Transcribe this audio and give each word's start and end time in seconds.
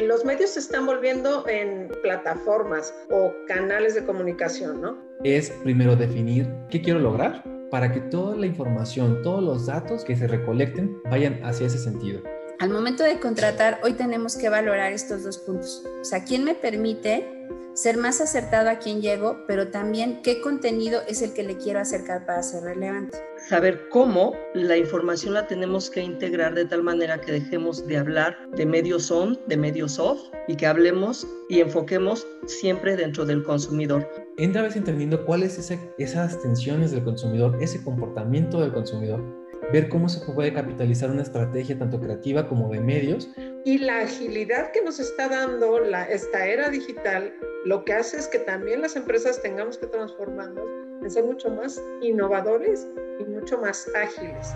Los 0.00 0.24
medios 0.24 0.50
se 0.50 0.60
están 0.60 0.86
volviendo 0.86 1.46
en 1.48 1.88
plataformas 2.02 2.92
o 3.10 3.32
canales 3.46 3.94
de 3.94 4.04
comunicación, 4.04 4.80
¿no? 4.80 4.98
Es 5.22 5.50
primero 5.62 5.94
definir 5.94 6.48
qué 6.68 6.82
quiero 6.82 6.98
lograr 6.98 7.44
para 7.70 7.92
que 7.92 8.00
toda 8.00 8.36
la 8.36 8.46
información, 8.46 9.22
todos 9.22 9.42
los 9.42 9.66
datos 9.66 10.04
que 10.04 10.16
se 10.16 10.26
recolecten 10.26 11.00
vayan 11.10 11.40
hacia 11.44 11.66
ese 11.66 11.78
sentido. 11.78 12.20
Al 12.60 12.70
momento 12.70 13.02
de 13.02 13.18
contratar, 13.18 13.80
hoy 13.82 13.94
tenemos 13.94 14.36
que 14.36 14.48
valorar 14.48 14.92
estos 14.92 15.24
dos 15.24 15.38
puntos. 15.38 15.84
O 16.00 16.04
sea, 16.04 16.24
¿quién 16.24 16.44
me 16.44 16.54
permite 16.54 17.48
ser 17.74 17.96
más 17.96 18.20
acertado 18.20 18.70
a 18.70 18.78
quién 18.78 19.02
llego, 19.02 19.44
pero 19.48 19.68
también 19.68 20.22
qué 20.22 20.40
contenido 20.40 21.00
es 21.08 21.20
el 21.22 21.32
que 21.32 21.42
le 21.42 21.56
quiero 21.56 21.80
acercar 21.80 22.24
para 22.24 22.42
ser 22.44 22.62
relevante? 22.62 23.18
Saber 23.48 23.88
cómo 23.88 24.34
la 24.54 24.76
información 24.76 25.34
la 25.34 25.48
tenemos 25.48 25.90
que 25.90 26.00
integrar 26.00 26.54
de 26.54 26.64
tal 26.64 26.84
manera 26.84 27.20
que 27.20 27.32
dejemos 27.32 27.84
de 27.88 27.98
hablar 27.98 28.38
de 28.52 28.64
medios 28.64 29.10
on, 29.10 29.38
de 29.48 29.56
medios 29.56 29.98
off, 29.98 30.20
y 30.46 30.54
que 30.54 30.66
hablemos 30.66 31.26
y 31.48 31.60
enfoquemos 31.60 32.24
siempre 32.46 32.96
dentro 32.96 33.26
del 33.26 33.42
consumidor. 33.42 34.08
Entra 34.36 34.62
vez 34.62 34.76
entendiendo 34.76 35.24
cuáles 35.26 35.54
son 35.54 35.80
esas 35.98 36.40
tensiones 36.40 36.92
del 36.92 37.02
consumidor, 37.02 37.58
ese 37.60 37.82
comportamiento 37.82 38.60
del 38.60 38.72
consumidor 38.72 39.43
ver 39.72 39.88
cómo 39.88 40.08
se 40.08 40.24
puede 40.32 40.52
capitalizar 40.52 41.10
una 41.10 41.22
estrategia 41.22 41.78
tanto 41.78 42.00
creativa 42.00 42.48
como 42.48 42.68
de 42.70 42.80
medios. 42.80 43.28
Y 43.64 43.78
la 43.78 44.00
agilidad 44.00 44.72
que 44.72 44.82
nos 44.82 45.00
está 45.00 45.28
dando 45.28 45.80
la, 45.80 46.04
esta 46.04 46.46
era 46.46 46.68
digital, 46.68 47.32
lo 47.64 47.84
que 47.84 47.94
hace 47.94 48.18
es 48.18 48.28
que 48.28 48.38
también 48.38 48.82
las 48.82 48.96
empresas 48.96 49.40
tengamos 49.42 49.78
que 49.78 49.86
transformarnos 49.86 50.64
en 51.02 51.10
ser 51.10 51.24
mucho 51.24 51.50
más 51.50 51.80
innovadores 52.02 52.86
y 53.20 53.24
mucho 53.24 53.58
más 53.58 53.88
ágiles. 53.94 54.54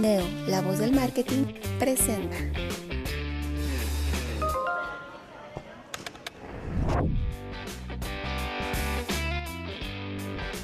Neo, 0.00 0.24
la 0.48 0.60
voz 0.60 0.78
del 0.78 0.92
marketing, 0.92 1.44
presenta. 1.78 2.36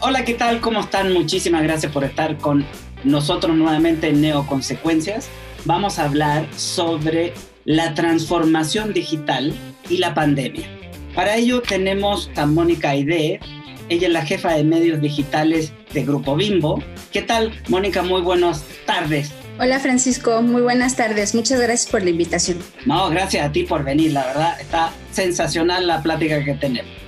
Hola, 0.06 0.22
¿qué 0.26 0.34
tal? 0.34 0.60
¿Cómo 0.60 0.80
están? 0.80 1.14
Muchísimas 1.14 1.62
gracias 1.62 1.90
por 1.90 2.04
estar 2.04 2.36
con 2.36 2.62
nosotros 3.04 3.56
nuevamente 3.56 4.10
en 4.10 4.20
Neoconsecuencias. 4.20 5.30
Vamos 5.64 5.98
a 5.98 6.04
hablar 6.04 6.46
sobre 6.54 7.32
la 7.64 7.94
transformación 7.94 8.92
digital 8.92 9.54
y 9.88 9.96
la 9.96 10.12
pandemia. 10.12 10.68
Para 11.14 11.36
ello 11.36 11.62
tenemos 11.62 12.30
a 12.36 12.44
Mónica 12.44 12.90
Aide, 12.90 13.40
ella 13.88 14.06
es 14.08 14.12
la 14.12 14.26
jefa 14.26 14.52
de 14.52 14.62
medios 14.62 15.00
digitales 15.00 15.72
de 15.94 16.04
Grupo 16.04 16.36
Bimbo. 16.36 16.82
¿Qué 17.10 17.22
tal, 17.22 17.58
Mónica? 17.68 18.02
Muy 18.02 18.20
buenas 18.20 18.62
tardes. 18.84 19.32
Hola 19.58 19.80
Francisco, 19.80 20.42
muy 20.42 20.60
buenas 20.60 20.96
tardes. 20.96 21.34
Muchas 21.34 21.58
gracias 21.58 21.90
por 21.90 22.02
la 22.02 22.10
invitación. 22.10 22.58
No, 22.84 23.08
gracias 23.08 23.46
a 23.46 23.52
ti 23.52 23.62
por 23.62 23.82
venir, 23.82 24.12
la 24.12 24.26
verdad 24.26 24.60
está 24.60 24.92
sensacional 25.12 25.86
la 25.86 26.02
plática 26.02 26.44
que 26.44 26.52
tenemos 26.52 27.03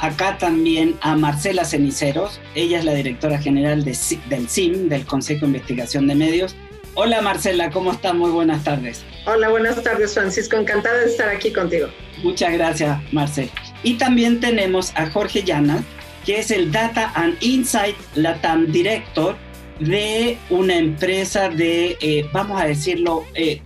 acá 0.00 0.38
también 0.38 0.96
a 1.00 1.16
Marcela 1.16 1.64
Ceniceros. 1.64 2.40
Ella 2.54 2.78
es 2.78 2.84
la 2.84 2.94
directora 2.94 3.38
general 3.38 3.84
de, 3.84 3.96
del 4.28 4.48
CIM, 4.48 4.88
del 4.88 5.04
Consejo 5.04 5.40
de 5.40 5.46
Investigación 5.46 6.06
de 6.06 6.14
Medios. 6.14 6.56
Hola 6.94 7.20
Marcela, 7.20 7.70
¿cómo 7.70 7.92
estás? 7.92 8.14
Muy 8.14 8.30
buenas 8.30 8.64
tardes. 8.64 9.04
Hola, 9.26 9.50
buenas 9.50 9.82
tardes 9.82 10.14
Francisco, 10.14 10.56
encantada 10.56 10.98
de 11.00 11.06
estar 11.06 11.28
aquí 11.28 11.52
contigo. 11.52 11.88
Muchas 12.22 12.52
gracias 12.54 12.98
Marcela. 13.12 13.52
Y 13.82 13.94
también 13.94 14.40
tenemos 14.40 14.92
a 14.96 15.10
Jorge 15.10 15.42
Llana, 15.42 15.84
que 16.24 16.38
es 16.38 16.50
el 16.50 16.72
Data 16.72 17.12
and 17.14 17.36
Insight 17.40 17.96
Latam 18.14 18.72
Director 18.72 19.36
de 19.78 20.38
una 20.48 20.76
empresa 20.76 21.50
de, 21.50 21.98
eh, 22.00 22.26
vamos 22.32 22.60
a 22.60 22.64
decirlo, 22.64 23.26
eh, 23.34 23.60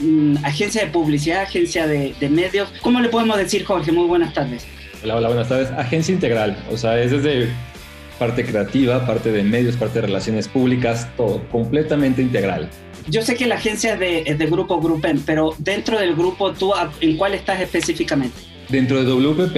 mm, 0.00 0.44
agencia 0.44 0.84
de 0.84 0.90
publicidad, 0.90 1.42
agencia 1.42 1.86
de, 1.86 2.16
de 2.18 2.28
medios. 2.28 2.72
¿Cómo 2.82 3.00
le 3.00 3.08
podemos 3.10 3.38
decir 3.38 3.64
Jorge? 3.64 3.92
Muy 3.92 4.08
buenas 4.08 4.34
tardes. 4.34 4.66
Hola, 5.04 5.16
hola, 5.16 5.28
buenas 5.28 5.48
tardes. 5.48 5.68
Agencia 5.72 6.14
integral, 6.14 6.56
o 6.70 6.76
sea, 6.76 7.02
es 7.02 7.10
desde 7.10 7.48
parte 8.20 8.44
creativa, 8.44 9.04
parte 9.04 9.32
de 9.32 9.42
medios, 9.42 9.74
parte 9.74 10.00
de 10.00 10.06
relaciones 10.06 10.46
públicas, 10.46 11.08
todo, 11.16 11.42
completamente 11.50 12.22
integral. 12.22 12.68
Yo 13.08 13.22
sé 13.22 13.34
que 13.34 13.46
la 13.46 13.56
agencia 13.56 13.94
es 13.94 13.98
de, 13.98 14.34
de 14.36 14.46
grupo 14.46 14.80
Grupen, 14.80 15.20
pero 15.26 15.56
dentro 15.58 15.98
del 15.98 16.14
grupo, 16.14 16.52
¿tú 16.52 16.72
en 17.00 17.16
cuál 17.16 17.34
estás 17.34 17.60
específicamente? 17.60 18.36
Dentro 18.68 19.02
de 19.02 19.12
WPP, 19.12 19.56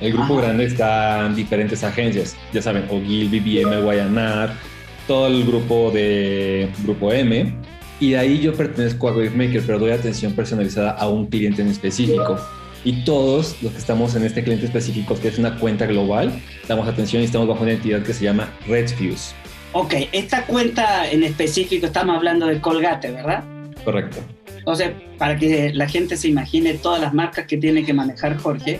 el 0.00 0.12
grupo 0.14 0.36
grande 0.36 0.64
están 0.64 1.36
diferentes 1.36 1.84
agencias, 1.84 2.34
ya 2.54 2.62
saben, 2.62 2.86
OGIL, 2.88 3.28
BBM, 3.28 3.82
Guayanar, 3.82 4.54
todo 5.06 5.26
el 5.26 5.44
grupo 5.44 5.90
de 5.90 6.70
Grupo 6.84 7.12
M, 7.12 7.54
y 8.00 8.10
de 8.12 8.18
ahí 8.18 8.40
yo 8.40 8.54
pertenezco 8.54 9.10
a 9.10 9.12
Wavemaker, 9.12 9.62
pero 9.66 9.78
doy 9.78 9.90
atención 9.90 10.32
personalizada 10.32 10.92
a 10.92 11.06
un 11.06 11.26
cliente 11.26 11.60
en 11.60 11.68
específico 11.68 12.38
y 12.86 13.02
todos 13.02 13.56
los 13.62 13.72
que 13.72 13.78
estamos 13.78 14.14
en 14.14 14.24
este 14.24 14.44
cliente 14.44 14.66
específico, 14.66 15.18
que 15.18 15.26
es 15.26 15.38
una 15.38 15.58
cuenta 15.58 15.86
global, 15.86 16.40
damos 16.68 16.86
atención 16.86 17.20
y 17.20 17.24
estamos 17.24 17.48
bajo 17.48 17.64
una 17.64 17.72
entidad 17.72 18.04
que 18.04 18.14
se 18.14 18.24
llama 18.24 18.48
RedFuse. 18.68 19.34
Ok, 19.72 19.94
esta 20.12 20.46
cuenta 20.46 21.10
en 21.10 21.24
específico, 21.24 21.86
estamos 21.86 22.14
hablando 22.14 22.46
de 22.46 22.60
Colgate, 22.60 23.10
¿verdad? 23.10 23.42
Correcto. 23.84 24.18
Entonces, 24.56 24.92
para 25.18 25.36
que 25.36 25.72
la 25.74 25.88
gente 25.88 26.16
se 26.16 26.28
imagine 26.28 26.74
todas 26.74 27.00
las 27.00 27.12
marcas 27.12 27.46
que 27.48 27.56
tiene 27.56 27.84
que 27.84 27.92
manejar 27.92 28.36
Jorge. 28.36 28.78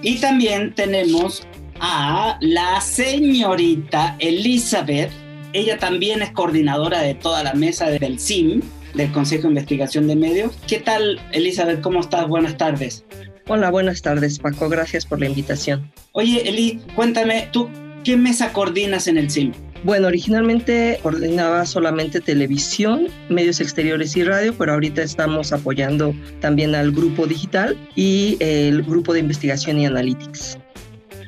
Y 0.00 0.20
también 0.20 0.72
tenemos 0.72 1.42
a 1.80 2.38
la 2.40 2.80
señorita 2.80 4.14
Elizabeth. 4.20 5.10
Ella 5.52 5.76
también 5.76 6.22
es 6.22 6.30
coordinadora 6.30 7.02
de 7.02 7.14
toda 7.14 7.42
la 7.42 7.54
mesa 7.54 7.90
del 7.90 8.20
CIM, 8.20 8.60
del 8.94 9.10
Consejo 9.10 9.42
de 9.42 9.48
Investigación 9.48 10.06
de 10.06 10.14
Medios. 10.14 10.52
¿Qué 10.68 10.78
tal, 10.78 11.20
Elizabeth? 11.32 11.80
¿Cómo 11.80 11.98
estás? 11.98 12.28
Buenas 12.28 12.56
tardes. 12.56 13.04
Hola, 13.48 13.70
buenas 13.70 14.02
tardes, 14.02 14.38
Paco. 14.38 14.68
Gracias 14.68 15.06
por 15.06 15.20
la 15.20 15.26
invitación. 15.26 15.90
Oye, 16.12 16.48
Eli, 16.48 16.80
cuéntame, 16.94 17.48
¿tú 17.52 17.68
qué 18.04 18.16
mesa 18.16 18.52
coordinas 18.52 19.08
en 19.08 19.18
el 19.18 19.30
CIM? 19.30 19.52
Bueno, 19.82 20.08
originalmente 20.08 20.98
coordinaba 21.02 21.64
solamente 21.64 22.20
televisión, 22.20 23.08
medios 23.30 23.60
exteriores 23.60 24.14
y 24.16 24.24
radio, 24.24 24.54
pero 24.56 24.74
ahorita 24.74 25.02
estamos 25.02 25.52
apoyando 25.52 26.14
también 26.40 26.74
al 26.74 26.92
grupo 26.92 27.26
digital 27.26 27.78
y 27.96 28.36
el 28.40 28.82
grupo 28.82 29.14
de 29.14 29.20
investigación 29.20 29.78
y 29.78 29.86
analytics. 29.86 30.58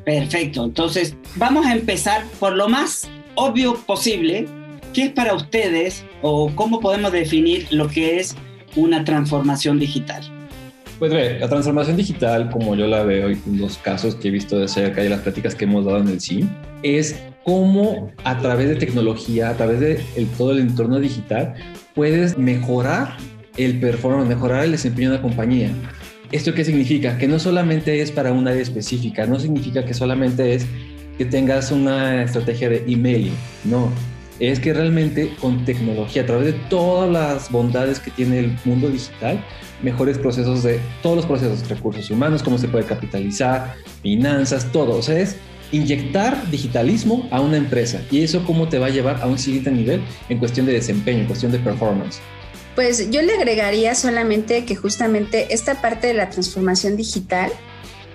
Perfecto, 0.04 0.64
entonces 0.64 1.16
vamos 1.36 1.64
a 1.64 1.72
empezar 1.72 2.24
por 2.38 2.54
lo 2.54 2.68
más 2.68 3.08
obvio 3.36 3.74
posible. 3.86 4.46
¿Qué 4.92 5.04
es 5.04 5.12
para 5.12 5.32
ustedes 5.32 6.04
o 6.20 6.52
cómo 6.54 6.80
podemos 6.80 7.12
definir 7.12 7.66
lo 7.70 7.88
que 7.88 8.18
es 8.20 8.36
una 8.76 9.04
transformación 9.04 9.78
digital? 9.78 10.22
Pues 11.02 11.12
ve, 11.12 11.36
la 11.40 11.48
transformación 11.48 11.96
digital, 11.96 12.48
como 12.48 12.76
yo 12.76 12.86
la 12.86 13.02
veo 13.02 13.28
en 13.28 13.58
los 13.58 13.76
casos 13.76 14.14
que 14.14 14.28
he 14.28 14.30
visto 14.30 14.56
de 14.56 14.68
cerca 14.68 15.02
y 15.02 15.08
las 15.08 15.18
prácticas 15.18 15.56
que 15.56 15.64
hemos 15.64 15.84
dado 15.84 15.98
en 15.98 16.06
el 16.06 16.20
CIM, 16.20 16.48
es 16.84 17.20
cómo 17.42 18.12
a 18.22 18.38
través 18.38 18.68
de 18.68 18.76
tecnología, 18.76 19.50
a 19.50 19.56
través 19.56 19.80
de 19.80 20.00
todo 20.38 20.52
el 20.52 20.60
entorno 20.60 21.00
digital, 21.00 21.54
puedes 21.96 22.38
mejorar 22.38 23.16
el 23.56 23.80
performance, 23.80 24.28
mejorar 24.28 24.62
el 24.62 24.70
desempeño 24.70 25.10
de 25.10 25.16
la 25.16 25.22
compañía. 25.22 25.72
¿Esto 26.30 26.54
qué 26.54 26.64
significa? 26.64 27.18
Que 27.18 27.26
no 27.26 27.40
solamente 27.40 28.00
es 28.00 28.12
para 28.12 28.30
un 28.30 28.46
área 28.46 28.62
específica, 28.62 29.26
no 29.26 29.40
significa 29.40 29.84
que 29.84 29.94
solamente 29.94 30.54
es 30.54 30.66
que 31.18 31.24
tengas 31.24 31.72
una 31.72 32.22
estrategia 32.22 32.68
de 32.68 32.84
emailing, 32.86 33.34
no. 33.64 33.90
Es 34.42 34.58
que 34.58 34.74
realmente 34.74 35.36
con 35.40 35.64
tecnología, 35.64 36.22
a 36.22 36.26
través 36.26 36.46
de 36.46 36.52
todas 36.68 37.08
las 37.08 37.48
bondades 37.48 38.00
que 38.00 38.10
tiene 38.10 38.40
el 38.40 38.58
mundo 38.64 38.88
digital, 38.88 39.40
mejores 39.84 40.18
procesos 40.18 40.64
de 40.64 40.80
todos 41.00 41.14
los 41.14 41.26
procesos, 41.26 41.68
recursos 41.68 42.10
humanos, 42.10 42.42
cómo 42.42 42.58
se 42.58 42.66
puede 42.66 42.84
capitalizar, 42.84 43.76
finanzas, 44.02 44.66
todo. 44.72 44.96
O 44.96 45.02
sea, 45.02 45.20
es 45.20 45.36
inyectar 45.70 46.50
digitalismo 46.50 47.28
a 47.30 47.40
una 47.40 47.56
empresa 47.56 48.02
y 48.10 48.24
eso 48.24 48.44
cómo 48.44 48.68
te 48.68 48.80
va 48.80 48.86
a 48.86 48.90
llevar 48.90 49.22
a 49.22 49.28
un 49.28 49.38
siguiente 49.38 49.70
nivel 49.70 50.02
en 50.28 50.38
cuestión 50.38 50.66
de 50.66 50.72
desempeño, 50.72 51.20
en 51.20 51.26
cuestión 51.26 51.52
de 51.52 51.60
performance. 51.60 52.18
Pues 52.74 53.12
yo 53.12 53.22
le 53.22 53.34
agregaría 53.34 53.94
solamente 53.94 54.64
que 54.64 54.74
justamente 54.74 55.54
esta 55.54 55.80
parte 55.80 56.08
de 56.08 56.14
la 56.14 56.30
transformación 56.30 56.96
digital 56.96 57.52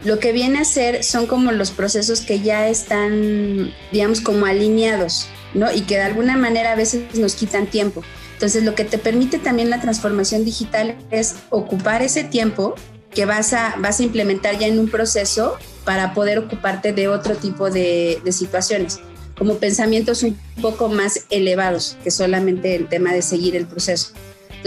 lo 0.04 0.20
que 0.20 0.34
viene 0.34 0.60
a 0.60 0.66
ser 0.66 1.06
son 1.06 1.26
como 1.26 1.54
los 1.54 1.72
procesos 1.72 2.20
que 2.20 2.42
ya 2.42 2.68
están, 2.68 3.72
digamos, 3.94 4.20
como 4.20 4.46
alineados. 4.46 5.30
¿No? 5.54 5.72
Y 5.72 5.82
que 5.82 5.96
de 5.96 6.04
alguna 6.04 6.38
manera 6.38 6.74
a 6.74 6.76
veces 6.76 7.16
nos 7.16 7.36
quitan 7.36 7.68
tiempo. 7.68 8.04
Entonces, 8.34 8.64
lo 8.64 8.76
que 8.76 8.84
te 8.84 8.98
permite 8.98 9.40
también 9.40 9.70
la 9.70 9.82
transformación 9.82 10.46
digital 10.46 10.96
es 11.10 11.38
ocupar 11.50 12.02
ese 12.04 12.24
tiempo 12.24 12.76
que 13.10 13.26
vas 13.26 13.54
a, 13.54 13.76
vas 13.80 14.00
a 14.00 14.04
implementar 14.04 14.60
ya 14.60 14.68
en 14.68 14.78
un 14.78 14.90
proceso 14.90 15.58
para 15.86 16.14
poder 16.14 16.38
ocuparte 16.38 16.94
de 16.94 17.08
otro 17.08 17.36
tipo 17.36 17.72
de, 17.72 18.22
de 18.24 18.32
situaciones, 18.32 19.00
como 19.38 19.56
pensamientos 19.56 20.22
un 20.24 20.38
poco 20.62 20.90
más 20.90 21.26
elevados 21.30 21.98
que 22.04 22.12
solamente 22.12 22.76
el 22.76 22.88
tema 22.88 23.14
de 23.14 23.22
seguir 23.22 23.56
el 23.56 23.66
proceso. 23.66 24.12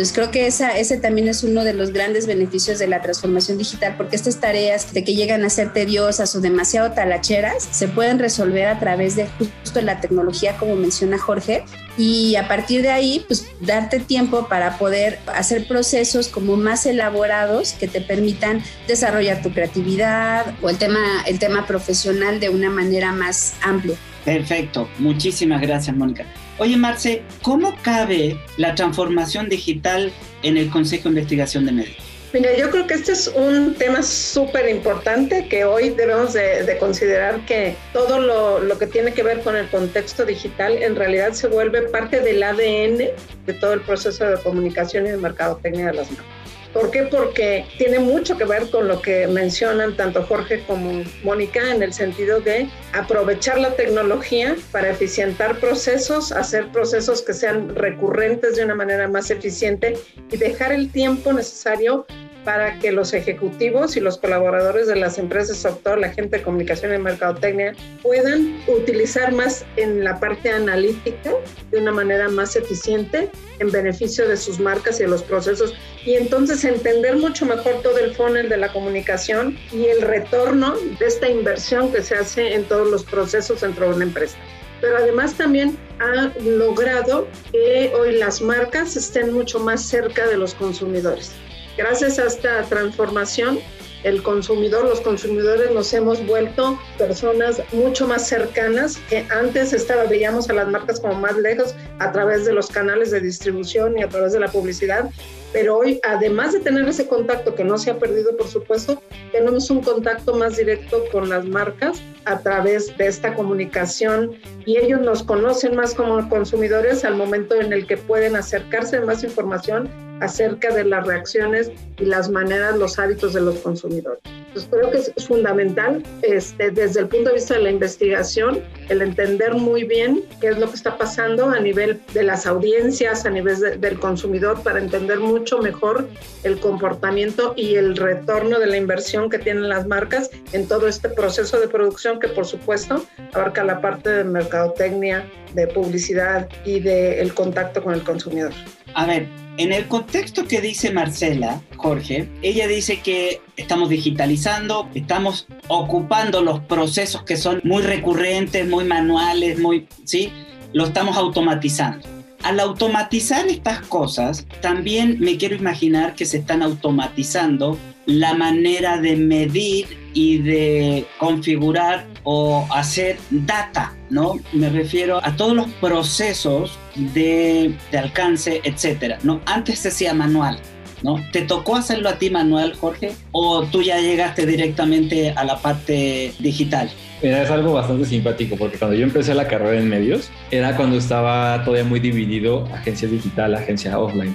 Entonces 0.00 0.14
creo 0.14 0.30
que 0.30 0.46
esa, 0.46 0.78
ese 0.78 0.96
también 0.96 1.28
es 1.28 1.44
uno 1.44 1.62
de 1.62 1.74
los 1.74 1.92
grandes 1.92 2.26
beneficios 2.26 2.78
de 2.78 2.86
la 2.86 3.02
transformación 3.02 3.58
digital, 3.58 3.96
porque 3.98 4.16
estas 4.16 4.40
tareas 4.40 4.94
de 4.94 5.04
que 5.04 5.14
llegan 5.14 5.44
a 5.44 5.50
ser 5.50 5.74
tediosas 5.74 6.34
o 6.34 6.40
demasiado 6.40 6.92
talacheras 6.92 7.68
se 7.70 7.86
pueden 7.86 8.18
resolver 8.18 8.66
a 8.68 8.80
través 8.80 9.14
de 9.14 9.26
justo 9.26 9.82
la 9.82 10.00
tecnología, 10.00 10.56
como 10.56 10.74
menciona 10.74 11.18
Jorge, 11.18 11.64
y 11.98 12.36
a 12.36 12.48
partir 12.48 12.80
de 12.80 12.88
ahí, 12.88 13.22
pues 13.26 13.46
darte 13.60 14.00
tiempo 14.00 14.48
para 14.48 14.78
poder 14.78 15.18
hacer 15.26 15.68
procesos 15.68 16.28
como 16.28 16.56
más 16.56 16.86
elaborados 16.86 17.74
que 17.74 17.86
te 17.86 18.00
permitan 18.00 18.62
desarrollar 18.88 19.42
tu 19.42 19.52
creatividad 19.52 20.46
o 20.62 20.70
el 20.70 20.78
tema, 20.78 21.24
el 21.26 21.38
tema 21.38 21.66
profesional 21.66 22.40
de 22.40 22.48
una 22.48 22.70
manera 22.70 23.12
más 23.12 23.52
amplia. 23.60 23.98
Perfecto, 24.24 24.88
muchísimas 24.98 25.60
gracias 25.60 25.94
Mónica. 25.94 26.24
Oye 26.60 26.76
Marce, 26.76 27.22
¿cómo 27.40 27.74
cabe 27.80 28.38
la 28.58 28.74
transformación 28.74 29.48
digital 29.48 30.12
en 30.42 30.58
el 30.58 30.68
Consejo 30.68 31.04
de 31.04 31.08
Investigación 31.08 31.64
de 31.64 31.72
Medios? 31.72 31.96
Mira, 32.34 32.54
yo 32.54 32.68
creo 32.68 32.86
que 32.86 32.92
este 32.92 33.12
es 33.12 33.28
un 33.28 33.74
tema 33.76 34.02
súper 34.02 34.68
importante 34.68 35.48
que 35.48 35.64
hoy 35.64 35.88
debemos 35.88 36.34
de, 36.34 36.76
considerar 36.78 37.46
que 37.46 37.76
todo 37.94 38.20
lo, 38.20 38.60
lo, 38.60 38.78
que 38.78 38.86
tiene 38.86 39.14
que 39.14 39.22
ver 39.22 39.40
con 39.40 39.56
el 39.56 39.68
contexto 39.70 40.26
digital 40.26 40.74
en 40.82 40.96
realidad 40.96 41.32
se 41.32 41.48
vuelve 41.48 41.80
parte 41.88 42.20
del 42.20 42.42
ADN 42.42 42.98
de 43.46 43.54
todo 43.58 43.72
el 43.72 43.80
proceso 43.80 44.26
de 44.26 44.36
comunicación 44.42 45.06
y 45.06 45.10
de 45.12 45.16
mercadotecnia 45.16 45.86
de 45.86 45.94
las 45.94 46.10
marcas. 46.10 46.39
¿Por 46.72 46.90
qué? 46.92 47.02
Porque 47.04 47.66
tiene 47.78 47.98
mucho 47.98 48.38
que 48.38 48.44
ver 48.44 48.70
con 48.70 48.86
lo 48.86 49.02
que 49.02 49.26
mencionan 49.26 49.96
tanto 49.96 50.22
Jorge 50.22 50.62
como 50.66 51.02
Mónica 51.24 51.74
en 51.74 51.82
el 51.82 51.92
sentido 51.92 52.40
de 52.40 52.68
aprovechar 52.92 53.58
la 53.58 53.74
tecnología 53.74 54.56
para 54.70 54.90
eficientar 54.90 55.58
procesos, 55.58 56.30
hacer 56.30 56.68
procesos 56.68 57.22
que 57.22 57.34
sean 57.34 57.74
recurrentes 57.74 58.54
de 58.56 58.64
una 58.64 58.76
manera 58.76 59.08
más 59.08 59.30
eficiente 59.30 59.98
y 60.30 60.36
dejar 60.36 60.72
el 60.72 60.92
tiempo 60.92 61.32
necesario 61.32 62.06
para 62.44 62.78
que 62.78 62.92
los 62.92 63.12
ejecutivos 63.12 63.96
y 63.96 64.00
los 64.00 64.18
colaboradores 64.18 64.86
de 64.86 64.96
las 64.96 65.18
empresas, 65.18 65.58
sobre 65.58 65.76
todo 65.82 65.96
la 65.96 66.10
gente 66.10 66.38
de 66.38 66.42
comunicación 66.42 66.94
y 66.94 66.98
mercadotecnia, 66.98 67.74
puedan 68.02 68.60
utilizar 68.66 69.32
más 69.32 69.64
en 69.76 70.04
la 70.04 70.18
parte 70.18 70.50
analítica 70.50 71.32
de 71.70 71.78
una 71.78 71.92
manera 71.92 72.28
más 72.28 72.56
eficiente 72.56 73.30
en 73.58 73.70
beneficio 73.70 74.26
de 74.28 74.36
sus 74.36 74.58
marcas 74.58 75.00
y 75.00 75.04
de 75.04 75.08
los 75.08 75.22
procesos 75.22 75.74
y 76.04 76.14
entonces 76.14 76.64
entender 76.64 77.16
mucho 77.16 77.46
mejor 77.46 77.82
todo 77.82 77.98
el 77.98 78.14
funnel 78.14 78.48
de 78.48 78.56
la 78.56 78.72
comunicación 78.72 79.56
y 79.72 79.86
el 79.86 80.02
retorno 80.02 80.74
de 80.98 81.06
esta 81.06 81.28
inversión 81.28 81.92
que 81.92 82.02
se 82.02 82.14
hace 82.14 82.54
en 82.54 82.64
todos 82.64 82.90
los 82.90 83.04
procesos 83.04 83.60
dentro 83.60 83.88
de 83.88 83.94
una 83.94 84.04
empresa 84.04 84.36
pero 84.80 84.96
además 84.96 85.34
también 85.34 85.76
ha 85.98 86.32
logrado 86.42 87.28
que 87.52 87.92
hoy 87.94 88.16
las 88.16 88.40
marcas 88.40 88.96
estén 88.96 89.32
mucho 89.32 89.60
más 89.60 89.82
cerca 89.82 90.26
de 90.26 90.36
los 90.36 90.54
consumidores. 90.54 91.32
Gracias 91.80 92.18
a 92.18 92.26
esta 92.26 92.62
transformación, 92.64 93.58
el 94.04 94.22
consumidor, 94.22 94.84
los 94.84 95.00
consumidores 95.00 95.70
nos 95.70 95.90
hemos 95.94 96.26
vuelto 96.26 96.78
personas 96.98 97.62
mucho 97.72 98.06
más 98.06 98.28
cercanas 98.28 98.98
que 99.08 99.26
antes 99.30 99.72
estaba, 99.72 100.04
veíamos 100.04 100.50
a 100.50 100.52
las 100.52 100.68
marcas 100.68 101.00
como 101.00 101.14
más 101.14 101.38
lejos 101.38 101.74
a 101.98 102.12
través 102.12 102.44
de 102.44 102.52
los 102.52 102.68
canales 102.68 103.10
de 103.10 103.22
distribución 103.22 103.98
y 103.98 104.02
a 104.02 104.10
través 104.10 104.34
de 104.34 104.40
la 104.40 104.48
publicidad 104.48 105.08
pero 105.52 105.78
hoy, 105.78 106.00
además 106.04 106.52
de 106.52 106.60
tener 106.60 106.86
ese 106.88 107.08
contacto 107.08 107.54
que 107.54 107.64
no 107.64 107.76
se 107.76 107.90
ha 107.90 107.98
perdido, 107.98 108.36
por 108.36 108.46
supuesto, 108.46 109.02
tenemos 109.32 109.68
un 109.70 109.80
contacto 109.80 110.34
más 110.34 110.56
directo 110.56 111.02
con 111.10 111.28
las 111.28 111.44
marcas 111.44 112.00
a 112.24 112.38
través 112.40 112.96
de 112.96 113.06
esta 113.06 113.34
comunicación 113.34 114.32
y 114.64 114.76
ellos 114.76 115.00
nos 115.00 115.22
conocen 115.22 115.74
más 115.74 115.94
como 115.94 116.28
consumidores 116.28 117.04
al 117.04 117.16
momento 117.16 117.54
en 117.54 117.72
el 117.72 117.86
que 117.86 117.96
pueden 117.96 118.36
acercarse 118.36 119.00
más 119.00 119.24
información 119.24 120.09
acerca 120.20 120.72
de 120.74 120.84
las 120.84 121.06
reacciones 121.06 121.70
y 121.98 122.04
las 122.04 122.30
maneras, 122.30 122.76
los 122.76 122.98
hábitos 122.98 123.32
de 123.34 123.40
los 123.40 123.56
consumidores. 123.58 124.20
Entonces 124.50 124.70
creo 124.70 124.90
que 124.90 124.98
es 124.98 125.26
fundamental 125.28 126.02
este, 126.22 126.70
desde 126.72 127.00
el 127.00 127.08
punto 127.08 127.28
de 127.28 127.36
vista 127.36 127.54
de 127.54 127.62
la 127.62 127.70
investigación 127.70 128.60
el 128.88 129.00
entender 129.00 129.54
muy 129.54 129.84
bien 129.84 130.24
qué 130.40 130.48
es 130.48 130.58
lo 130.58 130.68
que 130.68 130.74
está 130.74 130.98
pasando 130.98 131.50
a 131.50 131.60
nivel 131.60 132.00
de 132.14 132.24
las 132.24 132.46
audiencias, 132.46 133.24
a 133.26 133.30
nivel 133.30 133.80
del 133.80 134.00
consumidor, 134.00 134.60
para 134.62 134.80
entender 134.80 135.20
mucho 135.20 135.58
mejor 135.58 136.08
el 136.42 136.58
comportamiento 136.58 137.54
y 137.56 137.76
el 137.76 137.96
retorno 137.96 138.58
de 138.58 138.66
la 138.66 138.76
inversión 138.76 139.30
que 139.30 139.38
tienen 139.38 139.68
las 139.68 139.86
marcas 139.86 140.30
en 140.52 140.66
todo 140.66 140.88
este 140.88 141.08
proceso 141.08 141.60
de 141.60 141.68
producción 141.68 142.18
que 142.18 142.26
por 142.28 142.44
supuesto 142.44 143.04
abarca 143.32 143.62
la 143.62 143.80
parte 143.80 144.10
de 144.10 144.24
mercadotecnia, 144.24 145.30
de 145.54 145.66
publicidad 145.66 146.48
y 146.64 146.80
del 146.80 147.34
contacto 147.34 147.82
con 147.82 147.94
el 147.94 148.02
consumidor. 148.02 148.52
A 148.94 149.06
ver, 149.06 149.26
en 149.56 149.72
el 149.72 149.86
contexto 149.86 150.46
que 150.46 150.60
dice 150.60 150.90
Marcela, 150.90 151.60
Jorge, 151.76 152.28
ella 152.42 152.66
dice 152.66 153.00
que 153.00 153.40
estamos 153.56 153.88
digitalizando, 153.88 154.88
estamos 154.94 155.46
ocupando 155.68 156.42
los 156.42 156.60
procesos 156.60 157.24
que 157.24 157.36
son 157.36 157.60
muy 157.64 157.82
recurrentes, 157.82 158.66
muy 158.66 158.84
manuales, 158.84 159.58
muy, 159.58 159.86
¿sí? 160.04 160.32
Lo 160.72 160.86
estamos 160.86 161.16
automatizando. 161.16 162.08
Al 162.42 162.58
automatizar 162.58 163.46
estas 163.48 163.80
cosas, 163.80 164.46
también 164.62 165.20
me 165.20 165.36
quiero 165.36 165.56
imaginar 165.56 166.14
que 166.14 166.24
se 166.24 166.38
están 166.38 166.62
automatizando 166.62 167.76
la 168.10 168.34
manera 168.34 168.98
de 168.98 169.16
medir 169.16 169.98
y 170.12 170.38
de 170.38 171.06
configurar 171.18 172.06
o 172.24 172.66
hacer 172.74 173.18
data, 173.30 173.94
¿no? 174.10 174.34
Me 174.52 174.68
refiero 174.68 175.24
a 175.24 175.36
todos 175.36 175.54
los 175.54 175.68
procesos 175.74 176.78
de, 176.96 177.74
de 177.92 177.98
alcance, 177.98 178.60
etcétera, 178.64 179.18
¿no? 179.22 179.40
Antes 179.46 179.78
se 179.78 179.88
hacía 179.88 180.12
manual, 180.12 180.58
¿no? 181.02 181.16
¿Te 181.32 181.42
tocó 181.42 181.76
hacerlo 181.76 182.08
a 182.08 182.18
ti 182.18 182.30
manual, 182.30 182.74
Jorge? 182.74 183.12
¿O 183.30 183.62
tú 183.64 183.82
ya 183.82 184.00
llegaste 184.00 184.46
directamente 184.46 185.30
a 185.30 185.44
la 185.44 185.58
parte 185.58 186.32
digital? 186.40 186.90
Mira, 187.22 187.42
es 187.42 187.50
algo 187.50 187.74
bastante 187.74 188.06
simpático 188.06 188.56
porque 188.56 188.78
cuando 188.78 188.96
yo 188.96 189.04
empecé 189.04 189.34
la 189.34 189.46
carrera 189.46 189.78
en 189.78 189.88
medios 189.88 190.30
era 190.50 190.74
cuando 190.74 190.96
estaba 190.96 191.62
todavía 191.64 191.84
muy 191.84 192.00
dividido 192.00 192.66
agencia 192.74 193.08
digital, 193.08 193.54
agencia 193.54 193.98
offline. 193.98 194.34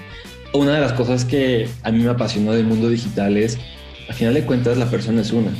Una 0.55 0.75
de 0.75 0.79
las 0.79 0.93
cosas 0.93 1.25
que 1.25 1.67
a 1.83 1.91
mí 1.91 2.01
me 2.01 2.09
apasionó 2.09 2.53
del 2.53 2.65
mundo 2.65 2.89
digital 2.89 3.35
es, 3.35 3.57
al 4.07 4.15
final 4.15 4.33
de 4.33 4.45
cuentas, 4.45 4.77
la 4.77 4.85
persona 4.85 5.21
es 5.21 5.33
una 5.33 5.51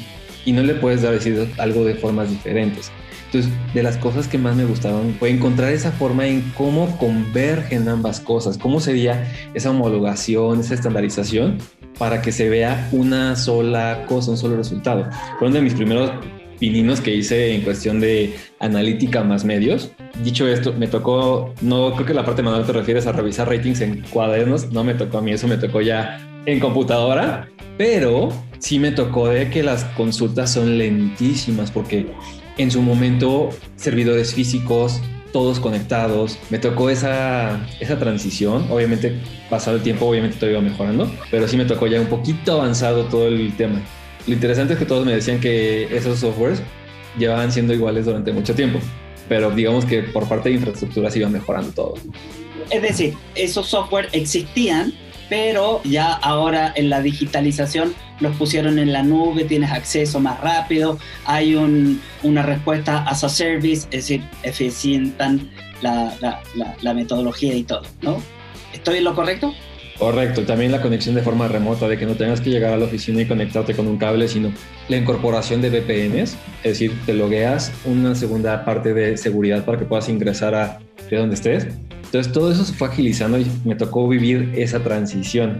y 0.46 0.54
no 0.54 0.64
le 0.64 0.74
puedes 0.76 1.02
dar 1.02 1.12
decir 1.12 1.52
algo 1.58 1.84
de 1.84 1.96
formas 1.96 2.30
diferentes. 2.30 2.92
Entonces, 3.26 3.52
de 3.74 3.84
las 3.84 3.98
cosas 3.98 4.30
que 4.30 4.38
más 4.38 4.56
me 4.56 4.64
gustaron 4.64 5.14
fue 5.20 5.32
encontrar 5.32 5.74
esa 5.74 5.92
forma 5.92 6.28
en 6.28 6.42
cómo 6.56 6.98
convergen 6.98 7.90
ambas 7.90 8.22
cosas, 8.22 8.58
cómo 8.58 8.80
sería 8.80 9.30
esa 9.54 9.72
homologación, 9.72 10.62
esa 10.62 10.76
estandarización 10.76 11.58
para 12.00 12.22
que 12.22 12.32
se 12.32 12.48
vea 12.48 12.88
una 12.94 13.36
sola 13.36 14.06
cosa, 14.08 14.32
un 14.32 14.38
solo 14.38 14.56
resultado. 14.56 15.10
Fue 15.40 15.50
uno 15.50 15.58
de 15.58 15.64
mis 15.64 15.74
primeros 15.74 16.10
pininos 16.60 17.02
que 17.02 17.16
hice 17.16 17.54
en 17.54 17.62
cuestión 17.62 18.00
de 18.00 18.36
analítica 18.60 19.24
más 19.24 19.46
medios. 19.46 19.92
Dicho 20.24 20.48
esto, 20.48 20.74
me 20.74 20.88
tocó, 20.88 21.54
no 21.62 21.94
creo 21.94 22.06
que 22.06 22.14
la 22.14 22.26
parte 22.26 22.42
manual 22.42 22.66
te 22.66 22.74
refieres 22.74 23.08
a 23.08 23.12
revisar 23.12 23.50
ratings 23.50 23.82
en 23.82 24.02
cuadernos, 24.10 24.72
no 24.72 24.84
me 24.84 24.94
tocó 24.94 25.18
a 25.20 25.22
mí, 25.22 25.32
eso 25.32 25.48
me 25.48 25.58
tocó 25.58 25.82
ya 25.82 26.20
en 26.46 26.60
computadora, 26.60 27.50
pero 27.78 28.30
sí 28.60 28.80
me 28.80 28.92
tocó 28.92 29.28
de 29.28 29.50
que 29.50 29.64
las 29.64 29.84
consultas 29.96 30.52
son 30.52 30.78
lentísimas 30.78 31.72
porque 31.72 32.08
en 32.58 32.72
su 32.72 32.82
momento 32.82 33.50
servidores 33.76 34.34
físicos, 34.34 35.02
todos 35.34 35.60
conectados, 35.60 36.40
me 36.50 36.60
tocó 36.60 36.90
esa, 36.90 37.68
esa 37.82 38.00
transición, 38.00 38.68
obviamente 38.72 39.20
pasado 39.50 39.76
el 39.76 39.84
tiempo, 39.84 40.06
obviamente 40.06 40.38
todo 40.38 40.50
iba 40.50 40.62
mejorando, 40.62 41.12
pero 41.30 41.48
sí 41.48 41.58
me 41.58 41.66
tocó 41.66 41.88
ya 41.88 42.00
un 42.00 42.08
poquito 42.08 42.54
avanzado 42.54 43.06
todo 43.06 43.28
el 43.28 43.54
tema. 43.58 43.82
Lo 44.28 44.34
interesante 44.34 44.74
es 44.74 44.80
que 44.80 44.86
todos 44.86 45.06
me 45.06 45.14
decían 45.14 45.40
que 45.40 45.96
esos 45.96 46.20
softwares 46.20 46.62
llevaban 47.18 47.52
siendo 47.52 47.74
iguales 47.74 48.06
durante 48.06 48.32
mucho 48.34 48.56
tiempo, 48.56 48.80
pero 49.30 49.52
digamos 49.52 49.86
que 49.86 50.04
por 50.04 50.28
parte 50.28 50.50
de 50.50 50.56
infraestructura 50.56 51.12
se 51.12 51.20
iba 51.20 51.30
mejorando 51.30 51.72
todo. 51.72 51.94
Es 52.72 52.82
decir, 52.82 53.14
esos 53.36 53.68
software 53.68 54.10
existían, 54.12 54.94
pero 55.30 55.82
ya 55.84 56.14
ahora 56.14 56.74
en 56.76 56.90
la 56.90 57.02
digitalización 57.02 57.94
los 58.20 58.36
pusieron 58.38 58.80
en 58.80 58.94
la 58.94 59.04
nube, 59.04 59.44
tienes 59.44 59.72
acceso 59.72 60.20
más 60.20 60.40
rápido, 60.42 60.98
hay 61.26 61.56
un, 61.56 62.02
una 62.24 62.42
respuesta 62.44 63.04
as 63.04 63.24
a 63.24 63.30
service, 63.30 63.88
es 63.92 64.08
decir, 64.08 64.24
eficientan 64.44 65.50
la, 65.82 66.16
la, 66.22 66.42
la, 66.56 66.76
la 66.82 66.94
metodología 66.94 67.54
y 67.54 67.64
todo, 67.64 67.84
¿no? 68.02 68.22
¿Estoy 68.74 68.98
en 68.98 69.04
lo 69.04 69.16
correcto? 69.16 69.54
Correcto, 69.98 70.44
también 70.44 70.74
la 70.74 70.82
conexión 70.82 71.16
de 71.16 71.22
forma 71.22 71.48
remota, 71.48 71.88
de 71.88 71.98
que 71.98 72.06
no 72.06 72.16
tengas 72.16 72.42
que 72.42 72.50
llegar 72.50 72.74
a 72.74 72.78
la 72.78 72.86
oficina 72.86 73.22
y 73.22 73.26
conectarte 73.26 73.74
con 73.74 73.88
un 73.88 73.98
cable, 73.98 74.28
sino 74.28 74.52
la 74.90 74.98
incorporación 74.98 75.62
de 75.62 75.70
VPNs, 75.70 76.36
es 76.64 76.64
decir, 76.64 76.94
te 77.06 77.14
logueas 77.14 77.72
una 77.86 78.14
segunda 78.14 78.66
parte 78.66 78.94
de 78.94 79.16
seguridad 79.16 79.64
para 79.64 79.78
que 79.78 79.86
puedas 79.86 80.10
ingresar 80.10 80.54
a 80.54 80.80
de 81.10 81.18
donde 81.18 81.36
estés. 81.36 81.68
Entonces 82.04 82.32
todo 82.34 82.52
eso 82.52 82.66
se 82.66 82.74
fue 82.74 82.90
agilizando 82.90 83.38
y 83.38 83.46
me 83.64 83.76
tocó 83.76 84.08
vivir 84.08 84.52
esa 84.56 84.80
transición. 84.84 85.60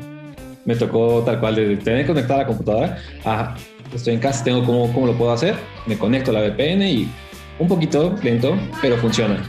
Me 0.66 0.76
tocó 0.76 1.24
tal 1.26 1.40
cual 1.40 1.56
de 1.56 1.78
tener 1.78 2.06
conectada 2.06 2.42
la 2.42 2.48
computadora 2.48 2.98
a 3.24 3.56
estoy 3.94 4.16
en 4.16 4.20
casa, 4.20 4.44
tengo 4.44 4.66
cómo, 4.66 4.92
cómo 4.92 5.08
lo 5.08 5.18
puedo 5.18 5.32
hacer, 5.32 5.56
me 5.86 5.98
conecto 5.98 6.32
a 6.32 6.34
la 6.34 6.42
VPN 6.42 6.82
y 6.82 7.08
un 7.60 7.68
poquito 7.68 8.16
lento, 8.22 8.58
pero 8.82 8.98
funciona. 8.98 9.44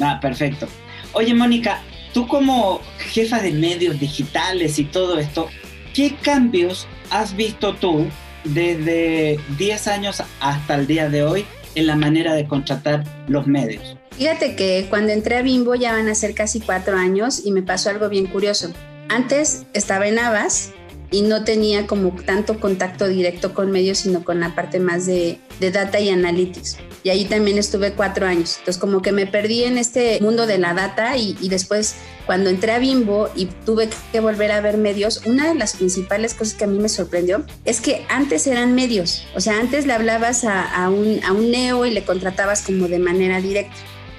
Ah, 0.00 0.18
perfecto. 0.20 0.66
Oye, 1.12 1.34
Mónica, 1.34 1.80
tú 2.12 2.26
como 2.26 2.80
jefa 2.98 3.40
de 3.40 3.52
medios 3.52 3.98
digitales 3.98 4.78
y 4.78 4.84
todo 4.84 5.18
esto, 5.18 5.48
¿qué 5.94 6.14
cambios 6.22 6.86
has 7.10 7.34
visto 7.36 7.74
tú 7.74 8.06
desde 8.44 9.38
10 9.58 9.88
años 9.88 10.22
hasta 10.40 10.74
el 10.74 10.86
día 10.86 11.08
de 11.08 11.22
hoy 11.22 11.44
en 11.74 11.86
la 11.86 11.96
manera 11.96 12.34
de 12.34 12.46
contratar 12.46 13.04
los 13.28 13.46
medios? 13.46 13.96
Fíjate 14.16 14.54
que 14.54 14.86
cuando 14.90 15.12
entré 15.12 15.36
a 15.36 15.42
Bimbo 15.42 15.74
ya 15.74 15.92
van 15.92 16.08
a 16.08 16.14
ser 16.14 16.34
casi 16.34 16.60
cuatro 16.60 16.96
años 16.96 17.42
y 17.44 17.52
me 17.52 17.62
pasó 17.62 17.90
algo 17.90 18.08
bien 18.08 18.26
curioso. 18.26 18.72
Antes 19.08 19.64
estaba 19.72 20.06
en 20.06 20.18
Avas 20.18 20.72
y 21.10 21.22
no 21.22 21.44
tenía 21.44 21.86
como 21.86 22.14
tanto 22.24 22.60
contacto 22.60 23.08
directo 23.08 23.52
con 23.52 23.70
medios, 23.70 23.98
sino 23.98 24.24
con 24.24 24.40
la 24.40 24.54
parte 24.54 24.78
más 24.78 25.06
de, 25.06 25.38
de, 25.58 25.70
data 25.70 25.98
y 25.98 26.08
analytics. 26.08 26.78
Y 27.02 27.10
ahí 27.10 27.24
también 27.24 27.58
estuve 27.58 27.92
cuatro 27.92 28.26
años. 28.26 28.56
Entonces 28.58 28.78
como 28.78 29.02
que 29.02 29.12
me 29.12 29.26
perdí 29.26 29.64
en 29.64 29.78
este 29.78 30.20
mundo 30.20 30.46
de 30.46 30.58
la 30.58 30.74
data 30.74 31.16
y, 31.16 31.36
y, 31.40 31.48
después 31.48 31.96
cuando 32.26 32.50
entré 32.50 32.72
a 32.72 32.78
Bimbo 32.78 33.28
y 33.34 33.46
tuve 33.46 33.88
que 34.12 34.20
volver 34.20 34.52
a 34.52 34.60
ver 34.60 34.76
medios, 34.76 35.22
una 35.26 35.48
de 35.48 35.54
las 35.54 35.74
principales 35.74 36.34
cosas 36.34 36.54
que 36.54 36.64
a 36.64 36.68
mí 36.68 36.78
me 36.78 36.88
sorprendió 36.88 37.44
es 37.64 37.80
que 37.80 38.04
antes 38.08 38.46
eran 38.46 38.74
medios. 38.74 39.26
O 39.34 39.40
sea, 39.40 39.58
antes 39.58 39.86
le 39.86 39.94
hablabas 39.94 40.44
a, 40.44 40.62
a, 40.62 40.90
un, 40.90 41.20
a 41.24 41.32
un 41.32 41.50
neo 41.50 41.86
y 41.86 41.90
le 41.90 42.04
contratabas 42.04 42.62
como 42.62 42.86
de 42.86 42.98
manera 42.98 43.40
directa. 43.40 43.74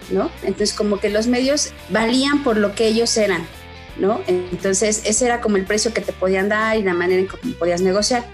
¿No? 0.10 0.30
Entonces 0.44 0.74
como 0.74 1.00
que 1.00 1.10
los 1.10 1.28
medios 1.28 1.70
valían 1.88 2.44
por 2.44 2.58
lo 2.58 2.76
que 2.76 2.86
ellos 2.86 3.16
eran, 3.16 3.48
¿no? 4.02 4.20
Entonces, 4.28 5.04
ese 5.06 5.26
era 5.26 5.40
como 5.40 5.56
el 5.56 5.66
precio 5.66 5.94
que 5.94 6.02
te 6.02 6.12
podían 6.12 6.50
dar 6.50 6.76
y 6.76 6.84
la 6.84 6.94
manera 6.94 7.22
en 7.22 7.28
que 7.28 7.38
podías 7.54 7.82
negociar. 7.82 8.26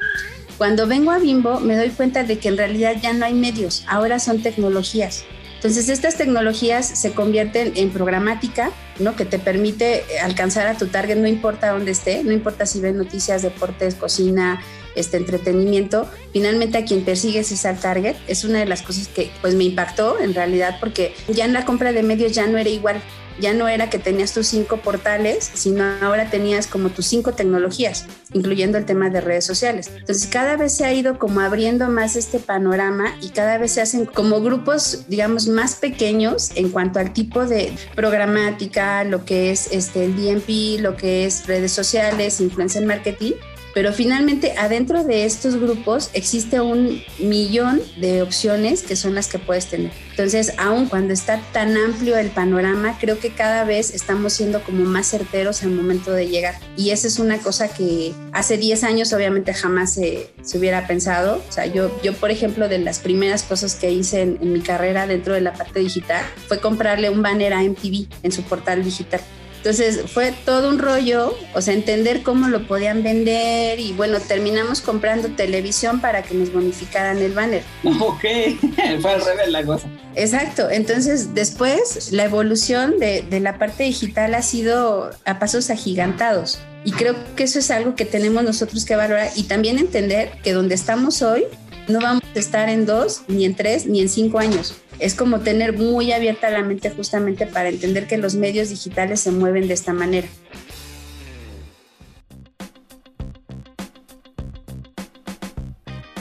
Cuando 0.57 0.87
vengo 0.87 1.11
a 1.11 1.19
Bimbo, 1.19 1.59
me 1.59 1.75
doy 1.75 1.89
cuenta 1.89 2.23
de 2.23 2.39
que 2.39 2.47
en 2.47 2.57
realidad 2.57 2.95
ya 2.99 3.13
no 3.13 3.25
hay 3.25 3.33
medios, 3.33 3.83
ahora 3.87 4.17
son 4.17 4.41
tecnologías. 4.41 5.25
Entonces, 5.55 5.89
estas 5.89 6.15
tecnologías 6.15 6.87
se 6.87 7.11
convierten 7.11 7.73
en 7.75 7.89
programática, 7.89 8.71
¿no? 8.99 9.15
Que 9.15 9.25
te 9.25 9.39
permite 9.39 10.03
alcanzar 10.21 10.67
a 10.67 10.77
tu 10.77 10.87
target, 10.87 11.17
no 11.17 11.27
importa 11.27 11.71
dónde 11.71 11.91
esté, 11.91 12.23
no 12.23 12.31
importa 12.31 12.65
si 12.65 12.79
ves 12.79 12.95
noticias, 12.95 13.41
deportes, 13.41 13.95
cocina, 13.95 14.61
este 14.95 15.17
entretenimiento, 15.17 16.09
finalmente 16.31 16.77
a 16.77 16.85
quien 16.85 17.03
persigues 17.03 17.51
es 17.51 17.65
al 17.65 17.79
target. 17.79 18.15
Es 18.27 18.43
una 18.43 18.59
de 18.59 18.65
las 18.65 18.81
cosas 18.81 19.07
que 19.07 19.31
pues 19.41 19.55
me 19.55 19.63
impactó 19.63 20.19
en 20.19 20.33
realidad 20.33 20.77
porque 20.79 21.13
ya 21.27 21.45
en 21.45 21.53
la 21.53 21.65
compra 21.65 21.91
de 21.91 22.03
medios 22.03 22.33
ya 22.33 22.47
no 22.47 22.57
era 22.57 22.69
igual 22.69 23.01
ya 23.39 23.53
no 23.53 23.67
era 23.67 23.89
que 23.89 23.99
tenías 23.99 24.33
tus 24.33 24.47
cinco 24.47 24.77
portales, 24.77 25.49
sino 25.53 25.83
ahora 26.01 26.29
tenías 26.29 26.67
como 26.67 26.89
tus 26.89 27.05
cinco 27.05 27.33
tecnologías, 27.33 28.05
incluyendo 28.33 28.77
el 28.77 28.85
tema 28.85 29.09
de 29.09 29.21
redes 29.21 29.45
sociales. 29.45 29.91
Entonces 29.95 30.27
cada 30.27 30.57
vez 30.57 30.75
se 30.75 30.85
ha 30.85 30.93
ido 30.93 31.19
como 31.19 31.41
abriendo 31.41 31.87
más 31.89 32.15
este 32.15 32.39
panorama 32.39 33.15
y 33.21 33.29
cada 33.29 33.57
vez 33.57 33.73
se 33.73 33.81
hacen 33.81 34.05
como 34.05 34.41
grupos, 34.41 35.05
digamos, 35.07 35.47
más 35.47 35.75
pequeños 35.75 36.51
en 36.55 36.69
cuanto 36.69 36.99
al 36.99 37.13
tipo 37.13 37.45
de 37.45 37.73
programática, 37.95 39.03
lo 39.03 39.25
que 39.25 39.51
es 39.51 39.69
este, 39.71 40.05
el 40.05 40.15
DMP, 40.15 40.81
lo 40.81 40.95
que 40.95 41.25
es 41.25 41.45
redes 41.47 41.71
sociales, 41.71 42.41
influencer 42.41 42.85
marketing 42.85 43.33
pero 43.77 43.93
finalmente 43.93 44.55
adentro 44.57 45.03
de 45.03 45.23
estos 45.23 45.55
grupos 45.55 46.09
existe 46.13 46.59
un 46.59 46.99
millón 47.19 47.79
de 47.97 48.23
opciones 48.23 48.81
que 48.81 48.95
son 48.95 49.13
las 49.13 49.27
que 49.27 49.37
puedes 49.37 49.67
tener. 49.67 49.91
Entonces, 50.09 50.53
aun 50.57 50.87
cuando 50.87 51.13
está 51.13 51.39
tan 51.53 51.77
amplio 51.77 52.17
el 52.17 52.31
panorama, 52.31 52.97
creo 52.99 53.19
que 53.19 53.29
cada 53.29 53.65
vez 53.65 53.93
estamos 53.93 54.33
siendo 54.33 54.63
como 54.63 54.83
más 54.83 55.11
certeros 55.11 55.61
al 55.61 55.69
momento 55.69 56.11
de 56.11 56.27
llegar. 56.27 56.55
Y 56.75 56.89
esa 56.89 57.07
es 57.07 57.19
una 57.19 57.37
cosa 57.37 57.67
que 57.67 58.13
hace 58.31 58.57
10 58.57 58.83
años 58.83 59.13
obviamente 59.13 59.53
jamás 59.53 59.93
se, 59.93 60.31
se 60.41 60.57
hubiera 60.57 60.87
pensado. 60.87 61.43
O 61.47 61.51
sea, 61.51 61.67
yo, 61.67 62.01
yo, 62.01 62.13
por 62.13 62.31
ejemplo, 62.31 62.67
de 62.69 62.79
las 62.79 62.97
primeras 62.97 63.43
cosas 63.43 63.75
que 63.75 63.91
hice 63.91 64.23
en, 64.23 64.39
en 64.41 64.53
mi 64.53 64.61
carrera 64.61 65.05
dentro 65.05 65.35
de 65.35 65.41
la 65.41 65.53
parte 65.53 65.81
digital 65.81 66.25
fue 66.47 66.59
comprarle 66.59 67.11
un 67.11 67.21
banner 67.21 67.53
a 67.53 67.61
MTV 67.61 68.07
en 68.23 68.31
su 68.31 68.41
portal 68.41 68.83
digital. 68.83 69.21
Entonces 69.57 70.01
fue 70.07 70.33
todo 70.45 70.69
un 70.69 70.79
rollo, 70.79 71.35
o 71.53 71.61
sea, 71.61 71.73
entender 71.73 72.23
cómo 72.23 72.47
lo 72.47 72.67
podían 72.67 73.03
vender 73.03 73.79
y 73.79 73.93
bueno, 73.93 74.19
terminamos 74.19 74.81
comprando 74.81 75.29
televisión 75.29 75.99
para 75.99 76.23
que 76.23 76.35
nos 76.35 76.53
bonificaran 76.53 77.17
el 77.17 77.33
banner. 77.33 77.63
Ok, 77.99 78.21
fue 79.01 79.11
al 79.11 79.25
revés 79.25 79.49
la 79.49 79.63
cosa. 79.65 79.87
Exacto, 80.15 80.69
entonces 80.69 81.33
después 81.33 82.11
la 82.11 82.25
evolución 82.25 82.99
de, 82.99 83.21
de 83.21 83.39
la 83.39 83.57
parte 83.59 83.83
digital 83.83 84.33
ha 84.33 84.41
sido 84.41 85.11
a 85.25 85.39
pasos 85.39 85.69
agigantados 85.69 86.59
y 86.83 86.91
creo 86.91 87.15
que 87.35 87.43
eso 87.43 87.59
es 87.59 87.69
algo 87.69 87.95
que 87.95 88.05
tenemos 88.05 88.43
nosotros 88.43 88.85
que 88.85 88.95
valorar 88.95 89.29
y 89.35 89.43
también 89.43 89.77
entender 89.77 90.31
que 90.41 90.53
donde 90.53 90.75
estamos 90.75 91.21
hoy 91.21 91.45
no 91.87 91.99
vamos 91.99 92.23
a 92.35 92.39
estar 92.39 92.69
en 92.69 92.85
dos, 92.85 93.23
ni 93.27 93.45
en 93.45 93.55
tres, 93.55 93.85
ni 93.85 94.01
en 94.01 94.09
cinco 94.09 94.39
años. 94.39 94.75
Es 94.99 95.15
como 95.15 95.39
tener 95.39 95.77
muy 95.77 96.11
abierta 96.11 96.49
la 96.49 96.63
mente 96.63 96.89
justamente 96.89 97.47
para 97.47 97.69
entender 97.69 98.07
que 98.07 98.17
los 98.17 98.35
medios 98.35 98.69
digitales 98.69 99.21
se 99.21 99.31
mueven 99.31 99.67
de 99.67 99.73
esta 99.73 99.93
manera. 99.93 100.27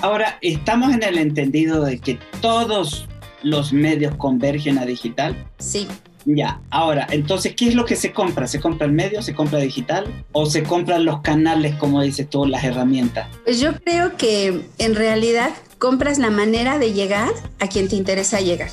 Ahora, 0.03 0.39
estamos 0.41 0.95
en 0.95 1.03
el 1.03 1.19
entendido 1.19 1.85
de 1.85 1.99
que 1.99 2.19
todos 2.41 3.09
los 3.43 3.73
medios 3.73 4.15
convergen 4.17 4.79
a 4.79 4.87
digital. 4.87 5.49
Sí. 5.59 5.89
Ya, 6.27 6.61
ahora, 6.71 7.07
entonces, 7.11 7.55
¿qué 7.55 7.69
es 7.69 7.77
lo 7.77 7.85
que 7.85 7.95
se 7.95 8.13
compra? 8.13 8.49
¿Se 8.49 8.61
compra 8.61 8.87
el 8.87 8.93
medio, 8.93 9.23
se 9.23 9.33
compra 9.33 9.61
digital 9.61 10.25
o 10.33 10.47
se 10.47 10.65
compran 10.65 11.05
los 11.05 11.21
canales, 11.21 11.77
como 11.77 12.03
dices 12.03 12.29
tú, 12.29 12.47
las 12.47 12.65
herramientas? 12.65 13.29
Pues 13.45 13.61
yo 13.61 13.77
creo 13.77 14.17
que 14.17 14.67
en 14.79 14.97
realidad 14.97 15.51
compras 15.79 16.19
la 16.19 16.31
manera 16.31 16.81
de 16.81 16.93
llegar 16.93 17.31
a 17.61 17.69
quien 17.69 17.89
te 17.89 17.95
interesa 17.95 18.41
llegar. 18.41 18.71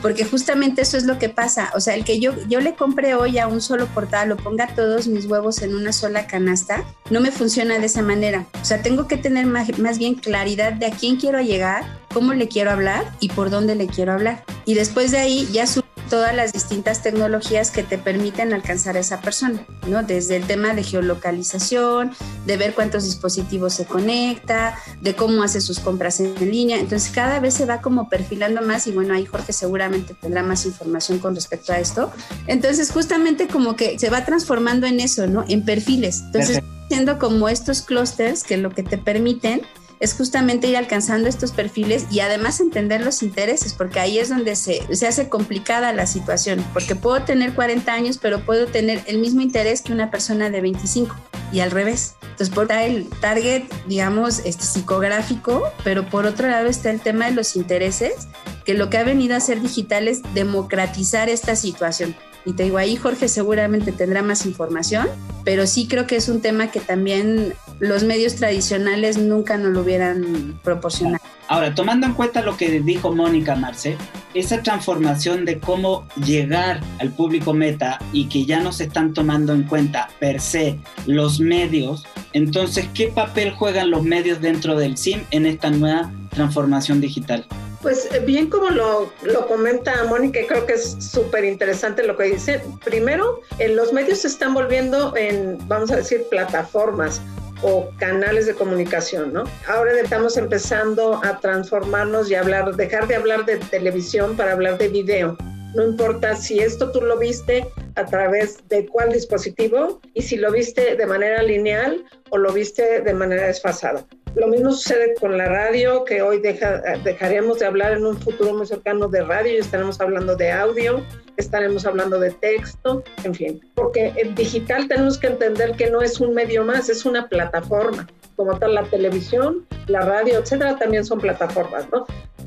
Porque 0.00 0.24
justamente 0.24 0.82
eso 0.82 0.96
es 0.96 1.04
lo 1.04 1.18
que 1.18 1.28
pasa. 1.28 1.70
O 1.74 1.80
sea, 1.80 1.94
el 1.94 2.04
que 2.04 2.18
yo, 2.18 2.32
yo 2.48 2.60
le 2.60 2.74
compre 2.74 3.14
hoy 3.14 3.38
a 3.38 3.46
un 3.46 3.60
solo 3.60 3.86
portal 3.88 4.32
o 4.32 4.36
ponga 4.36 4.68
todos 4.74 5.06
mis 5.06 5.26
huevos 5.26 5.60
en 5.60 5.74
una 5.74 5.92
sola 5.92 6.26
canasta, 6.26 6.82
no 7.10 7.20
me 7.20 7.30
funciona 7.30 7.78
de 7.78 7.86
esa 7.86 8.02
manera. 8.02 8.46
O 8.60 8.64
sea, 8.64 8.80
tengo 8.80 9.06
que 9.06 9.18
tener 9.18 9.44
más, 9.44 9.78
más 9.78 9.98
bien 9.98 10.14
claridad 10.14 10.72
de 10.72 10.86
a 10.86 10.90
quién 10.90 11.16
quiero 11.16 11.42
llegar, 11.42 11.84
cómo 12.14 12.32
le 12.32 12.48
quiero 12.48 12.70
hablar 12.70 13.04
y 13.20 13.28
por 13.28 13.50
dónde 13.50 13.74
le 13.74 13.86
quiero 13.86 14.12
hablar. 14.12 14.44
Y 14.64 14.74
después 14.74 15.10
de 15.10 15.18
ahí 15.18 15.48
ya 15.52 15.66
su 15.66 15.85
todas 16.08 16.34
las 16.34 16.52
distintas 16.52 17.02
tecnologías 17.02 17.70
que 17.70 17.82
te 17.82 17.98
permiten 17.98 18.52
alcanzar 18.52 18.96
a 18.96 19.00
esa 19.00 19.20
persona, 19.20 19.64
¿no? 19.88 20.02
Desde 20.02 20.36
el 20.36 20.46
tema 20.46 20.74
de 20.74 20.82
geolocalización, 20.82 22.12
de 22.46 22.56
ver 22.56 22.74
cuántos 22.74 23.04
dispositivos 23.04 23.74
se 23.74 23.84
conecta, 23.86 24.78
de 25.00 25.14
cómo 25.14 25.42
hace 25.42 25.60
sus 25.60 25.80
compras 25.80 26.20
en 26.20 26.34
línea. 26.50 26.78
Entonces 26.78 27.10
cada 27.12 27.40
vez 27.40 27.54
se 27.54 27.64
va 27.64 27.80
como 27.80 28.08
perfilando 28.08 28.62
más 28.62 28.86
y 28.86 28.92
bueno, 28.92 29.14
ahí 29.14 29.26
Jorge 29.26 29.52
seguramente 29.52 30.14
tendrá 30.14 30.42
más 30.42 30.66
información 30.66 31.18
con 31.18 31.34
respecto 31.34 31.72
a 31.72 31.78
esto. 31.78 32.12
Entonces 32.46 32.90
justamente 32.90 33.48
como 33.48 33.76
que 33.76 33.98
se 33.98 34.10
va 34.10 34.24
transformando 34.24 34.86
en 34.86 35.00
eso, 35.00 35.26
¿no? 35.26 35.44
En 35.48 35.64
perfiles. 35.64 36.22
Entonces, 36.26 36.60
siendo 36.88 37.18
como 37.18 37.48
estos 37.48 37.82
clústeres 37.82 38.44
que 38.44 38.56
lo 38.56 38.70
que 38.70 38.82
te 38.82 38.98
permiten 38.98 39.62
es 40.00 40.14
justamente 40.14 40.68
ir 40.68 40.76
alcanzando 40.76 41.28
estos 41.28 41.52
perfiles 41.52 42.06
y 42.10 42.20
además 42.20 42.60
entender 42.60 43.00
los 43.00 43.22
intereses, 43.22 43.72
porque 43.72 44.00
ahí 44.00 44.18
es 44.18 44.28
donde 44.28 44.56
se, 44.56 44.82
se, 44.94 45.06
hace 45.06 45.28
complicada 45.28 45.92
la 45.92 46.06
situación, 46.06 46.64
porque 46.72 46.94
puedo 46.94 47.22
tener 47.22 47.54
40 47.54 47.92
años, 47.92 48.18
pero 48.18 48.40
puedo 48.40 48.66
tener 48.66 49.02
el 49.06 49.18
mismo 49.18 49.40
interés 49.40 49.82
que 49.82 49.92
una 49.92 50.10
persona 50.10 50.50
de 50.50 50.60
25 50.60 51.16
y 51.52 51.60
al 51.60 51.70
revés. 51.70 52.16
Entonces, 52.22 52.50
por 52.50 52.70
el 52.70 53.08
target, 53.20 53.64
digamos, 53.86 54.40
este 54.40 54.64
psicográfico, 54.64 55.62
pero 55.84 56.06
por 56.08 56.26
otro 56.26 56.48
lado 56.48 56.68
está 56.68 56.90
el 56.90 57.00
tema 57.00 57.26
de 57.26 57.32
los 57.32 57.56
intereses, 57.56 58.28
que 58.64 58.74
lo 58.74 58.90
que 58.90 58.98
ha 58.98 59.04
venido 59.04 59.34
a 59.34 59.38
hacer 59.38 59.62
digital 59.62 60.08
es 60.08 60.22
democratizar 60.34 61.28
esta 61.28 61.56
situación. 61.56 62.14
Y 62.46 62.52
te 62.52 62.62
digo, 62.62 62.78
ahí 62.78 62.96
Jorge 62.96 63.28
seguramente 63.28 63.90
tendrá 63.92 64.22
más 64.22 64.46
información, 64.46 65.08
pero 65.44 65.66
sí 65.66 65.88
creo 65.88 66.06
que 66.06 66.16
es 66.16 66.28
un 66.28 66.40
tema 66.40 66.70
que 66.70 66.80
también 66.80 67.54
los 67.80 68.04
medios 68.04 68.36
tradicionales 68.36 69.18
nunca 69.18 69.58
nos 69.58 69.72
lo 69.72 69.82
hubieran 69.82 70.58
proporcionado. 70.62 71.22
Ahora, 71.48 71.74
tomando 71.74 72.06
en 72.06 72.14
cuenta 72.14 72.42
lo 72.42 72.56
que 72.56 72.80
dijo 72.80 73.12
Mónica 73.12 73.54
Marce, 73.54 73.96
esa 74.34 74.62
transformación 74.62 75.44
de 75.44 75.60
cómo 75.60 76.06
llegar 76.24 76.80
al 76.98 77.10
público 77.10 77.52
meta 77.52 77.98
y 78.12 78.28
que 78.28 78.44
ya 78.44 78.60
no 78.60 78.72
se 78.72 78.84
están 78.84 79.12
tomando 79.12 79.52
en 79.52 79.64
cuenta 79.64 80.08
per 80.18 80.40
se 80.40 80.78
los 81.06 81.38
medios, 81.38 82.04
entonces, 82.32 82.88
¿qué 82.94 83.08
papel 83.08 83.52
juegan 83.52 83.90
los 83.90 84.02
medios 84.02 84.40
dentro 84.40 84.76
del 84.76 84.96
SIM 84.96 85.20
en 85.30 85.46
esta 85.46 85.70
nueva 85.70 86.12
transformación 86.30 87.00
digital? 87.00 87.46
Pues 87.86 88.08
eh, 88.12 88.18
bien 88.18 88.50
como 88.50 88.68
lo, 88.70 89.12
lo 89.22 89.46
comenta 89.46 90.02
Mónica, 90.02 90.40
creo 90.48 90.66
que 90.66 90.72
es 90.72 90.96
súper 90.98 91.44
interesante 91.44 92.02
lo 92.02 92.16
que 92.16 92.24
dice. 92.24 92.60
Primero, 92.84 93.42
los 93.60 93.92
medios 93.92 94.22
se 94.22 94.26
están 94.26 94.54
volviendo 94.54 95.16
en, 95.16 95.56
vamos 95.68 95.92
a 95.92 95.96
decir, 95.98 96.24
plataformas 96.28 97.22
o 97.62 97.88
canales 98.00 98.46
de 98.46 98.54
comunicación, 98.54 99.32
¿no? 99.32 99.44
Ahora 99.68 99.92
estamos 100.00 100.36
empezando 100.36 101.20
a 101.22 101.38
transformarnos 101.38 102.28
y 102.28 102.34
hablar, 102.34 102.74
dejar 102.74 103.06
de 103.06 103.14
hablar 103.14 103.46
de 103.46 103.58
televisión 103.58 104.36
para 104.36 104.50
hablar 104.50 104.78
de 104.78 104.88
video. 104.88 105.36
No 105.76 105.84
importa 105.84 106.34
si 106.34 106.58
esto 106.58 106.90
tú 106.90 107.00
lo 107.02 107.16
viste 107.16 107.68
a 107.94 108.04
través 108.04 108.68
de 108.68 108.88
cuál 108.88 109.12
dispositivo 109.12 110.00
y 110.12 110.22
si 110.22 110.36
lo 110.38 110.50
viste 110.50 110.96
de 110.96 111.06
manera 111.06 111.40
lineal 111.40 112.04
o 112.30 112.38
lo 112.38 112.52
viste 112.52 113.00
de 113.02 113.14
manera 113.14 113.46
desfasada. 113.46 114.04
Lo 114.36 114.48
mismo 114.48 114.70
sucede 114.70 115.14
con 115.18 115.38
la 115.38 115.46
radio, 115.46 116.04
que 116.04 116.20
hoy 116.20 116.40
deja, 116.40 116.82
dejaremos 117.02 117.58
de 117.58 117.64
hablar 117.64 117.92
en 117.92 118.04
un 118.04 118.18
futuro 118.18 118.52
muy 118.52 118.66
cercano 118.66 119.08
de 119.08 119.22
radio 119.22 119.54
y 119.54 119.56
estaremos 119.56 119.98
hablando 119.98 120.36
de 120.36 120.52
audio, 120.52 121.02
estaremos 121.38 121.86
hablando 121.86 122.20
de 122.20 122.32
texto, 122.32 123.02
en 123.24 123.34
fin. 123.34 123.60
Porque 123.74 124.12
en 124.14 124.34
digital 124.34 124.88
tenemos 124.88 125.16
que 125.16 125.28
entender 125.28 125.72
que 125.72 125.90
no 125.90 126.02
es 126.02 126.20
un 126.20 126.34
medio 126.34 126.66
más, 126.66 126.90
es 126.90 127.06
una 127.06 127.28
plataforma. 127.28 128.06
Como 128.36 128.58
tal, 128.58 128.74
la 128.74 128.82
televisión, 128.84 129.66
la 129.86 130.02
radio, 130.02 130.38
etcétera, 130.38 130.76
también 130.76 131.06
son 131.06 131.18
plataformas, 131.18 131.88
¿no? 131.90 132.04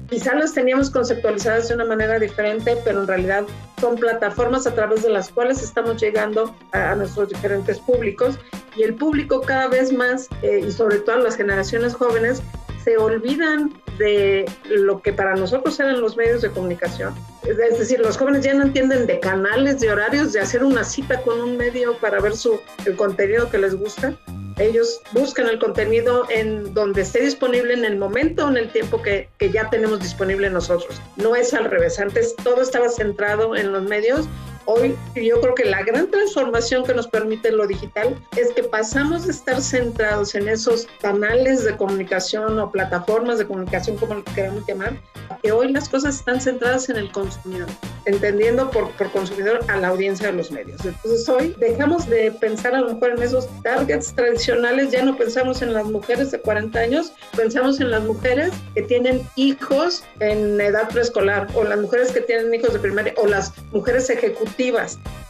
Quizá 0.09 0.33
las 0.33 0.53
teníamos 0.53 0.89
conceptualizadas 0.89 1.69
de 1.69 1.75
una 1.75 1.85
manera 1.85 2.17
diferente, 2.17 2.75
pero 2.83 3.01
en 3.01 3.07
realidad 3.07 3.45
son 3.79 3.95
plataformas 3.95 4.65
a 4.65 4.73
través 4.73 5.03
de 5.03 5.09
las 5.09 5.29
cuales 5.29 5.61
estamos 5.61 6.01
llegando 6.01 6.55
a, 6.71 6.95
nuestros 6.95 7.29
diferentes 7.29 7.79
públicos 7.79 8.39
y 8.75 8.83
el 8.83 8.95
público 8.95 9.41
cada 9.41 9.67
vez 9.67 9.93
más, 9.93 10.27
eh, 10.41 10.63
y 10.67 10.71
sobre 10.71 10.97
todo 10.99 11.19
las 11.19 11.35
generaciones 11.35 11.93
jóvenes, 11.93 12.41
se 12.83 12.97
olvidan 12.97 13.73
de 13.99 14.49
lo 14.69 15.01
que 15.01 15.13
para 15.13 15.35
nosotros 15.35 15.79
eran 15.79 16.01
los 16.01 16.17
medios 16.17 16.41
de 16.41 16.49
comunicación. 16.49 17.13
Es 17.45 17.77
decir, 17.77 17.99
los 17.99 18.17
jóvenes 18.17 18.43
ya 18.43 18.53
no 18.53 18.63
entienden 18.63 19.05
de 19.05 19.19
canales, 19.19 19.79
de 19.79 19.91
horarios, 19.91 20.33
de 20.33 20.39
hacer 20.39 20.63
una 20.63 20.83
cita 20.83 21.21
con 21.21 21.39
un 21.41 21.57
medio 21.57 21.97
para 21.97 22.19
ver 22.19 22.35
su, 22.35 22.59
el 22.85 22.95
contenido 22.95 23.49
que 23.49 23.57
les 23.57 23.75
gusta. 23.75 24.15
Ellos 24.59 25.01
buscan 25.13 25.47
el 25.47 25.57
contenido 25.57 26.25
en 26.29 26.73
donde 26.73 27.01
esté 27.01 27.21
disponible 27.21 27.73
en 27.73 27.85
el 27.85 27.97
momento 27.97 28.47
en 28.49 28.57
el 28.57 28.69
tiempo 28.71 29.01
que, 29.01 29.29
que 29.37 29.51
ya 29.51 29.69
tenemos 29.69 29.99
disponible 30.01 30.49
nosotros. 30.49 31.01
No 31.15 31.35
es 31.35 31.53
al 31.53 31.65
revés. 31.65 31.97
Antes 31.99 32.35
todo 32.35 32.61
estaba 32.61 32.89
centrado 32.89 33.55
en 33.55 33.71
los 33.71 33.83
medios 33.83 34.27
Hoy 34.65 34.95
yo 35.15 35.41
creo 35.41 35.55
que 35.55 35.65
la 35.65 35.83
gran 35.83 36.09
transformación 36.11 36.83
que 36.83 36.93
nos 36.93 37.07
permite 37.07 37.51
lo 37.51 37.65
digital 37.65 38.15
es 38.35 38.51
que 38.53 38.63
pasamos 38.63 39.25
de 39.25 39.31
estar 39.31 39.61
centrados 39.61 40.35
en 40.35 40.47
esos 40.47 40.87
canales 41.01 41.63
de 41.63 41.75
comunicación 41.75 42.59
o 42.59 42.71
plataformas 42.71 43.39
de 43.39 43.47
comunicación, 43.47 43.97
como 43.97 44.15
lo 44.15 44.23
queramos 44.23 44.65
llamar, 44.67 44.93
que 45.41 45.51
hoy 45.51 45.71
las 45.71 45.89
cosas 45.89 46.17
están 46.17 46.41
centradas 46.41 46.89
en 46.89 46.97
el 46.97 47.11
consumidor, 47.11 47.67
entendiendo 48.05 48.69
por, 48.69 48.91
por 48.91 49.11
consumidor 49.11 49.59
a 49.67 49.77
la 49.77 49.89
audiencia 49.89 50.27
de 50.27 50.33
los 50.33 50.51
medios. 50.51 50.83
Entonces 50.85 51.27
hoy 51.29 51.55
dejamos 51.59 52.07
de 52.07 52.31
pensar 52.31 52.75
a 52.75 52.81
lo 52.81 52.93
mejor 52.93 53.11
en 53.11 53.23
esos 53.23 53.47
targets 53.63 54.13
tradicionales, 54.13 54.91
ya 54.91 55.03
no 55.03 55.17
pensamos 55.17 55.61
en 55.61 55.73
las 55.73 55.85
mujeres 55.85 56.31
de 56.31 56.39
40 56.39 56.79
años, 56.79 57.13
pensamos 57.35 57.79
en 57.79 57.91
las 57.91 58.03
mujeres 58.03 58.51
que 58.75 58.83
tienen 58.83 59.27
hijos 59.35 60.03
en 60.19 60.59
edad 60.61 60.89
preescolar 60.89 61.47
o 61.53 61.63
las 61.63 61.79
mujeres 61.79 62.11
que 62.11 62.21
tienen 62.21 62.53
hijos 62.53 62.73
de 62.73 62.79
primaria 62.79 63.13
o 63.17 63.25
las 63.25 63.53
mujeres 63.71 64.09
ejecutivas 64.09 64.58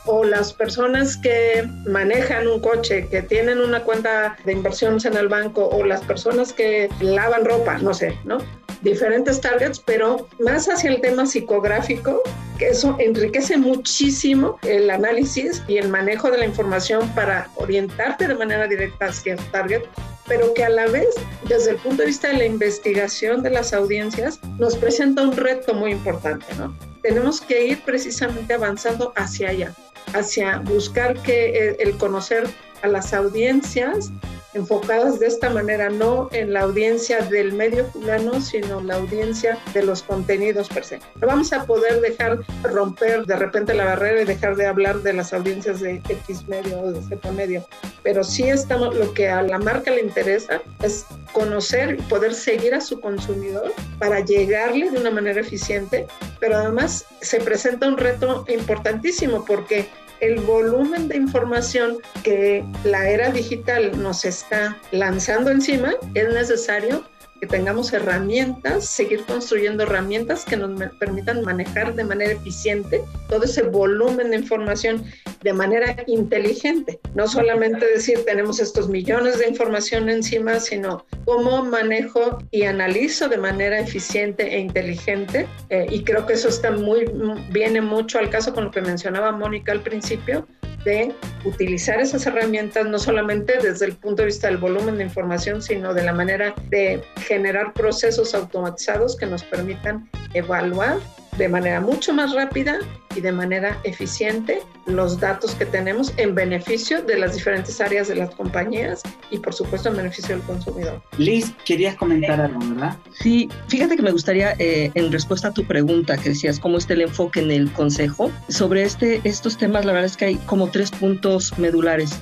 o 0.06 0.24
las 0.24 0.54
personas 0.54 1.18
que 1.18 1.68
manejan 1.86 2.48
un 2.48 2.60
coche, 2.60 3.08
que 3.10 3.22
tienen 3.22 3.60
una 3.60 3.84
cuenta 3.84 4.38
de 4.44 4.54
inversiones 4.54 5.06
en 5.06 5.16
el 5.16 5.28
banco 5.28 5.68
o 5.68 5.84
las 5.84 6.02
personas 6.02 6.52
que 6.52 6.90
lavan 7.00 7.46
ropa, 7.46 7.78
no 7.78 7.94
sé, 7.94 8.18
¿no? 8.24 8.40
Diferentes 8.82 9.40
targets, 9.42 9.80
pero 9.80 10.28
más 10.40 10.68
hacia 10.68 10.90
el 10.90 11.02
tema 11.02 11.26
psicográfico, 11.26 12.24
que 12.58 12.70
eso 12.70 12.96
enriquece 13.00 13.58
muchísimo 13.58 14.58
el 14.64 14.90
análisis 14.90 15.62
y 15.68 15.78
el 15.78 15.90
manejo 15.90 16.32
de 16.32 16.40
la 16.40 16.46
información 16.46 17.08
para 17.10 17.48
orientarte 17.56 18.28
de 18.28 18.36
manera 18.36 18.68
directa 18.68 19.08
hacia 19.08 19.34
el 19.34 19.40
target 19.52 19.84
pero 20.30 20.54
que 20.54 20.64
a 20.64 20.70
la 20.70 20.88
vez, 20.88 21.10
desde 21.50 21.72
el 21.72 21.78
punto 21.78 22.04
de 22.04 22.08
vista 22.08 22.30
de 22.30 22.38
la 22.38 22.46
investigación 22.46 23.44
de 23.44 23.50
las 23.50 23.74
audiencias, 23.74 24.40
nos 24.58 24.78
presenta 24.78 25.24
un 25.24 25.36
reto 25.36 25.74
muy 25.74 25.92
importante, 25.92 26.46
¿no? 26.58 26.74
tenemos 27.02 27.42
que 27.42 27.68
ir 27.68 27.82
precisamente 27.84 28.54
avanzando 28.54 29.14
hacia 29.16 29.50
allá, 29.50 29.74
hacia 30.14 30.60
buscar 30.60 31.18
que 31.22 31.76
el 31.80 31.98
conocer 31.98 32.48
a 32.82 32.88
las 32.88 33.14
audiencias 33.14 34.12
enfocadas 34.54 35.20
de 35.20 35.28
esta 35.28 35.50
manera, 35.50 35.90
no 35.90 36.30
en 36.32 36.54
la 36.54 36.62
audiencia 36.62 37.22
del 37.22 37.54
medio 37.54 37.86
plano, 37.88 38.42
sino 38.42 38.82
la 38.82 38.96
audiencia 38.96 39.58
de 39.74 39.84
los 39.84 40.04
contenidos 40.04 40.70
per 40.70 40.84
se. 40.84 41.00
No 41.22 41.28
vamos 41.28 41.54
a 41.54 41.66
poder 41.66 42.02
dejar 42.02 42.40
romper 42.64 43.26
de 43.26 43.36
repente 43.36 43.74
la 43.74 43.86
barrera 43.86 44.22
y 44.22 44.26
dejar 44.26 44.56
de 44.56 44.66
hablar 44.66 45.02
de 45.02 45.14
las 45.14 45.34
audiencias 45.34 45.80
de 45.80 46.02
X 46.10 46.48
medio 46.48 46.80
o 46.80 46.92
de 46.92 47.02
Z 47.02 47.32
medio, 47.32 47.66
pero 48.04 48.24
sí 48.24 48.50
estamos, 48.50 48.96
lo 48.96 49.14
que 49.14 49.30
a 49.30 49.42
la 49.42 49.60
marca 49.60 49.92
le 49.92 50.02
interesa 50.02 50.62
es 50.82 51.06
conocer 51.32 51.98
y 52.00 52.02
poder 52.04 52.34
seguir 52.34 52.74
a 52.74 52.82
su 52.82 53.00
consumidor 53.00 53.72
para 54.00 54.20
llegarle 54.22 54.90
de 54.90 54.98
una 54.98 55.12
manera 55.12 55.42
eficiente, 55.42 56.08
pero 56.40 56.58
además 56.58 57.06
se 57.22 57.40
presenta 57.40 57.88
un 57.88 57.98
reto 57.98 58.46
importantísimo 58.48 59.46
porque 59.46 59.90
el 60.22 60.40
volumen 60.42 61.08
de 61.08 61.18
información 61.18 61.98
que 62.24 62.64
la 62.84 63.10
era 63.10 63.32
digital 63.32 64.02
nos 64.02 64.26
está 64.26 64.78
lanzando 64.92 65.52
encima, 65.52 65.94
es 66.14 66.34
necesario 66.34 67.04
que 67.40 67.48
tengamos 67.48 67.94
herramientas, 67.94 68.86
seguir 68.86 69.24
construyendo 69.26 69.84
herramientas 69.84 70.46
que 70.46 70.58
nos 70.58 70.82
permitan 71.00 71.42
manejar 71.44 71.96
de 71.96 72.04
manera 72.04 72.34
eficiente 72.34 73.02
todo 73.30 73.44
ese 73.44 73.64
volumen 73.64 74.32
de 74.32 74.38
información 74.38 75.04
de 75.42 75.54
manera 75.54 75.96
inteligente. 76.08 77.00
No 77.16 77.28
solamente 77.28 77.86
decir 77.86 78.26
tenemos 78.26 78.60
estos 78.60 78.90
millones 78.90 79.40
de 79.40 79.48
información 79.48 80.10
encima, 80.10 80.60
sino 80.60 81.06
cómo 81.26 81.64
manejo 81.64 82.40
y 82.52 82.64
analizo 82.64 83.30
de 83.30 83.38
manera 83.38 83.80
eficiente 83.80 84.56
e 84.56 84.60
inteligente. 84.60 85.48
Eh, 85.70 85.88
y 85.90 86.04
creo 86.04 86.26
que 86.26 86.34
eso 86.34 86.50
está 86.50 86.72
muy, 86.72 87.06
viene 87.52 87.82
mucho 87.82 88.20
al 88.20 88.30
caso 88.30 88.54
con 88.54 88.66
lo 88.66 88.72
que 88.72 88.82
mencionaba 88.82 89.32
Mónica 89.32 89.72
al 89.72 89.82
principio, 89.82 90.48
de 90.84 91.14
utilizar 91.46 92.00
esas 92.00 92.26
herramientas 92.26 92.86
no 92.88 93.00
solamente 93.00 93.58
desde 93.62 93.86
el 93.86 93.96
punto 93.96 94.22
de 94.22 94.28
vista 94.28 94.48
del 94.48 94.58
volumen 94.58 94.98
de 94.98 95.04
información, 95.04 95.62
sino 95.62 95.94
de 95.94 96.04
la 96.04 96.14
manera 96.14 96.54
de 96.70 97.02
generar 97.22 97.74
procesos 97.74 98.34
automatizados 98.34 99.16
que 99.18 99.26
nos 99.26 99.44
permitan 99.44 100.10
evaluar 100.34 100.98
de 101.40 101.48
manera 101.48 101.80
mucho 101.80 102.14
más 102.14 102.34
rápida 102.34 102.80
y 103.16 103.22
de 103.22 103.32
manera 103.32 103.80
eficiente 103.84 104.62
los 104.86 105.20
datos 105.20 105.56
que 105.56 105.66
tenemos 105.66 106.14
en 106.18 106.36
beneficio 106.36 107.02
de 107.02 107.18
las 107.18 107.34
diferentes 107.34 107.80
áreas 107.80 108.10
de 108.10 108.16
las 108.16 108.36
compañías 108.36 109.02
y 109.32 109.38
por 109.40 109.54
supuesto 109.54 109.90
en 109.90 109.98
beneficio 109.98 110.36
del 110.36 110.46
consumidor. 110.46 111.02
Liz, 111.18 111.52
querías 111.66 111.96
comentar 111.96 112.42
algo, 112.42 112.60
¿verdad? 112.60 112.98
Sí, 113.14 113.50
fíjate 113.68 113.96
que 113.96 114.02
me 114.02 114.12
gustaría, 114.12 114.54
eh, 114.60 114.92
en 114.94 115.12
respuesta 115.12 115.48
a 115.48 115.54
tu 115.54 115.64
pregunta 115.64 116.18
que 116.18 116.30
decías, 116.30 116.60
¿cómo 116.60 116.78
está 116.78 116.94
el 116.94 117.02
enfoque 117.02 117.40
en 117.40 117.52
el 117.52 117.72
Consejo? 117.72 118.32
Sobre 118.50 118.84
este, 118.84 119.22
estos 119.24 119.58
temas, 119.58 119.86
la 119.86 119.94
verdad 119.94 120.08
es 120.08 120.18
que 120.18 120.26
hay 120.26 120.36
como 120.46 120.70
tres 120.70 120.92
puntos 120.92 121.58
medulares. 121.58 122.20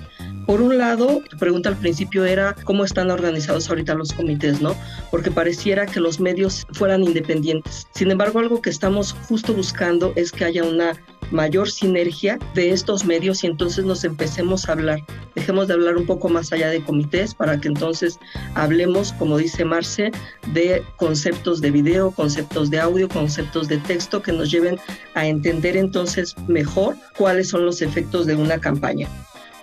Por 0.47 0.61
un 0.61 0.77
lado, 0.77 1.21
tu 1.29 1.37
pregunta 1.37 1.67
al 1.67 1.75
principio 1.75 2.23
era 2.23 2.55
cómo 2.63 2.85
están 2.85 3.11
organizados 3.11 3.67
ahorita 3.69 3.95
los 3.95 4.13
comités, 4.13 4.61
¿no? 4.61 4.77
Porque 5.11 5.29
pareciera 5.29 5.85
que 5.85 5.99
los 5.99 6.21
medios 6.21 6.65
fueran 6.71 7.03
independientes. 7.03 7.85
Sin 7.93 8.11
embargo, 8.11 8.39
algo 8.39 8.61
que 8.61 8.69
estamos 8.69 9.13
justo 9.27 9.53
buscando 9.53 10.13
es 10.15 10.31
que 10.31 10.45
haya 10.45 10.63
una 10.63 10.93
mayor 11.31 11.69
sinergia 11.69 12.39
de 12.55 12.71
estos 12.71 13.03
medios 13.03 13.43
y 13.43 13.47
entonces 13.47 13.83
nos 13.83 14.05
empecemos 14.05 14.69
a 14.69 14.71
hablar. 14.71 14.99
Dejemos 15.35 15.67
de 15.67 15.73
hablar 15.73 15.97
un 15.97 16.05
poco 16.05 16.29
más 16.29 16.53
allá 16.53 16.69
de 16.69 16.81
comités 16.81 17.33
para 17.33 17.59
que 17.59 17.67
entonces 17.67 18.17
hablemos, 18.55 19.11
como 19.11 19.37
dice 19.37 19.65
Marce, 19.65 20.11
de 20.53 20.81
conceptos 20.95 21.59
de 21.59 21.71
video, 21.71 22.11
conceptos 22.11 22.69
de 22.69 22.79
audio, 22.79 23.09
conceptos 23.09 23.67
de 23.67 23.79
texto 23.79 24.21
que 24.21 24.31
nos 24.31 24.49
lleven 24.49 24.79
a 25.13 25.27
entender 25.27 25.75
entonces 25.75 26.37
mejor 26.47 26.95
cuáles 27.17 27.49
son 27.49 27.65
los 27.65 27.81
efectos 27.81 28.25
de 28.25 28.37
una 28.37 28.59
campaña. 28.59 29.09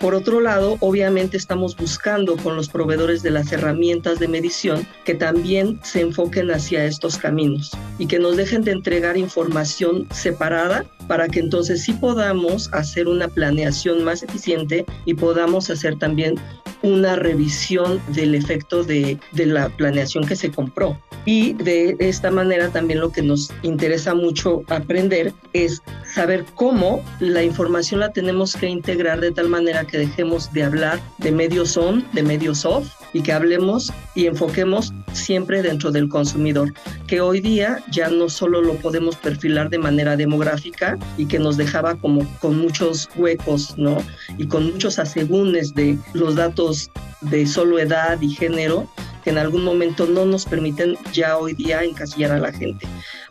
Por 0.00 0.14
otro 0.14 0.40
lado, 0.40 0.76
obviamente 0.80 1.36
estamos 1.36 1.76
buscando 1.76 2.36
con 2.36 2.56
los 2.56 2.68
proveedores 2.68 3.22
de 3.22 3.30
las 3.30 3.52
herramientas 3.52 4.18
de 4.18 4.28
medición 4.28 4.86
que 5.04 5.14
también 5.14 5.80
se 5.82 6.00
enfoquen 6.00 6.50
hacia 6.50 6.84
estos 6.84 7.16
caminos 7.16 7.70
y 7.98 8.06
que 8.06 8.18
nos 8.18 8.36
dejen 8.36 8.62
de 8.62 8.72
entregar 8.72 9.16
información 9.16 10.06
separada 10.10 10.84
para 11.06 11.28
que 11.28 11.40
entonces 11.40 11.82
sí 11.82 11.92
podamos 11.92 12.68
hacer 12.72 13.08
una 13.08 13.28
planeación 13.28 14.04
más 14.04 14.22
eficiente 14.22 14.84
y 15.04 15.14
podamos 15.14 15.70
hacer 15.70 15.98
también 15.98 16.34
una 16.82 17.16
revisión 17.16 18.00
del 18.08 18.34
efecto 18.34 18.84
de, 18.84 19.18
de, 19.32 19.46
la 19.46 19.70
planeación 19.70 20.26
que 20.26 20.36
se 20.36 20.50
compró. 20.50 21.00
Y 21.24 21.54
de 21.54 21.96
esta 21.98 22.30
manera 22.30 22.68
también 22.68 23.00
lo 23.00 23.10
que 23.10 23.22
nos 23.22 23.50
interesa 23.62 24.14
mucho 24.14 24.62
aprender 24.68 25.32
es 25.54 25.80
saber 26.14 26.44
cómo 26.54 27.02
la 27.18 27.42
información 27.42 28.00
la 28.00 28.12
tenemos 28.12 28.54
que 28.54 28.68
integrar 28.68 29.20
de 29.20 29.32
tal 29.32 29.48
manera 29.48 29.84
que 29.84 29.98
dejemos 29.98 30.52
de 30.52 30.62
hablar 30.62 31.00
de 31.18 31.32
medios 31.32 31.76
on, 31.76 32.04
de 32.12 32.22
medios 32.22 32.64
off 32.64 32.88
y 33.12 33.22
que 33.22 33.32
hablemos 33.32 33.92
y 34.14 34.26
enfoquemos 34.26 34.92
siempre 35.12 35.62
dentro 35.62 35.90
del 35.90 36.08
consumidor, 36.08 36.72
que 37.06 37.20
hoy 37.20 37.40
día 37.40 37.82
ya 37.90 38.08
no 38.10 38.28
solo 38.28 38.62
lo 38.62 38.74
podemos 38.74 39.16
perfilar 39.16 39.70
de 39.70 39.78
manera 39.78 40.16
demográfica 40.16 40.98
y 41.16 41.26
que 41.26 41.38
nos 41.38 41.56
dejaba 41.56 41.96
como 41.96 42.24
con 42.40 42.58
muchos 42.58 43.08
huecos, 43.16 43.74
¿no? 43.76 43.96
Y 44.38 44.46
con 44.46 44.72
muchos 44.72 44.98
asegúnes 44.98 45.74
de 45.74 45.98
los 46.12 46.36
datos 46.36 46.90
de 47.22 47.46
solo 47.46 47.78
edad 47.78 48.20
y 48.20 48.30
género 48.30 48.88
que 49.24 49.30
en 49.30 49.38
algún 49.38 49.64
momento 49.64 50.06
no 50.06 50.26
nos 50.26 50.44
permiten 50.44 50.96
ya 51.12 51.38
hoy 51.38 51.54
día 51.54 51.82
encasillar 51.82 52.30
a 52.32 52.38
la 52.38 52.52
gente. 52.52 52.86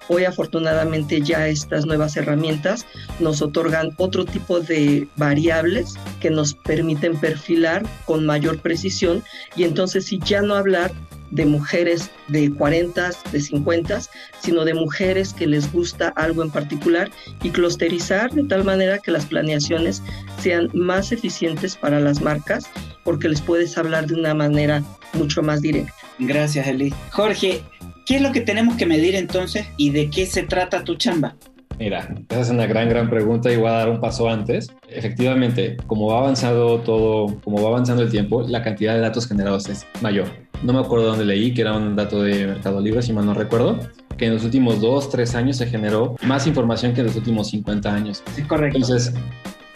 Hoy 0.09 0.25
afortunadamente 0.25 1.21
ya 1.21 1.47
estas 1.47 1.85
nuevas 1.85 2.17
herramientas 2.17 2.85
nos 3.19 3.41
otorgan 3.41 3.93
otro 3.97 4.25
tipo 4.25 4.59
de 4.59 5.07
variables 5.15 5.93
que 6.19 6.29
nos 6.29 6.55
permiten 6.55 7.17
perfilar 7.17 7.83
con 8.05 8.25
mayor 8.25 8.59
precisión 8.59 9.23
y 9.55 9.63
entonces 9.63 10.05
si 10.05 10.19
ya 10.19 10.41
no 10.41 10.55
hablar 10.55 10.91
de 11.31 11.45
mujeres 11.45 12.11
de 12.27 12.53
40, 12.53 13.11
de 13.31 13.41
50, 13.41 14.01
sino 14.39 14.65
de 14.65 14.75
mujeres 14.75 15.33
que 15.33 15.47
les 15.47 15.71
gusta 15.71 16.09
algo 16.09 16.43
en 16.43 16.51
particular 16.51 17.09
y 17.41 17.49
clusterizar 17.49 18.31
de 18.31 18.43
tal 18.43 18.63
manera 18.63 18.99
que 18.99 19.11
las 19.11 19.25
planeaciones 19.25 20.03
sean 20.39 20.69
más 20.73 21.11
eficientes 21.11 21.75
para 21.75 21.99
las 21.99 22.21
marcas 22.21 22.65
porque 23.03 23.29
les 23.29 23.41
puedes 23.41 23.77
hablar 23.77 24.05
de 24.05 24.13
una 24.13 24.35
manera 24.35 24.83
mucho 25.13 25.41
más 25.41 25.61
directa. 25.61 25.93
Gracias, 26.19 26.67
Eli. 26.67 26.93
Jorge, 27.11 27.61
¿qué 28.05 28.17
es 28.17 28.21
lo 28.21 28.31
que 28.31 28.41
tenemos 28.41 28.75
que 28.75 28.85
medir 28.85 29.15
entonces 29.15 29.65
y 29.77 29.91
de 29.91 30.09
qué 30.09 30.25
se 30.25 30.43
trata 30.43 30.83
tu 30.83 30.95
chamba? 30.95 31.35
Mira, 31.79 32.15
esa 32.29 32.41
es 32.41 32.49
una 32.49 32.67
gran, 32.67 32.87
gran 32.87 33.09
pregunta 33.09 33.51
y 33.51 33.57
voy 33.57 33.67
a 33.67 33.71
dar 33.71 33.89
un 33.89 33.99
paso 33.99 34.29
antes. 34.29 34.71
Efectivamente, 34.87 35.77
como 35.87 36.07
va 36.07 36.19
avanzando 36.19 36.79
todo, 36.79 37.39
como 37.43 37.61
va 37.61 37.69
avanzando 37.69 38.03
el 38.03 38.09
tiempo, 38.09 38.43
la 38.47 38.61
cantidad 38.61 38.93
de 38.93 38.99
datos 38.99 39.27
generados 39.27 39.67
es 39.69 39.85
mayor. 40.01 40.27
No 40.61 40.73
me 40.73 40.79
acuerdo 40.79 41.07
dónde 41.07 41.25
leí, 41.25 41.53
que 41.53 41.61
era 41.61 41.73
un 41.73 41.95
dato 41.95 42.21
de 42.21 42.47
Mercado 42.47 42.79
Libre, 42.79 43.01
si 43.01 43.11
mal 43.11 43.25
no 43.25 43.33
recuerdo, 43.33 43.79
que 44.17 44.27
en 44.27 44.33
los 44.33 44.43
últimos 44.45 44.79
dos, 44.79 45.09
tres 45.09 45.35
años 45.35 45.57
se 45.57 45.67
generó 45.67 46.15
más 46.23 46.47
información 46.47 46.93
que 46.93 47.01
en 47.01 47.07
los 47.07 47.15
últimos 47.15 47.49
50 47.49 47.93
años. 47.93 48.23
Sí, 48.33 48.43
correcto. 48.43 48.77
Entonces, 48.77 49.13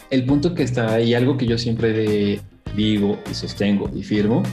el 0.09 0.25
punto 0.25 0.53
que 0.53 0.63
está 0.63 0.93
ahí, 0.93 1.13
algo 1.13 1.35
que 1.35 1.45
yo 1.45 1.57
siempre 1.57 2.39
digo 2.75 3.19
y 3.29 3.33
sostengo 3.33 3.89
y 3.93 4.03
firmo, 4.03 4.43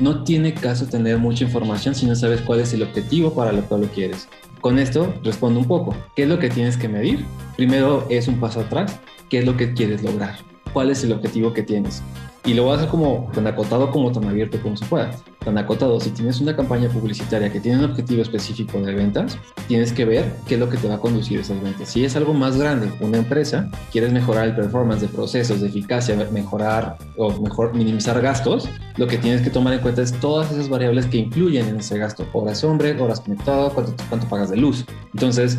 no 0.00 0.24
tiene 0.24 0.54
caso 0.54 0.86
tener 0.86 1.18
mucha 1.18 1.44
información 1.44 1.94
si 1.94 2.06
no 2.06 2.14
sabes 2.14 2.40
cuál 2.40 2.60
es 2.60 2.72
el 2.72 2.82
objetivo 2.82 3.34
para 3.34 3.52
lo 3.52 3.62
cual 3.62 3.82
lo 3.82 3.86
quieres. 3.88 4.28
Con 4.60 4.78
esto 4.78 5.14
respondo 5.22 5.60
un 5.60 5.66
poco. 5.66 5.94
¿Qué 6.16 6.24
es 6.24 6.28
lo 6.28 6.38
que 6.38 6.50
tienes 6.50 6.76
que 6.76 6.88
medir? 6.88 7.24
Primero 7.56 8.06
es 8.10 8.28
un 8.28 8.40
paso 8.40 8.60
atrás. 8.60 8.98
¿Qué 9.28 9.38
es 9.38 9.46
lo 9.46 9.56
que 9.56 9.72
quieres 9.72 10.02
lograr? 10.02 10.36
¿Cuál 10.72 10.90
es 10.90 11.04
el 11.04 11.12
objetivo 11.12 11.52
que 11.52 11.62
tienes? 11.62 12.02
Y 12.44 12.54
lo 12.54 12.64
voy 12.64 12.72
a 12.72 12.76
hacer 12.76 12.88
como 12.88 13.30
tan 13.34 13.46
acotado 13.46 13.90
como 13.90 14.10
tan 14.12 14.24
abierto 14.24 14.60
como 14.62 14.76
se 14.76 14.86
pueda. 14.86 15.10
Tan 15.44 15.58
acotado, 15.58 16.00
si 16.00 16.10
tienes 16.10 16.40
una 16.40 16.56
campaña 16.56 16.88
publicitaria 16.88 17.52
que 17.52 17.60
tiene 17.60 17.78
un 17.78 17.90
objetivo 17.90 18.22
específico 18.22 18.80
de 18.80 18.94
ventas, 18.94 19.38
tienes 19.68 19.92
que 19.92 20.06
ver 20.06 20.24
qué 20.46 20.54
es 20.54 20.60
lo 20.60 20.68
que 20.68 20.78
te 20.78 20.88
va 20.88 20.94
a 20.94 20.98
conducir 20.98 21.40
esas 21.40 21.62
ventas. 21.62 21.88
Si 21.88 22.04
es 22.04 22.16
algo 22.16 22.32
más 22.32 22.56
grande, 22.56 22.90
una 23.00 23.18
empresa, 23.18 23.70
quieres 23.92 24.12
mejorar 24.12 24.46
el 24.48 24.56
performance 24.56 25.02
de 25.02 25.08
procesos, 25.08 25.60
de 25.60 25.68
eficacia, 25.68 26.16
mejorar 26.32 26.96
o 27.16 27.30
mejor 27.40 27.74
minimizar 27.74 28.20
gastos, 28.22 28.68
lo 28.96 29.06
que 29.06 29.18
tienes 29.18 29.42
que 29.42 29.50
tomar 29.50 29.74
en 29.74 29.80
cuenta 29.80 30.00
es 30.00 30.12
todas 30.12 30.50
esas 30.50 30.68
variables 30.68 31.06
que 31.06 31.18
influyen 31.18 31.68
en 31.68 31.80
ese 31.80 31.98
gasto. 31.98 32.26
Horas 32.32 32.64
hombre, 32.64 32.98
horas 33.00 33.20
conectado, 33.20 33.70
cuánto, 33.72 33.94
cuánto 34.08 34.26
pagas 34.28 34.50
de 34.50 34.56
luz. 34.56 34.86
Entonces, 35.12 35.58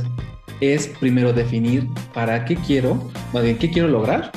es 0.61 0.87
primero 0.99 1.33
definir 1.33 1.87
para 2.13 2.45
qué 2.45 2.55
quiero, 2.55 3.01
qué 3.33 3.71
quiero 3.71 3.87
lograr 3.87 4.31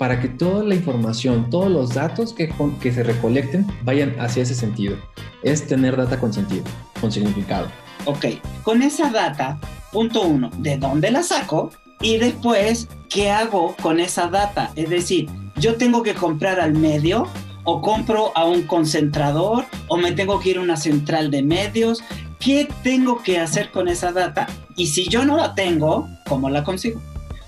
para 0.00 0.18
que 0.18 0.28
toda 0.28 0.64
la 0.64 0.74
información, 0.74 1.50
todos 1.50 1.70
los 1.70 1.90
datos 1.90 2.32
que, 2.32 2.50
se 2.90 3.02
recolecten 3.02 3.66
vayan 3.82 4.18
hacia 4.18 4.44
ese 4.44 4.54
sentido. 4.54 4.96
Es 5.42 5.66
tener 5.66 5.94
data 5.94 6.18
con 6.18 6.32
sentido, 6.32 6.64
con 7.02 7.12
significado. 7.12 7.68
Ok, 8.06 8.24
con 8.62 8.82
esa 8.82 9.10
data, 9.10 9.60
punto 9.92 10.22
uno, 10.22 10.48
¿de 10.56 10.78
dónde 10.78 11.10
la 11.10 11.22
saco? 11.22 11.70
Y 12.00 12.16
después, 12.16 12.88
¿qué 13.10 13.30
hago 13.30 13.76
con 13.82 14.00
esa 14.00 14.28
data? 14.28 14.72
Es 14.74 14.88
decir, 14.88 15.28
yo 15.56 15.74
tengo 15.74 16.02
que 16.02 16.14
comprar 16.14 16.60
al 16.60 16.72
medio 16.72 17.26
o 17.64 17.82
compro 17.82 18.32
a 18.34 18.46
un 18.46 18.62
concentrador 18.62 19.66
o 19.88 19.98
me 19.98 20.12
tengo 20.12 20.40
que 20.40 20.48
ir 20.48 20.56
a 20.56 20.62
una 20.62 20.78
central 20.78 21.30
de 21.30 21.42
medios. 21.42 22.02
¿Qué 22.38 22.66
tengo 22.82 23.22
que 23.22 23.38
hacer 23.38 23.70
con 23.70 23.86
esa 23.86 24.12
data? 24.12 24.46
Y 24.76 24.86
si 24.86 25.10
yo 25.10 25.26
no 25.26 25.36
la 25.36 25.54
tengo, 25.54 26.08
¿cómo 26.26 26.48
la 26.48 26.64
consigo? 26.64 27.02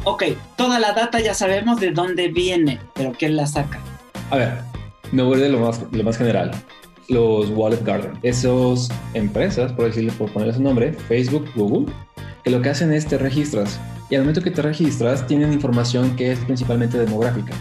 Ok, 0.04 0.24
toda 0.56 0.78
la 0.78 0.92
data 0.92 1.20
ya 1.20 1.34
sabemos 1.34 1.80
de 1.80 1.90
dónde 1.90 2.28
viene, 2.28 2.80
pero 2.94 3.12
¿quién 3.12 3.36
la 3.36 3.46
saca? 3.46 3.80
A 4.30 4.36
ver, 4.36 4.58
me 5.12 5.22
voy 5.22 5.38
de 5.38 5.48
lo 5.48 5.60
más, 5.60 5.80
lo 5.90 6.02
más 6.02 6.16
general. 6.16 6.50
Los 7.08 7.50
Wallet 7.50 7.84
Garden, 7.84 8.12
esas 8.22 8.88
empresas, 9.14 9.72
por 9.72 9.86
decirle, 9.86 10.12
por 10.12 10.32
ponerle 10.32 10.54
su 10.54 10.62
nombre, 10.62 10.92
Facebook, 10.92 11.46
Google, 11.54 11.92
que 12.42 12.50
lo 12.50 12.62
que 12.62 12.70
hacen 12.70 12.92
es 12.92 13.06
te 13.06 13.18
registras 13.18 13.78
y 14.08 14.14
al 14.14 14.22
momento 14.22 14.42
que 14.42 14.50
te 14.50 14.62
registras 14.62 15.26
tienen 15.26 15.52
información 15.52 16.16
que 16.16 16.32
es 16.32 16.38
principalmente 16.40 16.98
demográfica. 16.98 17.52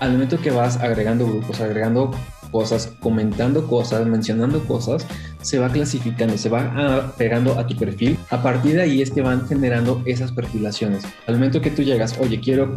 Al 0.00 0.12
momento 0.12 0.38
que 0.40 0.50
vas 0.50 0.76
agregando 0.78 1.26
grupos, 1.26 1.60
agregando 1.60 2.10
cosas, 2.56 2.90
comentando 3.00 3.66
cosas, 3.66 4.06
mencionando 4.06 4.64
cosas, 4.64 5.06
se 5.42 5.58
va 5.58 5.68
clasificando, 5.68 6.38
se 6.38 6.48
va 6.48 6.72
ah, 6.74 7.12
pegando 7.18 7.58
a 7.58 7.66
tu 7.66 7.76
perfil. 7.76 8.16
A 8.30 8.42
partir 8.42 8.76
de 8.76 8.80
ahí 8.80 9.02
es 9.02 9.10
que 9.10 9.20
van 9.20 9.46
generando 9.46 10.02
esas 10.06 10.32
perfilaciones. 10.32 11.04
Al 11.26 11.34
momento 11.34 11.60
que 11.60 11.70
tú 11.70 11.82
llegas, 11.82 12.18
oye, 12.18 12.40
quiero, 12.40 12.72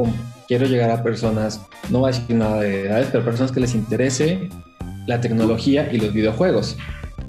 quiero 0.49 0.65
llegar 0.65 0.89
a 0.91 1.01
personas, 1.01 1.61
no 1.89 1.99
voy 1.99 2.11
a 2.11 2.13
decir 2.13 2.35
nada 2.35 2.59
de 2.59 2.87
edades, 2.87 3.07
pero 3.09 3.23
personas 3.23 3.53
que 3.53 3.61
les 3.61 3.73
interese 3.73 4.49
la 5.07 5.21
tecnología 5.21 5.89
y 5.93 5.97
los 5.97 6.11
videojuegos. 6.11 6.75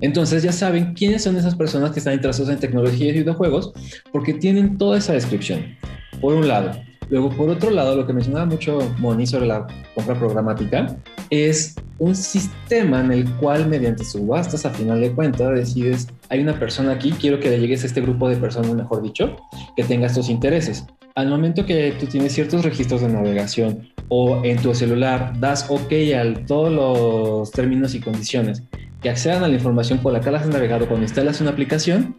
Entonces 0.01 0.43
ya 0.43 0.51
saben 0.51 0.95
quiénes 0.95 1.23
son 1.23 1.37
esas 1.37 1.55
personas 1.55 1.93
que 1.93 2.01
están 2.01 2.15
interesadas 2.15 2.53
en 2.53 2.59
tecnología 2.59 3.11
y 3.11 3.13
videojuegos 3.13 3.73
porque 4.11 4.35
tienen 4.35 4.77
toda 4.77 4.99
esa 4.99 5.13
descripción. 5.13 5.77
Por 6.21 6.35
un 6.35 6.49
lado, 6.49 6.73
Luego, 7.11 7.29
por 7.31 7.51
otro 7.51 7.71
lado, 7.71 7.97
lo 7.97 8.07
que 8.07 8.13
mencionaba 8.13 8.47
mucho 8.47 8.79
Moni 8.99 9.27
sobre 9.27 9.47
la 9.47 9.67
compra 9.97 10.17
programática 10.17 10.97
es 11.29 11.75
un 11.99 12.15
sistema 12.15 13.01
en 13.01 13.11
el 13.11 13.31
cual 13.37 13.69
mediante 13.69 14.05
subastas 14.05 14.65
a 14.65 14.71
final 14.71 15.01
de 15.01 15.11
cuentas 15.13 15.53
decides, 15.53 16.07
hay 16.29 16.41
una 16.41 16.57
persona 16.59 16.93
aquí, 16.93 17.11
quiero 17.11 17.41
que 17.41 17.51
le 17.51 17.59
llegues 17.59 17.83
a 17.83 17.89
este 17.89 18.01
grupo 18.01 18.29
de 18.29 18.37
personas, 18.37 18.73
mejor 18.75 19.03
dicho, 19.03 19.37
que 19.77 19.83
tenga 19.83 20.07
estos 20.07 20.31
intereses. 20.31 20.87
Al 21.17 21.29
momento 21.29 21.67
que 21.67 21.93
tú 21.99 22.07
tienes 22.07 22.33
ciertos 22.33 22.65
registros 22.65 23.01
de 23.01 23.09
navegación 23.09 23.89
o 24.09 24.43
en 24.45 24.63
tu 24.63 24.73
celular 24.73 25.33
das 25.41 25.67
OK 25.69 25.93
a 26.15 26.47
todos 26.47 26.73
los 26.73 27.51
términos 27.51 27.95
y 27.97 28.01
condiciones 28.01 28.63
que 29.03 29.11
accedan 29.11 29.43
a 29.43 29.49
la 29.49 29.55
información 29.55 29.99
por 29.99 30.13
la 30.13 30.21
que 30.21 30.29
has 30.29 30.47
navegado 30.47 30.87
cuando 30.87 31.05
instalas 31.05 31.41
una 31.41 31.51
aplicación, 31.51 32.17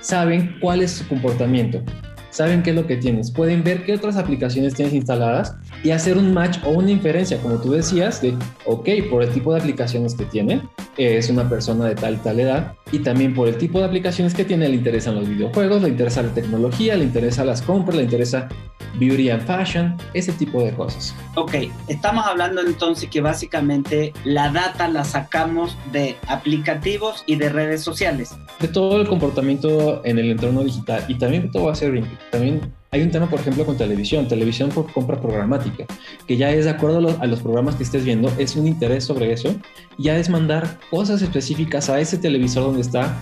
saben 0.00 0.56
cuál 0.60 0.82
es 0.82 0.92
su 0.92 1.08
comportamiento 1.08 1.82
saben 2.30 2.62
qué 2.62 2.70
es 2.70 2.76
lo 2.76 2.86
que 2.86 2.96
tienes, 2.96 3.30
pueden 3.30 3.62
ver 3.62 3.84
qué 3.84 3.94
otras 3.94 4.16
aplicaciones 4.16 4.74
tienes 4.74 4.94
instaladas 4.94 5.56
y 5.84 5.90
hacer 5.90 6.16
un 6.16 6.32
match 6.32 6.58
o 6.64 6.70
una 6.70 6.90
inferencia, 6.90 7.38
como 7.38 7.56
tú 7.56 7.72
decías, 7.72 8.22
de, 8.22 8.34
ok, 8.66 8.88
por 9.10 9.22
el 9.22 9.30
tipo 9.30 9.52
de 9.52 9.60
aplicaciones 9.60 10.14
que 10.14 10.24
tiene, 10.24 10.62
es 10.96 11.28
una 11.30 11.48
persona 11.48 11.86
de 11.86 11.94
tal 11.94 12.20
tal 12.22 12.40
edad, 12.40 12.74
y 12.92 13.00
también 13.00 13.34
por 13.34 13.48
el 13.48 13.56
tipo 13.56 13.78
de 13.78 13.86
aplicaciones 13.86 14.34
que 14.34 14.44
tiene, 14.44 14.68
le 14.68 14.76
interesan 14.76 15.14
los 15.14 15.28
videojuegos, 15.28 15.82
le 15.82 15.88
interesa 15.88 16.22
la 16.22 16.32
tecnología, 16.34 16.96
le 16.96 17.04
interesa 17.04 17.44
las 17.44 17.62
compras, 17.62 17.96
le 17.96 18.04
interesa 18.04 18.48
beauty 18.98 19.30
and 19.30 19.42
fashion, 19.42 19.96
ese 20.14 20.32
tipo 20.32 20.62
de 20.62 20.72
cosas. 20.72 21.14
Ok, 21.34 21.54
estamos 21.88 22.26
hablando 22.26 22.60
entonces 22.60 23.08
que 23.08 23.20
básicamente 23.20 24.12
la 24.24 24.50
data 24.50 24.88
la 24.88 25.04
sacamos 25.04 25.76
de 25.92 26.16
aplicativos 26.26 27.22
y 27.26 27.36
de 27.36 27.48
redes 27.48 27.82
sociales. 27.82 28.36
De 28.60 28.68
todo 28.68 29.00
el 29.00 29.08
comportamiento 29.08 30.04
en 30.04 30.18
el 30.18 30.30
entorno 30.30 30.62
digital 30.62 31.04
y 31.08 31.14
también 31.16 31.50
todo 31.50 31.64
va 31.64 31.72
a 31.72 31.74
ser, 31.74 32.02
también 32.30 32.60
hay 32.92 33.02
un 33.02 33.10
tema, 33.10 33.30
por 33.30 33.38
ejemplo, 33.38 33.64
con 33.64 33.76
televisión, 33.76 34.26
televisión 34.26 34.70
por 34.70 34.92
compra 34.92 35.20
programática, 35.20 35.86
que 36.26 36.36
ya 36.36 36.50
es 36.50 36.64
de 36.64 36.72
acuerdo 36.72 36.98
a 36.98 37.00
los, 37.00 37.20
a 37.20 37.26
los, 37.26 37.40
programas 37.40 37.76
que 37.76 37.84
estés 37.84 38.04
viendo, 38.04 38.32
es 38.36 38.56
un 38.56 38.66
interés 38.66 39.04
sobre 39.04 39.32
eso, 39.32 39.54
ya 39.96 40.16
es 40.16 40.28
mandar 40.28 40.78
cosas 40.90 41.22
específicas 41.22 41.88
a 41.88 42.00
ese 42.00 42.18
televisor 42.18 42.64
donde 42.64 42.80
está 42.80 43.16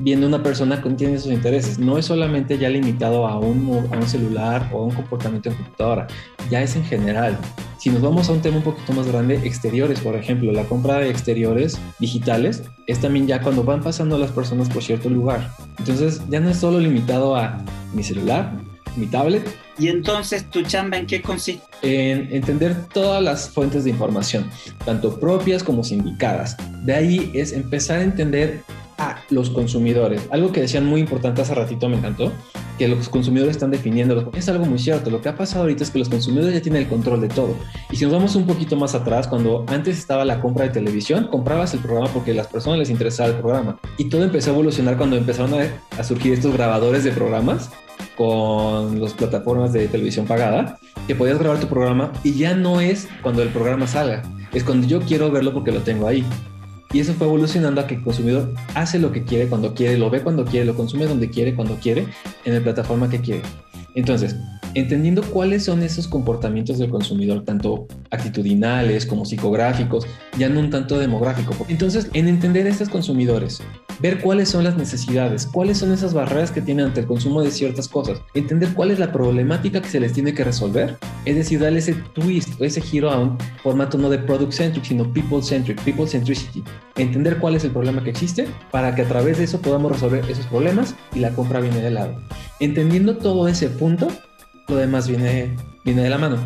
viendo 0.00 0.26
una 0.26 0.42
persona 0.42 0.82
que 0.82 0.90
tiene 0.90 1.14
esos 1.14 1.32
intereses. 1.32 1.78
No 1.78 1.98
es 1.98 2.06
solamente 2.06 2.58
ya 2.58 2.68
limitado 2.68 3.26
a 3.26 3.38
un, 3.38 3.88
a 3.92 3.96
un 3.96 4.06
celular 4.06 4.70
o 4.72 4.80
a 4.80 4.84
un 4.84 4.90
comportamiento 4.92 5.50
en 5.50 5.56
computadora, 5.56 6.06
ya 6.50 6.62
es 6.62 6.76
en 6.76 6.84
general. 6.84 7.38
Si 7.78 7.90
nos 7.90 8.00
vamos 8.00 8.28
a 8.28 8.32
un 8.32 8.40
tema 8.40 8.56
un 8.56 8.62
poquito 8.62 8.92
más 8.92 9.06
grande, 9.06 9.40
exteriores, 9.44 10.00
por 10.00 10.16
ejemplo, 10.16 10.52
la 10.52 10.64
compra 10.64 10.98
de 10.98 11.10
exteriores 11.10 11.78
digitales 11.98 12.62
es 12.86 13.00
también 13.00 13.26
ya 13.26 13.42
cuando 13.42 13.62
van 13.62 13.82
pasando 13.82 14.16
las 14.16 14.30
personas 14.30 14.68
por 14.70 14.82
cierto 14.82 15.10
lugar. 15.10 15.50
Entonces 15.78 16.22
ya 16.30 16.40
no 16.40 16.48
es 16.48 16.56
solo 16.56 16.78
limitado 16.78 17.36
a 17.36 17.58
mi 17.92 18.02
celular, 18.02 18.52
mi 18.96 19.06
tablet. 19.06 19.46
¿Y 19.78 19.88
entonces 19.88 20.48
tu 20.50 20.62
chamba 20.62 20.98
en 20.98 21.06
qué 21.06 21.20
consiste? 21.20 21.64
En 21.82 22.32
entender 22.32 22.76
todas 22.92 23.22
las 23.22 23.50
fuentes 23.50 23.84
de 23.84 23.90
información, 23.90 24.48
tanto 24.84 25.18
propias 25.18 25.62
como 25.64 25.82
sindicadas. 25.82 26.56
De 26.84 26.94
ahí 26.94 27.30
es 27.34 27.52
empezar 27.52 27.98
a 27.98 28.02
entender 28.02 28.62
a 28.98 29.16
los 29.30 29.50
consumidores. 29.50 30.22
Algo 30.30 30.52
que 30.52 30.60
decían 30.60 30.86
muy 30.86 31.00
importante 31.00 31.42
hace 31.42 31.54
ratito 31.54 31.88
me 31.88 31.96
encantó, 31.96 32.32
que 32.78 32.88
los 32.88 33.08
consumidores 33.08 33.56
están 33.56 33.70
definiendo. 33.70 34.30
Es 34.34 34.48
algo 34.48 34.64
muy 34.64 34.78
cierto. 34.78 35.10
Lo 35.10 35.20
que 35.20 35.28
ha 35.28 35.36
pasado 35.36 35.62
ahorita 35.62 35.84
es 35.84 35.90
que 35.90 35.98
los 35.98 36.08
consumidores 36.08 36.54
ya 36.54 36.60
tienen 36.60 36.82
el 36.82 36.88
control 36.88 37.20
de 37.20 37.28
todo. 37.28 37.56
Y 37.90 37.96
si 37.96 38.04
nos 38.04 38.14
vamos 38.14 38.36
un 38.36 38.46
poquito 38.46 38.76
más 38.76 38.94
atrás, 38.94 39.26
cuando 39.26 39.64
antes 39.68 39.98
estaba 39.98 40.24
la 40.24 40.40
compra 40.40 40.66
de 40.66 40.70
televisión, 40.70 41.28
comprabas 41.30 41.74
el 41.74 41.80
programa 41.80 42.08
porque 42.12 42.32
a 42.32 42.34
las 42.34 42.46
personas 42.46 42.78
les 42.78 42.90
interesaba 42.90 43.30
el 43.30 43.36
programa. 43.36 43.78
Y 43.98 44.08
todo 44.08 44.22
empezó 44.22 44.50
a 44.50 44.54
evolucionar 44.54 44.96
cuando 44.96 45.16
empezaron 45.16 45.54
a, 45.54 45.66
a 45.98 46.04
surgir 46.04 46.32
estos 46.32 46.52
grabadores 46.52 47.04
de 47.04 47.12
programas 47.12 47.70
con 48.16 49.00
las 49.00 49.12
plataformas 49.12 49.63
de 49.72 49.88
televisión 49.88 50.26
pagada, 50.26 50.78
que 51.06 51.14
podías 51.14 51.38
grabar 51.38 51.60
tu 51.60 51.66
programa 51.66 52.12
y 52.22 52.34
ya 52.34 52.54
no 52.54 52.80
es 52.80 53.08
cuando 53.22 53.42
el 53.42 53.48
programa 53.48 53.86
salga, 53.86 54.22
es 54.52 54.64
cuando 54.64 54.86
yo 54.86 55.00
quiero 55.00 55.30
verlo 55.30 55.52
porque 55.52 55.72
lo 55.72 55.80
tengo 55.80 56.06
ahí. 56.06 56.24
Y 56.92 57.00
eso 57.00 57.12
fue 57.14 57.26
evolucionando 57.26 57.80
a 57.80 57.88
que 57.88 57.96
el 57.96 58.02
consumidor 58.02 58.54
hace 58.74 59.00
lo 59.00 59.10
que 59.10 59.24
quiere 59.24 59.48
cuando 59.48 59.74
quiere, 59.74 59.98
lo 59.98 60.10
ve 60.10 60.22
cuando 60.22 60.44
quiere, 60.44 60.64
lo 60.64 60.76
consume 60.76 61.06
donde 61.06 61.28
quiere, 61.28 61.56
cuando 61.56 61.74
quiere, 61.76 62.06
en 62.44 62.54
la 62.54 62.60
plataforma 62.60 63.10
que 63.10 63.20
quiere. 63.20 63.42
Entonces, 63.96 64.36
entendiendo 64.74 65.22
cuáles 65.22 65.64
son 65.64 65.82
esos 65.82 66.08
comportamientos 66.08 66.78
del 66.78 66.90
consumidor, 66.90 67.44
tanto 67.44 67.86
actitudinales 68.10 69.06
como 69.06 69.24
psicográficos, 69.24 70.06
ya 70.38 70.48
no 70.48 70.60
un 70.60 70.70
tanto 70.70 70.98
demográfico. 70.98 71.54
Entonces, 71.68 72.08
en 72.12 72.28
entender 72.28 72.66
a 72.66 72.70
estos 72.70 72.88
consumidores, 72.88 73.60
ver 74.00 74.20
cuáles 74.20 74.48
son 74.48 74.64
las 74.64 74.76
necesidades, 74.76 75.46
cuáles 75.46 75.78
son 75.78 75.92
esas 75.92 76.14
barreras 76.14 76.50
que 76.50 76.60
tienen 76.60 76.86
ante 76.86 77.00
el 77.00 77.06
consumo 77.06 77.42
de 77.42 77.50
ciertas 77.50 77.88
cosas, 77.88 78.20
entender 78.34 78.72
cuál 78.74 78.90
es 78.90 78.98
la 78.98 79.12
problemática 79.12 79.80
que 79.80 79.88
se 79.88 80.00
les 80.00 80.12
tiene 80.12 80.34
que 80.34 80.44
resolver, 80.44 80.98
es 81.24 81.36
decir, 81.36 81.60
darle 81.60 81.78
ese 81.78 81.94
twist, 81.94 82.60
ese 82.60 82.80
giro 82.80 83.10
a 83.10 83.18
un 83.18 83.38
formato 83.62 83.98
no 83.98 84.10
de 84.10 84.18
product 84.18 84.52
centric, 84.52 84.84
sino 84.84 85.12
people 85.12 85.42
centric, 85.42 85.80
people 85.82 86.06
centricity, 86.06 86.62
entender 86.96 87.38
cuál 87.38 87.54
es 87.54 87.64
el 87.64 87.70
problema 87.70 88.02
que 88.02 88.10
existe 88.10 88.46
para 88.70 88.94
que 88.94 89.02
a 89.02 89.08
través 89.08 89.38
de 89.38 89.44
eso 89.44 89.60
podamos 89.60 89.92
resolver 89.92 90.24
esos 90.28 90.46
problemas 90.46 90.94
y 91.14 91.20
la 91.20 91.30
compra 91.30 91.60
viene 91.60 91.80
de 91.80 91.90
lado. 91.90 92.20
Entendiendo 92.60 93.16
todo 93.16 93.48
ese 93.48 93.68
punto, 93.68 94.08
lo 94.68 94.76
demás 94.76 95.08
viene, 95.08 95.54
viene 95.84 96.02
de 96.02 96.10
la 96.10 96.18
mano. 96.18 96.38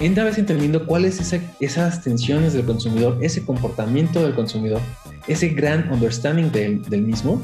Entra 0.00 0.24
vez 0.24 0.38
entendiendo 0.38 0.86
cuáles 0.86 1.16
son 1.16 1.40
esas 1.58 2.02
tensiones 2.02 2.52
del 2.52 2.64
consumidor, 2.64 3.18
ese 3.20 3.44
comportamiento 3.44 4.22
del 4.22 4.34
consumidor, 4.34 4.80
ese 5.26 5.48
gran 5.48 5.92
understanding 5.92 6.52
del, 6.52 6.82
del 6.82 7.02
mismo, 7.02 7.42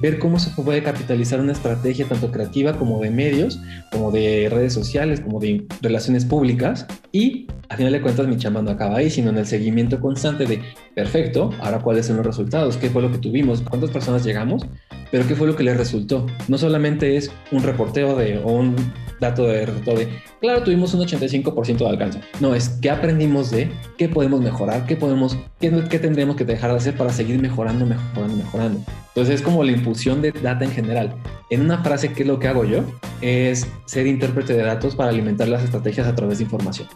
ver 0.00 0.18
cómo 0.18 0.40
se 0.40 0.50
puede 0.50 0.82
capitalizar 0.82 1.40
una 1.40 1.52
estrategia 1.52 2.08
tanto 2.08 2.32
creativa 2.32 2.76
como 2.76 3.00
de 3.00 3.10
medios, 3.10 3.60
como 3.92 4.10
de 4.10 4.48
redes 4.50 4.72
sociales, 4.72 5.20
como 5.20 5.38
de 5.38 5.64
relaciones 5.80 6.24
públicas 6.24 6.86
y 7.12 7.46
a 7.68 7.76
final 7.76 7.92
de 7.92 8.02
cuentas 8.02 8.26
mi 8.26 8.36
chamba 8.36 8.60
no 8.60 8.72
acaba 8.72 8.98
ahí, 8.98 9.08
sino 9.08 9.30
en 9.30 9.38
el 9.38 9.46
seguimiento 9.46 10.00
constante 10.00 10.44
de, 10.44 10.60
perfecto, 10.94 11.50
ahora 11.60 11.78
cuáles 11.78 12.06
son 12.06 12.16
los 12.16 12.26
resultados, 12.26 12.76
qué 12.76 12.90
fue 12.90 13.00
lo 13.00 13.10
que 13.10 13.18
tuvimos, 13.18 13.62
cuántas 13.62 13.90
personas 13.90 14.24
llegamos, 14.24 14.66
pero 15.10 15.26
qué 15.26 15.34
fue 15.34 15.46
lo 15.46 15.56
que 15.56 15.62
les 15.62 15.76
resultó. 15.76 16.26
No 16.48 16.58
solamente 16.58 17.16
es 17.16 17.30
un 17.50 17.62
reporteo 17.62 18.16
de, 18.16 18.38
o 18.38 18.48
un 18.50 18.76
dato 19.22 19.46
de 19.46 19.64
resultado 19.64 19.96
de, 19.98 20.08
claro, 20.40 20.62
tuvimos 20.62 20.92
un 20.92 21.00
85% 21.00 21.78
de 21.78 21.88
alcance. 21.88 22.20
No, 22.40 22.54
es 22.54 22.68
qué 22.68 22.90
aprendimos 22.90 23.50
de, 23.50 23.70
qué 23.96 24.08
podemos 24.08 24.42
mejorar, 24.42 24.84
qué 24.84 24.96
podemos, 24.96 25.38
qué, 25.60 25.72
qué 25.88 25.98
tendremos 25.98 26.36
que 26.36 26.44
dejar 26.44 26.70
de 26.72 26.76
hacer 26.76 26.96
para 26.96 27.10
seguir 27.10 27.40
mejorando, 27.40 27.86
mejorando, 27.86 28.36
mejorando. 28.36 28.80
Entonces 29.08 29.36
es 29.36 29.42
como 29.42 29.62
la 29.64 29.72
impulsión 29.72 30.20
de 30.20 30.32
data 30.32 30.64
en 30.64 30.72
general. 30.72 31.14
En 31.50 31.60
una 31.60 31.82
frase, 31.82 32.12
¿qué 32.12 32.22
es 32.22 32.28
lo 32.28 32.38
que 32.38 32.48
hago 32.48 32.64
yo? 32.64 32.82
Es 33.20 33.66
ser 33.86 34.06
intérprete 34.06 34.54
de 34.54 34.62
datos 34.62 34.96
para 34.96 35.10
alimentar 35.10 35.48
las 35.48 35.62
estrategias 35.62 36.06
a 36.06 36.14
través 36.14 36.38
de 36.38 36.44
información. 36.44 36.88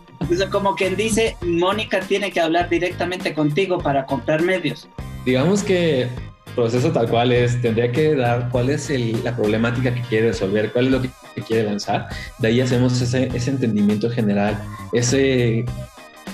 como 0.51 0.75
quien 0.75 0.97
dice, 0.97 1.37
Mónica 1.43 2.01
tiene 2.01 2.31
que 2.33 2.41
hablar 2.41 2.69
directamente 2.69 3.35
contigo 3.35 3.79
para 3.79 4.07
comprar 4.07 4.43
medios. 4.43 4.89
Digamos 5.25 5.63
que 5.63 6.09
proceso 6.57 6.91
tal 6.91 7.09
cual 7.09 7.31
es, 7.31 7.61
tendría 7.63 7.93
que 7.93 8.17
dar 8.17 8.49
cuál 8.51 8.71
es 8.71 8.91
la 9.23 9.37
problemática 9.37 9.95
que 9.95 10.01
quiere 10.03 10.29
resolver, 10.29 10.73
cuál 10.73 10.87
es 10.87 10.91
lo 10.91 11.03
que, 11.03 11.11
quiere 11.47 11.65
lanzar. 11.65 12.09
De 12.39 12.49
ahí 12.49 12.63
hacemos 12.63 12.99
ese, 13.01 13.29
ese 13.35 13.51
entendimiento 13.51 14.11
general, 14.11 14.59
ese... 14.93 15.67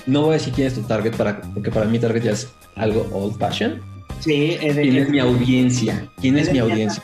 No 0.05 0.21
voy 0.21 0.31
a 0.31 0.33
decir 0.33 0.53
quién 0.53 0.67
es 0.67 0.73
tu 0.75 0.81
target, 0.83 1.15
para, 1.15 1.41
porque 1.53 1.69
para 1.69 1.85
mí 1.85 1.99
target 1.99 2.23
ya 2.23 2.31
es 2.31 2.51
algo 2.75 3.07
old 3.11 3.37
fashion. 3.37 3.81
Sí, 4.21 4.57
es 4.61 4.75
¿Quién 4.75 4.97
es 4.97 5.09
mi 5.09 5.19
audiencia? 5.19 6.07
¿Quién 6.19 6.37
es 6.37 6.51
mi 6.51 6.59
audiencia? 6.59 7.03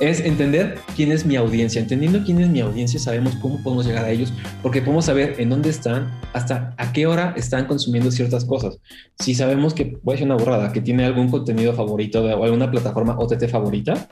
Es 0.00 0.20
entender 0.20 0.78
quién 0.96 1.12
es 1.12 1.24
mi 1.26 1.36
audiencia. 1.36 1.80
Entendiendo 1.80 2.22
quién 2.24 2.40
es 2.40 2.48
mi 2.48 2.60
audiencia, 2.60 3.00
sabemos 3.00 3.34
cómo 3.36 3.62
podemos 3.62 3.86
llegar 3.86 4.04
a 4.04 4.10
ellos, 4.10 4.32
porque 4.62 4.80
podemos 4.80 5.06
saber 5.06 5.34
en 5.38 5.50
dónde 5.50 5.70
están, 5.70 6.10
hasta 6.32 6.74
a 6.76 6.92
qué 6.92 7.06
hora 7.06 7.34
están 7.36 7.66
consumiendo 7.66 8.10
ciertas 8.10 8.44
cosas. 8.44 8.78
Si 9.18 9.34
sabemos 9.34 9.74
que, 9.74 9.98
voy 10.02 10.20
a 10.20 10.24
una 10.24 10.36
borrada, 10.36 10.72
que 10.72 10.80
tiene 10.80 11.04
algún 11.04 11.30
contenido 11.30 11.72
favorito 11.72 12.24
o 12.24 12.44
alguna 12.44 12.70
plataforma 12.70 13.18
OTT 13.18 13.48
favorita, 13.48 14.08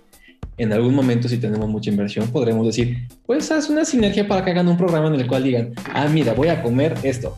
en 0.59 0.73
algún 0.73 0.95
momento, 0.95 1.29
si 1.29 1.37
tenemos 1.37 1.69
mucha 1.69 1.91
inversión, 1.91 2.29
podremos 2.29 2.67
decir, 2.67 3.09
pues 3.27 3.51
haz 3.51 3.69
una 3.69 3.85
sinergia 3.85 4.27
para 4.27 4.45
que 4.45 4.51
hagan 4.51 4.69
un 4.69 4.79
programa 4.79 5.09
en 5.09 5.15
el 5.15 5.27
cual 5.27 5.45
digan, 5.45 5.75
ah, 5.93 6.09
mira, 6.09 6.33
voy 6.33 6.49
a 6.49 6.63
comer 6.63 6.95
esto. 7.03 7.37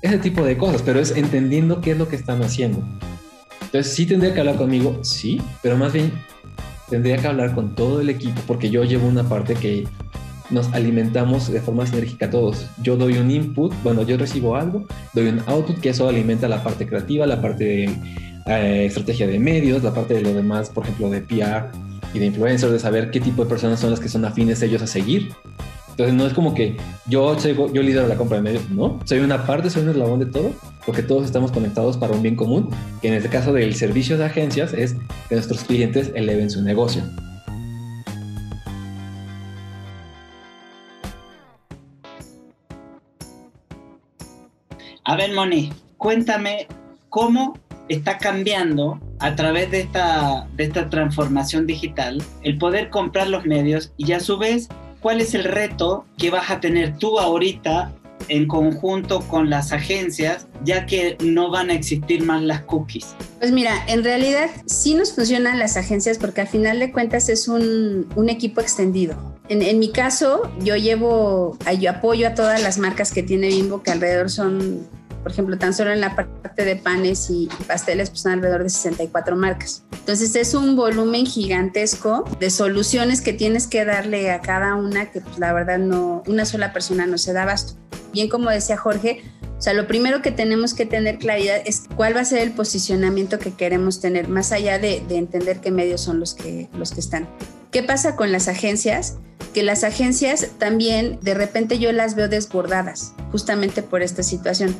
Ese 0.00 0.18
tipo 0.18 0.44
de 0.44 0.56
cosas, 0.56 0.82
pero 0.82 1.00
es 1.00 1.16
entendiendo 1.16 1.80
qué 1.80 1.92
es 1.92 1.98
lo 1.98 2.08
que 2.08 2.14
están 2.14 2.42
haciendo. 2.42 2.86
Entonces, 3.62 3.92
sí 3.92 4.06
tendría 4.06 4.32
que 4.32 4.40
hablar 4.40 4.56
conmigo, 4.56 5.02
sí, 5.02 5.42
pero 5.60 5.76
más 5.76 5.92
bien 5.92 6.12
tendría 6.88 7.16
que 7.18 7.26
hablar 7.26 7.54
con 7.54 7.74
todo 7.74 8.00
el 8.00 8.08
equipo 8.08 8.40
porque 8.46 8.70
yo 8.70 8.84
llevo 8.84 9.08
una 9.08 9.24
parte 9.24 9.54
que 9.54 9.86
nos 10.50 10.72
alimentamos 10.72 11.50
de 11.50 11.60
forma 11.60 11.86
sinérgica 11.86 12.30
todos. 12.30 12.66
Yo 12.82 12.96
doy 12.96 13.18
un 13.18 13.30
input, 13.30 13.72
bueno, 13.82 14.02
yo 14.02 14.16
recibo 14.16 14.56
algo, 14.56 14.84
doy 15.12 15.28
un 15.28 15.40
output 15.46 15.80
que 15.80 15.90
eso 15.90 16.08
alimenta 16.08 16.48
la 16.48 16.62
parte 16.62 16.86
creativa, 16.86 17.26
la 17.26 17.40
parte 17.40 17.64
de 17.64 17.84
eh, 18.46 18.86
estrategia 18.86 19.26
de 19.26 19.38
medios, 19.38 19.82
la 19.82 19.92
parte 19.92 20.14
de 20.14 20.22
lo 20.22 20.32
demás, 20.32 20.70
por 20.70 20.84
ejemplo, 20.84 21.10
de 21.10 21.20
PR 21.20 21.70
y 22.14 22.18
de 22.20 22.26
influencers, 22.26 22.72
de 22.72 22.78
saber 22.78 23.10
qué 23.10 23.20
tipo 23.20 23.42
de 23.42 23.48
personas 23.48 23.80
son 23.80 23.90
las 23.90 24.00
que 24.00 24.08
son 24.08 24.24
afines 24.24 24.62
ellos 24.62 24.82
a 24.82 24.86
seguir. 24.86 25.32
Entonces 25.96 26.14
no 26.14 26.26
es 26.26 26.34
como 26.34 26.52
que 26.52 26.76
yo, 27.06 27.34
yo 27.38 27.82
lidero 27.82 28.06
la 28.06 28.16
compra 28.16 28.36
de 28.36 28.42
medios, 28.42 28.68
no, 28.68 29.00
soy 29.06 29.20
una 29.20 29.46
parte, 29.46 29.70
soy 29.70 29.84
un 29.84 29.88
eslabón 29.88 30.20
de 30.20 30.26
todo, 30.26 30.52
porque 30.84 31.02
todos 31.02 31.24
estamos 31.24 31.50
conectados 31.50 31.96
para 31.96 32.12
un 32.12 32.20
bien 32.20 32.36
común, 32.36 32.68
que 33.00 33.08
en 33.08 33.14
este 33.14 33.30
caso 33.30 33.54
del 33.54 33.74
servicio 33.74 34.18
de 34.18 34.26
agencias 34.26 34.74
es 34.74 34.94
que 35.30 35.36
nuestros 35.36 35.64
clientes 35.64 36.12
eleven 36.14 36.50
su 36.50 36.60
negocio. 36.60 37.02
A 45.04 45.16
ver, 45.16 45.32
Moni, 45.32 45.72
cuéntame 45.96 46.66
cómo 47.08 47.58
está 47.88 48.18
cambiando 48.18 49.00
a 49.18 49.34
través 49.34 49.70
de 49.70 49.80
esta, 49.80 50.46
de 50.56 50.64
esta 50.64 50.90
transformación 50.90 51.66
digital 51.66 52.22
el 52.42 52.58
poder 52.58 52.90
comprar 52.90 53.28
los 53.28 53.46
medios 53.46 53.94
y 53.96 54.12
a 54.12 54.20
su 54.20 54.36
vez 54.36 54.68
¿cuál 55.00 55.20
es 55.20 55.34
el 55.34 55.44
reto 55.44 56.04
que 56.18 56.30
vas 56.30 56.50
a 56.50 56.60
tener 56.60 56.96
tú 56.98 57.18
ahorita 57.18 57.92
en 58.28 58.48
conjunto 58.48 59.20
con 59.28 59.50
las 59.50 59.72
agencias, 59.72 60.46
ya 60.64 60.86
que 60.86 61.16
no 61.22 61.50
van 61.50 61.70
a 61.70 61.74
existir 61.74 62.24
más 62.24 62.42
las 62.42 62.62
cookies? 62.62 63.14
Pues 63.38 63.52
mira, 63.52 63.72
en 63.86 64.02
realidad 64.02 64.50
sí 64.66 64.94
nos 64.94 65.12
funcionan 65.12 65.58
las 65.58 65.76
agencias 65.76 66.18
porque 66.18 66.40
al 66.40 66.48
final 66.48 66.78
de 66.78 66.92
cuentas 66.92 67.28
es 67.28 67.48
un, 67.48 68.06
equipo 68.28 68.60
extendido. 68.60 69.36
En, 69.48 69.62
en, 69.62 69.78
mi 69.78 69.92
caso, 69.92 70.50
yo 70.60 70.76
llevo, 70.76 71.56
yo 71.78 71.90
apoyo 71.90 72.26
a 72.26 72.34
todas 72.34 72.60
las 72.62 72.78
marcas 72.78 73.12
que 73.12 73.22
tiene 73.22 73.48
Bimbo, 73.48 73.82
que 73.82 73.92
alrededor 73.92 74.30
son 74.30 74.88
por 75.26 75.32
ejemplo, 75.32 75.58
tan 75.58 75.74
solo 75.74 75.90
en 75.90 76.00
la 76.00 76.14
parte 76.14 76.64
de 76.64 76.76
panes 76.76 77.30
y 77.30 77.48
pasteles, 77.66 78.10
pues 78.10 78.22
son 78.22 78.30
alrededor 78.30 78.62
de 78.62 78.70
64 78.70 79.34
marcas. 79.34 79.82
Entonces 79.90 80.36
es 80.36 80.54
un 80.54 80.76
volumen 80.76 81.26
gigantesco 81.26 82.22
de 82.38 82.48
soluciones 82.48 83.22
que 83.22 83.32
tienes 83.32 83.66
que 83.66 83.84
darle 83.84 84.30
a 84.30 84.40
cada 84.40 84.76
una 84.76 85.10
que 85.10 85.20
pues 85.20 85.36
la 85.40 85.52
verdad 85.52 85.78
no, 85.78 86.22
una 86.28 86.44
sola 86.44 86.72
persona 86.72 87.06
no 87.06 87.18
se 87.18 87.32
da 87.32 87.42
abasto. 87.42 87.72
Bien 88.12 88.28
como 88.28 88.50
decía 88.50 88.76
Jorge, 88.76 89.24
o 89.58 89.60
sea, 89.60 89.72
lo 89.72 89.88
primero 89.88 90.22
que 90.22 90.30
tenemos 90.30 90.74
que 90.74 90.86
tener 90.86 91.18
claridad 91.18 91.56
es 91.64 91.86
cuál 91.96 92.14
va 92.14 92.20
a 92.20 92.24
ser 92.24 92.42
el 92.42 92.52
posicionamiento 92.52 93.40
que 93.40 93.52
queremos 93.52 94.00
tener, 94.00 94.28
más 94.28 94.52
allá 94.52 94.78
de, 94.78 95.02
de 95.08 95.16
entender 95.16 95.60
qué 95.60 95.72
medios 95.72 96.02
son 96.02 96.20
los 96.20 96.34
que, 96.34 96.68
los 96.72 96.92
que 96.92 97.00
están. 97.00 97.26
¿Qué 97.72 97.82
pasa 97.82 98.14
con 98.14 98.30
las 98.30 98.46
agencias? 98.46 99.16
Que 99.52 99.64
las 99.64 99.82
agencias 99.82 100.50
también 100.58 101.18
de 101.20 101.34
repente 101.34 101.80
yo 101.80 101.90
las 101.90 102.14
veo 102.14 102.28
desbordadas, 102.28 103.12
justamente 103.32 103.82
por 103.82 104.02
esta 104.02 104.22
situación 104.22 104.76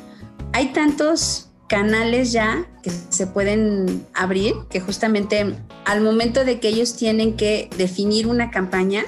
hay 0.53 0.73
tantos 0.73 1.51
canales 1.69 2.33
ya 2.33 2.67
que 2.83 2.91
se 3.09 3.27
pueden 3.27 4.07
abrir 4.15 4.55
que 4.71 4.81
justamente 4.81 5.57
al 5.85 6.01
momento 6.01 6.45
de 6.45 6.61
que 6.61 6.69
ellos 6.69 6.97
tienen 6.97 7.37
que 7.37 7.69
definir 7.77 8.27
una 8.27 8.51
campaña, 8.51 9.05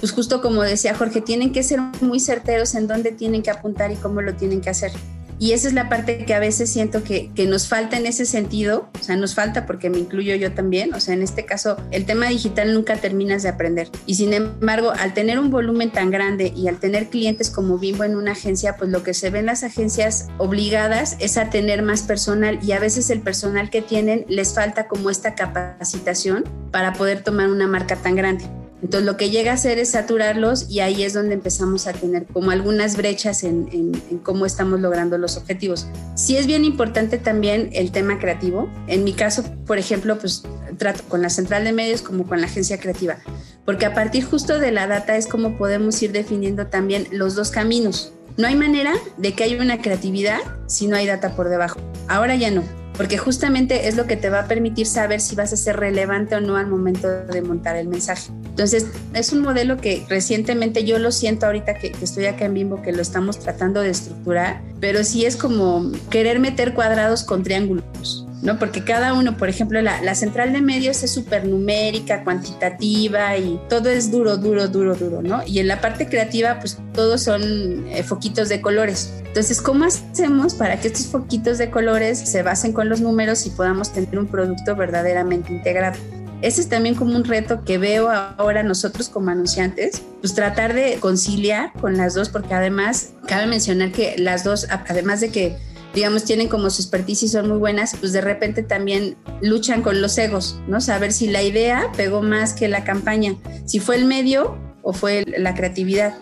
pues 0.00 0.12
justo 0.12 0.40
como 0.40 0.62
decía 0.62 0.94
Jorge, 0.94 1.20
tienen 1.20 1.52
que 1.52 1.62
ser 1.62 1.80
muy 2.00 2.20
certeros 2.20 2.74
en 2.74 2.86
dónde 2.86 3.12
tienen 3.12 3.42
que 3.42 3.50
apuntar 3.50 3.90
y 3.90 3.96
cómo 3.96 4.20
lo 4.20 4.34
tienen 4.34 4.60
que 4.60 4.70
hacer. 4.70 4.92
Y 5.38 5.52
esa 5.52 5.68
es 5.68 5.74
la 5.74 5.88
parte 5.88 6.24
que 6.24 6.34
a 6.34 6.40
veces 6.40 6.70
siento 6.70 7.02
que, 7.04 7.30
nos 7.48 7.68
falta 7.68 7.96
en 7.96 8.04
ese 8.04 8.26
sentido, 8.26 8.90
o 9.00 9.02
sea, 9.02 9.16
nos 9.16 9.34
falta 9.34 9.64
porque 9.64 9.88
me 9.88 9.98
incluyo 9.98 10.34
yo 10.34 10.52
también, 10.52 10.92
o 10.92 11.00
sea, 11.00 11.14
en 11.14 11.22
este 11.22 11.46
caso, 11.46 11.76
el 11.92 12.04
tema 12.04 12.26
digital 12.26 12.74
nunca 12.74 12.96
terminas 12.96 13.42
de 13.42 13.48
aprender. 13.48 13.88
Y 14.04 14.16
sin 14.16 14.34
embargo, 14.34 14.92
al 14.98 15.14
tener 15.14 15.38
un 15.38 15.50
volumen 15.50 15.90
tan 15.90 16.10
grande 16.10 16.52
y 16.54 16.68
al 16.68 16.78
tener 16.78 17.08
clientes 17.08 17.48
como 17.48 17.78
Bimbo 17.78 18.04
en 18.04 18.16
una 18.16 18.32
agencia, 18.32 18.76
pues 18.76 18.90
lo 18.90 19.02
que 19.02 19.14
se 19.14 19.30
ve 19.30 19.38
en 19.38 19.46
las 19.46 19.64
agencias 19.64 20.28
obligadas 20.36 21.16
es 21.20 21.38
a 21.38 21.48
tener 21.48 21.82
más 21.82 22.02
personal 22.02 22.58
y 22.62 22.72
a 22.72 22.80
veces 22.80 23.08
el 23.08 23.20
personal 23.20 23.70
que 23.70 23.80
tienen 23.80 24.26
les 24.28 24.54
falta 24.54 24.88
como 24.88 25.08
esta 25.08 25.34
capacitación 25.34 26.44
para 26.70 26.92
poder 26.92 27.22
tomar 27.22 27.48
una 27.48 27.66
marca 27.66 27.96
tan 27.96 28.14
grande. 28.14 28.44
Entonces 28.82 29.06
lo 29.06 29.16
que 29.16 29.30
llega 29.30 29.50
a 29.50 29.54
hacer 29.54 29.78
es 29.78 29.90
saturarlos 29.90 30.70
y 30.70 30.80
ahí 30.80 31.02
es 31.02 31.12
donde 31.12 31.34
empezamos 31.34 31.86
a 31.86 31.92
tener 31.92 32.26
como 32.26 32.50
algunas 32.50 32.96
brechas 32.96 33.42
en, 33.42 33.92
cómo 34.22 34.46
estamos 34.46 34.80
logrando 34.80 35.18
los 35.18 35.36
objetivos. 35.36 35.86
Sí 36.14 36.36
es 36.36 36.46
bien 36.46 36.64
importante 36.64 37.18
también 37.18 37.70
el 37.72 37.90
tema 37.90 38.18
creativo. 38.18 38.70
En 38.86 39.04
mi 39.04 39.12
caso, 39.12 39.44
por 39.66 39.78
ejemplo, 39.78 40.18
pues 40.18 40.42
trato 40.76 41.02
con 41.08 41.22
la 41.22 41.30
central 41.30 41.64
de 41.64 41.72
medios 41.72 42.02
como 42.02 42.26
con 42.26 42.40
la 42.40 42.46
agencia 42.46 42.78
creativa, 42.78 43.18
porque 43.64 43.86
a 43.86 43.94
partir 43.94 44.24
justo 44.24 44.58
de 44.58 44.70
la 44.70 44.86
data 44.86 45.16
es 45.16 45.26
como 45.26 45.58
podemos 45.58 46.00
ir 46.02 46.12
definiendo 46.12 46.68
también 46.68 47.08
los 47.10 47.34
dos 47.34 47.50
caminos. 47.50 48.12
No 48.36 48.46
hay 48.46 48.54
manera 48.54 48.94
de 49.16 49.34
que 49.34 49.42
haya 49.42 49.60
una 49.60 49.82
creatividad 49.82 50.38
si 50.68 50.86
no 50.86 50.96
hay 50.96 51.06
data 51.06 51.34
por 51.34 51.48
debajo. 51.48 51.80
Ahora 52.06 52.36
ya 52.36 52.52
no 52.52 52.62
porque 52.98 53.16
justamente 53.16 53.86
es 53.86 53.96
lo 53.96 54.06
que 54.06 54.16
te 54.16 54.28
va 54.28 54.40
a 54.40 54.48
permitir 54.48 54.86
saber 54.86 55.20
si 55.20 55.36
vas 55.36 55.52
a 55.52 55.56
ser 55.56 55.76
relevante 55.76 56.34
o 56.34 56.40
no 56.40 56.56
al 56.56 56.66
momento 56.66 57.08
de 57.08 57.40
montar 57.40 57.76
el 57.76 57.86
mensaje. 57.86 58.32
Entonces, 58.44 58.88
es 59.14 59.32
un 59.32 59.40
modelo 59.40 59.76
que 59.76 60.04
recientemente 60.08 60.84
yo 60.84 60.98
lo 60.98 61.12
siento 61.12 61.46
ahorita 61.46 61.74
que, 61.74 61.94
estoy 62.02 62.26
acá 62.26 62.46
en 62.46 62.54
Bimbo, 62.54 62.82
que 62.82 62.92
lo 62.92 63.00
estamos 63.00 63.38
tratando 63.38 63.80
de 63.80 63.90
estructurar, 63.90 64.62
pero 64.80 65.04
sí 65.04 65.24
es 65.24 65.36
como 65.36 65.92
querer 66.10 66.40
meter 66.40 66.74
cuadrados 66.74 67.22
con 67.22 67.44
triángulos. 67.44 68.26
¿no? 68.42 68.58
Porque 68.58 68.84
cada 68.84 69.14
uno, 69.14 69.36
por 69.36 69.48
ejemplo, 69.48 69.80
la, 69.80 70.14
central 70.14 70.52
de 70.52 70.60
medios 70.60 71.02
es 71.02 71.12
súper 71.12 71.46
numérica, 71.46 72.24
cuantitativa 72.24 73.36
y 73.36 73.60
todo 73.68 73.90
es 73.90 74.10
duro, 74.10 74.36
duro, 74.36 74.68
duro, 74.68 74.94
duro, 74.94 75.22
¿no? 75.22 75.42
Y 75.46 75.58
en 75.58 75.66
la 75.68 75.80
parte 75.80 76.08
creativa, 76.08 76.58
pues 76.60 76.78
todos 76.94 77.22
son 77.22 77.86
eh, 77.88 78.02
foquitos 78.02 78.48
de 78.48 78.60
colores. 78.60 79.12
Entonces, 79.38 79.62
¿cómo 79.62 79.84
hacemos 79.84 80.54
para 80.54 80.80
que 80.80 80.88
estos 80.88 81.06
foquitos 81.06 81.58
de 81.58 81.70
colores 81.70 82.18
se 82.18 82.42
basen 82.42 82.72
con 82.72 82.88
los 82.88 83.00
números 83.00 83.46
y 83.46 83.50
podamos 83.50 83.92
tener 83.92 84.18
un 84.18 84.26
producto 84.26 84.74
verdaderamente 84.74 85.52
integrado? 85.52 85.96
Ese 86.42 86.60
es 86.60 86.68
también 86.68 86.96
como 86.96 87.14
un 87.14 87.22
reto 87.22 87.62
que 87.64 87.78
veo 87.78 88.10
ahora 88.10 88.64
nosotros 88.64 89.08
como 89.08 89.30
anunciantes, 89.30 90.02
pues 90.20 90.34
tratar 90.34 90.74
de 90.74 90.96
conciliar 90.98 91.72
con 91.74 91.96
las 91.96 92.14
dos, 92.14 92.30
porque 92.30 92.52
además 92.52 93.10
cabe 93.28 93.46
mencionar 93.46 93.92
que 93.92 94.16
las 94.18 94.42
dos, 94.42 94.66
además 94.70 95.20
de 95.20 95.28
que 95.28 95.56
digamos, 95.94 96.24
tienen 96.24 96.48
como 96.48 96.68
su 96.68 96.82
expertise 96.82 97.22
y 97.22 97.28
son 97.28 97.48
muy 97.48 97.58
buenas, 97.58 97.94
pues 97.94 98.12
de 98.12 98.20
repente 98.20 98.64
también 98.64 99.16
luchan 99.40 99.82
con 99.82 100.02
los 100.02 100.18
egos, 100.18 100.58
¿no? 100.66 100.80
Saber 100.80 101.12
si 101.12 101.28
la 101.28 101.44
idea 101.44 101.92
pegó 101.96 102.22
más 102.22 102.54
que 102.54 102.66
la 102.66 102.82
campaña, 102.82 103.36
si 103.66 103.78
fue 103.78 103.94
el 103.94 104.04
medio 104.04 104.58
o 104.82 104.92
fue 104.92 105.24
la 105.38 105.54
creatividad. 105.54 106.14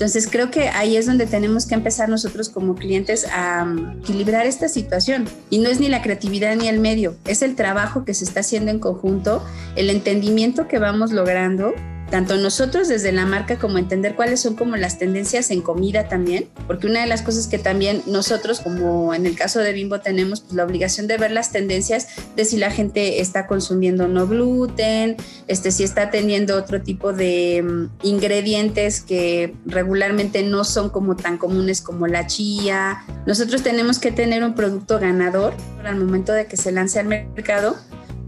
Entonces 0.00 0.28
creo 0.32 0.50
que 0.50 0.70
ahí 0.70 0.96
es 0.96 1.04
donde 1.04 1.26
tenemos 1.26 1.66
que 1.66 1.74
empezar 1.74 2.08
nosotros 2.08 2.48
como 2.48 2.74
clientes 2.74 3.26
a 3.30 3.64
um, 3.64 4.00
equilibrar 4.00 4.46
esta 4.46 4.66
situación. 4.66 5.28
Y 5.50 5.58
no 5.58 5.68
es 5.68 5.78
ni 5.78 5.90
la 5.90 6.00
creatividad 6.00 6.56
ni 6.56 6.68
el 6.68 6.80
medio, 6.80 7.16
es 7.26 7.42
el 7.42 7.54
trabajo 7.54 8.06
que 8.06 8.14
se 8.14 8.24
está 8.24 8.40
haciendo 8.40 8.70
en 8.70 8.78
conjunto, 8.78 9.44
el 9.76 9.90
entendimiento 9.90 10.68
que 10.68 10.78
vamos 10.78 11.12
logrando 11.12 11.74
tanto 12.10 12.36
nosotros 12.36 12.88
desde 12.88 13.12
la 13.12 13.24
marca 13.24 13.58
como 13.58 13.78
entender 13.78 14.14
cuáles 14.14 14.40
son 14.40 14.56
como 14.56 14.76
las 14.76 14.98
tendencias 14.98 15.50
en 15.50 15.62
comida 15.62 16.08
también, 16.08 16.48
porque 16.66 16.86
una 16.86 17.00
de 17.00 17.06
las 17.06 17.22
cosas 17.22 17.46
que 17.46 17.58
también 17.58 18.02
nosotros, 18.06 18.60
como 18.60 19.14
en 19.14 19.26
el 19.26 19.36
caso 19.36 19.60
de 19.60 19.72
Bimbo, 19.72 20.00
tenemos 20.00 20.40
pues, 20.40 20.54
la 20.54 20.64
obligación 20.64 21.06
de 21.06 21.16
ver 21.16 21.30
las 21.30 21.52
tendencias 21.52 22.08
de 22.36 22.44
si 22.44 22.56
la 22.56 22.70
gente 22.70 23.20
está 23.20 23.46
consumiendo 23.46 24.08
no 24.08 24.26
gluten, 24.26 25.16
este, 25.46 25.70
si 25.70 25.84
está 25.84 26.10
teniendo 26.10 26.56
otro 26.56 26.82
tipo 26.82 27.12
de 27.12 27.62
mm, 27.62 28.06
ingredientes 28.06 29.00
que 29.00 29.54
regularmente 29.64 30.42
no 30.42 30.64
son 30.64 30.90
como 30.90 31.16
tan 31.16 31.38
comunes 31.38 31.80
como 31.80 32.06
la 32.06 32.26
chía. 32.26 33.04
Nosotros 33.26 33.62
tenemos 33.62 33.98
que 33.98 34.10
tener 34.10 34.42
un 34.42 34.54
producto 34.54 34.98
ganador 34.98 35.54
al 35.84 35.96
momento 35.96 36.32
de 36.32 36.46
que 36.46 36.56
se 36.56 36.72
lance 36.72 36.98
al 36.98 37.06
mercado 37.06 37.76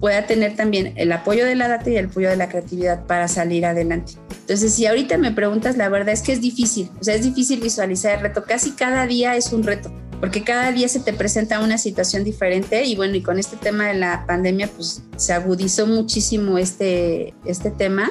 pueda 0.02 0.26
tener 0.26 0.56
también 0.56 0.94
el 0.96 1.12
apoyo 1.12 1.46
de 1.46 1.54
la 1.54 1.68
data 1.68 1.88
y 1.88 1.96
el 1.96 2.06
apoyo 2.06 2.28
de 2.28 2.34
la 2.34 2.48
creatividad 2.48 3.06
para 3.06 3.28
salir 3.28 3.64
adelante. 3.64 4.14
Entonces, 4.40 4.74
si 4.74 4.84
ahorita 4.84 5.16
me 5.16 5.30
preguntas, 5.30 5.76
la 5.76 5.88
verdad 5.88 6.12
es 6.12 6.22
que 6.22 6.32
es 6.32 6.40
difícil, 6.40 6.90
o 7.00 7.04
sea, 7.04 7.14
es 7.14 7.22
difícil 7.22 7.60
visualizar 7.60 8.16
el 8.16 8.20
reto, 8.22 8.42
casi 8.42 8.72
cada 8.72 9.06
día 9.06 9.36
es 9.36 9.52
un 9.52 9.62
reto, 9.62 9.94
porque 10.18 10.42
cada 10.42 10.72
día 10.72 10.88
se 10.88 10.98
te 10.98 11.12
presenta 11.12 11.60
una 11.60 11.78
situación 11.78 12.24
diferente 12.24 12.84
y 12.84 12.96
bueno, 12.96 13.14
y 13.14 13.22
con 13.22 13.38
este 13.38 13.56
tema 13.56 13.86
de 13.86 13.94
la 13.94 14.26
pandemia, 14.26 14.68
pues 14.74 15.04
se 15.16 15.34
agudizó 15.34 15.86
muchísimo 15.86 16.58
este, 16.58 17.32
este 17.44 17.70
tema 17.70 18.10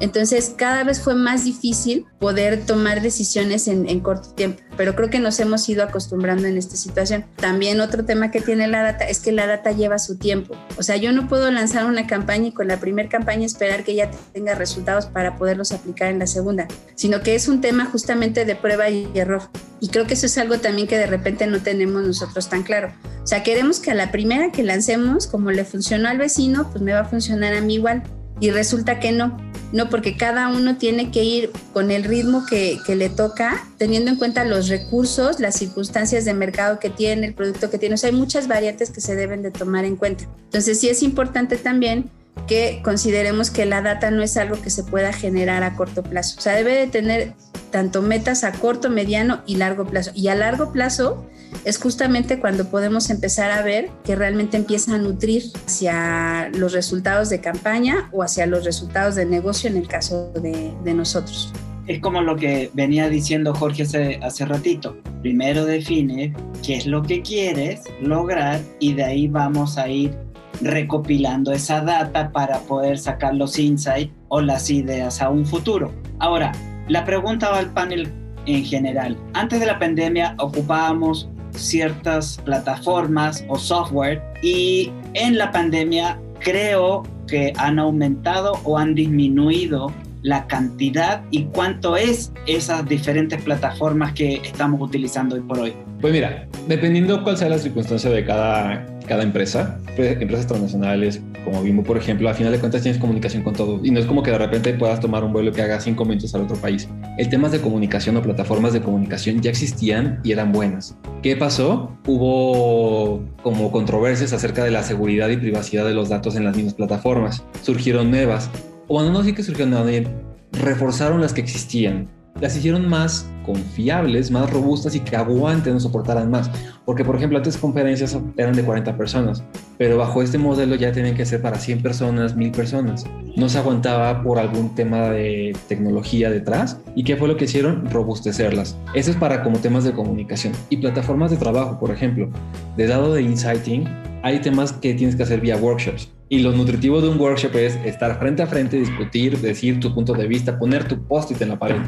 entonces 0.00 0.54
cada 0.56 0.84
vez 0.84 1.00
fue 1.00 1.14
más 1.14 1.44
difícil 1.44 2.06
poder 2.18 2.64
tomar 2.64 3.02
decisiones 3.02 3.68
en, 3.68 4.00
corto 4.00 4.30
tiempo, 4.30 4.62
pero 4.76 4.96
creo 4.96 5.10
que 5.10 5.18
nos 5.18 5.38
hemos 5.40 5.68
ido 5.68 5.84
acostumbrando 5.84 6.46
en 6.46 6.56
esta 6.56 6.76
situación. 6.76 7.24
También 7.36 7.80
otro 7.80 8.04
tema 8.04 8.30
que 8.30 8.40
tiene 8.40 8.66
la 8.66 8.82
data 8.82 9.06
es 9.06 9.20
que 9.20 9.32
la 9.32 9.46
data 9.46 9.72
lleva 9.72 9.98
su 9.98 10.16
tiempo. 10.16 10.54
O 10.78 10.82
sea, 10.82 10.96
yo 10.96 11.12
no 11.12 11.28
puedo 11.28 11.50
lanzar 11.50 11.84
una 11.84 12.06
campaña 12.06 12.48
y 12.48 12.52
con 12.52 12.68
la 12.68 12.80
primera 12.80 13.08
campaña 13.08 13.46
esperar 13.46 13.84
que 13.84 13.94
ya 13.94 14.10
tenga 14.32 14.54
resultados 14.54 15.06
para 15.06 15.36
poderlos 15.36 15.72
aplicar 15.72 16.08
en 16.08 16.18
la 16.18 16.26
segunda, 16.26 16.66
sino 16.94 17.22
que 17.22 17.34
es 17.34 17.48
un 17.48 17.60
tema 17.60 17.84
justamente 17.84 18.44
de 18.44 18.56
prueba 18.56 18.88
y 18.88 19.10
error. 19.14 19.42
Y 19.80 19.88
creo 19.88 20.06
que 20.06 20.14
eso 20.14 20.26
es 20.26 20.36
algo 20.38 20.58
también 20.58 20.86
que 20.88 20.98
de 20.98 21.06
repente 21.06 21.46
no 21.46 21.60
tenemos 21.60 22.02
nosotros 22.02 22.48
tan 22.48 22.62
claro. 22.62 22.92
O 23.22 23.26
sea, 23.26 23.42
queremos 23.42 23.80
que 23.80 23.90
a 23.90 23.94
la 23.94 24.10
primera 24.10 24.50
que 24.50 24.62
lancemos, 24.62 25.26
como 25.26 25.50
le 25.50 25.64
funcionó 25.64 26.08
al 26.08 26.18
vecino, 26.18 26.70
pues 26.70 26.82
me 26.82 26.92
va 26.92 27.00
a 27.00 27.04
funcionar 27.04 27.54
a 27.54 27.60
mí 27.60 27.74
igual. 27.74 28.02
Y 28.40 28.50
resulta 28.50 28.98
que 28.98 29.12
no 29.12 29.36
no, 29.72 29.88
porque 29.88 30.16
cada 30.16 30.48
uno 30.48 30.76
tiene 30.76 31.12
que 31.12 31.22
ir 31.22 31.50
con 31.72 31.92
el 31.92 32.02
ritmo 32.02 32.44
que, 32.44 32.80
le 32.88 33.08
toca, 33.08 33.68
teniendo 33.78 34.10
en 34.10 34.16
cuenta 34.16 34.44
los 34.44 34.68
recursos, 34.68 35.38
las 35.38 35.56
circunstancias 35.56 36.24
de 36.24 36.34
mercado 36.34 36.80
que 36.80 36.90
tiene, 36.90 37.28
el 37.28 37.34
producto 37.34 37.70
que 37.70 37.78
tiene. 37.78 37.94
O 37.94 37.98
sea, 37.98 38.10
hay 38.10 38.16
muchas 38.16 38.48
variantes 38.48 38.90
que 38.90 39.00
se 39.00 39.14
deben 39.14 39.42
de 39.42 39.52
tomar 39.52 39.84
en 39.84 39.94
cuenta. 39.94 40.24
Entonces, 40.44 40.80
sí 40.80 40.88
es 40.88 41.04
importante 41.04 41.56
también 41.56 42.10
que 42.46 42.80
consideremos 42.82 43.50
que 43.50 43.66
la 43.66 43.82
data 43.82 44.10
no 44.10 44.22
es 44.22 44.36
algo 44.36 44.60
que 44.60 44.70
se 44.70 44.82
pueda 44.82 45.12
generar 45.12 45.62
a 45.62 45.76
corto 45.76 46.02
plazo. 46.02 46.36
O 46.38 46.40
sea, 46.40 46.54
debe 46.54 46.74
de 46.74 46.86
tener 46.86 47.34
tanto 47.70 48.02
metas 48.02 48.44
a 48.44 48.52
corto, 48.52 48.90
mediano 48.90 49.42
y 49.46 49.56
largo 49.56 49.86
plazo. 49.86 50.10
Y 50.14 50.28
a 50.28 50.34
largo 50.34 50.72
plazo 50.72 51.26
es 51.64 51.78
justamente 51.78 52.40
cuando 52.40 52.68
podemos 52.68 53.10
empezar 53.10 53.50
a 53.50 53.62
ver 53.62 53.90
que 54.04 54.16
realmente 54.16 54.56
empieza 54.56 54.94
a 54.94 54.98
nutrir 54.98 55.44
hacia 55.66 56.48
los 56.50 56.72
resultados 56.72 57.30
de 57.30 57.40
campaña 57.40 58.08
o 58.12 58.22
hacia 58.22 58.46
los 58.46 58.64
resultados 58.64 59.14
de 59.14 59.26
negocio 59.26 59.68
en 59.70 59.76
el 59.76 59.88
caso 59.88 60.32
de, 60.32 60.72
nosotros. 60.94 61.52
Es 61.86 62.00
como 62.00 62.20
lo 62.20 62.36
que 62.36 62.70
venía 62.74 63.08
diciendo 63.08 63.54
Jorge 63.54 63.84
hace, 63.84 64.18
hace 64.22 64.44
ratito. 64.44 64.96
Primero 65.22 65.64
define 65.64 66.34
qué 66.64 66.76
es 66.76 66.86
lo 66.86 67.02
que 67.02 67.22
quieres 67.22 67.82
lograr 68.00 68.60
y 68.80 68.94
de 68.94 69.04
ahí 69.04 69.28
vamos 69.28 69.78
a 69.78 69.88
ir 69.88 70.12
recopilando 70.60 71.52
esa 71.52 71.80
data 71.80 72.30
para 72.32 72.58
poder 72.60 72.98
sacar 72.98 73.34
los 73.34 73.58
insights 73.58 74.12
o 74.28 74.40
las 74.40 74.70
ideas 74.70 75.20
a 75.22 75.30
un 75.30 75.46
futuro. 75.46 75.92
Ahora, 76.18 76.52
la 76.88 77.04
pregunta 77.04 77.50
va 77.50 77.58
al 77.58 77.70
panel 77.70 78.12
en 78.46 78.64
general. 78.64 79.16
Antes 79.34 79.60
de 79.60 79.66
la 79.66 79.78
pandemia 79.78 80.34
ocupábamos 80.38 81.28
ciertas 81.52 82.40
plataformas 82.44 83.44
o 83.48 83.58
software 83.58 84.22
y 84.42 84.90
en 85.14 85.38
la 85.38 85.50
pandemia 85.50 86.18
creo 86.38 87.02
que 87.26 87.52
han 87.56 87.78
aumentado 87.78 88.60
o 88.64 88.78
han 88.78 88.94
disminuido 88.94 89.92
la 90.22 90.46
cantidad 90.46 91.22
y 91.30 91.44
cuánto 91.44 91.96
es 91.96 92.32
esas 92.46 92.86
diferentes 92.86 93.40
plataformas 93.42 94.12
que 94.12 94.34
estamos 94.44 94.80
utilizando 94.80 95.36
hoy 95.36 95.40
por 95.42 95.58
hoy. 95.58 95.72
Pues 96.00 96.12
mira, 96.12 96.46
dependiendo 96.68 97.22
cuál 97.22 97.36
sea 97.36 97.48
la 97.48 97.58
circunstancia 97.58 98.10
de 98.10 98.24
cada, 98.24 98.86
cada 99.10 99.24
empresa, 99.24 99.76
pues, 99.96 100.20
empresas 100.20 100.46
transnacionales 100.46 101.20
como 101.44 101.64
Bimbo, 101.64 101.82
por 101.82 101.96
ejemplo, 101.96 102.28
a 102.28 102.34
final 102.34 102.52
de 102.52 102.60
cuentas 102.60 102.82
tienes 102.82 103.00
comunicación 103.00 103.42
con 103.42 103.54
todo 103.54 103.80
y 103.82 103.90
no 103.90 103.98
es 103.98 104.06
como 104.06 104.22
que 104.22 104.30
de 104.30 104.38
repente 104.38 104.72
puedas 104.74 105.00
tomar 105.00 105.24
un 105.24 105.32
vuelo 105.32 105.50
que 105.50 105.62
haga 105.62 105.80
cinco 105.80 106.04
minutos 106.04 106.32
al 106.36 106.42
otro 106.42 106.54
país. 106.54 106.88
El 107.18 107.28
temas 107.28 107.50
de 107.50 107.60
comunicación 107.60 108.16
o 108.18 108.22
plataformas 108.22 108.72
de 108.72 108.80
comunicación 108.82 109.40
ya 109.40 109.50
existían 109.50 110.20
y 110.22 110.30
eran 110.30 110.52
buenas. 110.52 110.96
¿Qué 111.24 111.34
pasó? 111.34 111.90
Hubo 112.06 113.24
como 113.42 113.72
controversias 113.72 114.32
acerca 114.32 114.62
de 114.62 114.70
la 114.70 114.84
seguridad 114.84 115.28
y 115.28 115.38
privacidad 115.38 115.84
de 115.84 115.92
los 115.92 116.08
datos 116.08 116.36
en 116.36 116.44
las 116.44 116.54
mismas 116.54 116.74
plataformas. 116.74 117.42
Surgieron 117.62 118.12
nuevas. 118.12 118.48
O 118.86 118.94
bueno, 118.94 119.10
no 119.10 119.24
sí 119.24 119.32
que 119.32 119.42
surgieron 119.42 119.70
nuevas, 119.70 120.08
reforzaron 120.52 121.20
las 121.20 121.32
que 121.32 121.40
existían 121.40 122.06
las 122.40 122.56
hicieron 122.56 122.88
más 122.88 123.28
confiables, 123.44 124.30
más 124.30 124.50
robustas 124.50 124.94
y 124.94 125.00
que 125.00 125.16
aguanten 125.16 125.74
o 125.74 125.80
soportaran 125.80 126.30
más. 126.30 126.50
Porque, 126.84 127.04
por 127.04 127.16
ejemplo, 127.16 127.38
antes 127.38 127.56
conferencias 127.56 128.16
eran 128.36 128.54
de 128.54 128.62
40 128.62 128.96
personas, 128.96 129.42
pero 129.78 129.98
bajo 129.98 130.22
este 130.22 130.38
modelo 130.38 130.74
ya 130.74 130.92
tienen 130.92 131.14
que 131.14 131.26
ser 131.26 131.42
para 131.42 131.58
100 131.58 131.82
personas, 131.82 132.36
1000 132.36 132.52
personas. 132.52 133.04
No 133.36 133.48
se 133.48 133.58
aguantaba 133.58 134.22
por 134.22 134.38
algún 134.38 134.74
tema 134.74 135.10
de 135.10 135.54
tecnología 135.68 136.30
detrás. 136.30 136.80
¿Y 136.94 137.04
qué 137.04 137.16
fue 137.16 137.28
lo 137.28 137.36
que 137.36 137.44
hicieron? 137.44 137.88
Robustecerlas. 137.90 138.76
Eso 138.94 139.10
es 139.10 139.16
para 139.16 139.42
como 139.42 139.58
temas 139.58 139.84
de 139.84 139.92
comunicación. 139.92 140.52
Y 140.68 140.78
plataformas 140.78 141.30
de 141.30 141.36
trabajo, 141.36 141.78
por 141.78 141.90
ejemplo. 141.90 142.30
De 142.76 142.88
lado 142.88 143.12
de 143.14 143.22
Insighting, 143.22 143.88
hay 144.22 144.40
temas 144.40 144.72
que 144.72 144.94
tienes 144.94 145.16
que 145.16 145.22
hacer 145.22 145.40
vía 145.40 145.56
workshops. 145.56 146.10
Y 146.28 146.40
lo 146.40 146.52
nutritivo 146.52 147.00
de 147.00 147.08
un 147.08 147.20
workshop 147.20 147.56
es 147.56 147.76
estar 147.84 148.18
frente 148.18 148.42
a 148.42 148.46
frente, 148.46 148.76
discutir, 148.76 149.38
decir 149.38 149.80
tu 149.80 149.92
punto 149.92 150.12
de 150.12 150.28
vista, 150.28 150.58
poner 150.58 150.86
tu 150.86 151.02
post-it 151.02 151.40
en 151.42 151.48
la 151.48 151.58
pared 151.58 151.80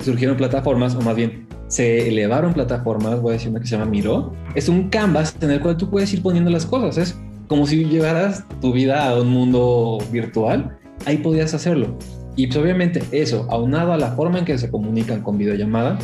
surgieron 0.00 0.36
plataformas, 0.36 0.94
o 0.94 1.00
más 1.00 1.16
bien 1.16 1.46
se 1.68 2.08
elevaron 2.08 2.52
plataformas, 2.52 3.20
voy 3.20 3.30
a 3.30 3.32
decir 3.34 3.50
una 3.50 3.60
que 3.60 3.66
se 3.66 3.76
llama 3.76 3.90
Miro. 3.90 4.32
Es 4.54 4.68
un 4.68 4.88
canvas 4.88 5.36
en 5.40 5.50
el 5.50 5.60
cual 5.60 5.76
tú 5.76 5.90
puedes 5.90 6.12
ir 6.12 6.22
poniendo 6.22 6.50
las 6.50 6.66
cosas. 6.66 6.96
Es 6.98 7.18
como 7.48 7.66
si 7.66 7.84
llevaras 7.84 8.44
tu 8.60 8.72
vida 8.72 9.08
a 9.08 9.20
un 9.20 9.28
mundo 9.28 9.98
virtual. 10.12 10.78
Ahí 11.04 11.18
podías 11.18 11.54
hacerlo. 11.54 11.96
Y 12.36 12.46
pues 12.46 12.58
obviamente 12.58 13.02
eso, 13.12 13.46
aunado 13.50 13.92
a 13.92 13.96
la 13.96 14.12
forma 14.12 14.38
en 14.38 14.44
que 14.44 14.58
se 14.58 14.70
comunican 14.70 15.22
con 15.22 15.38
videollamada, 15.38 15.98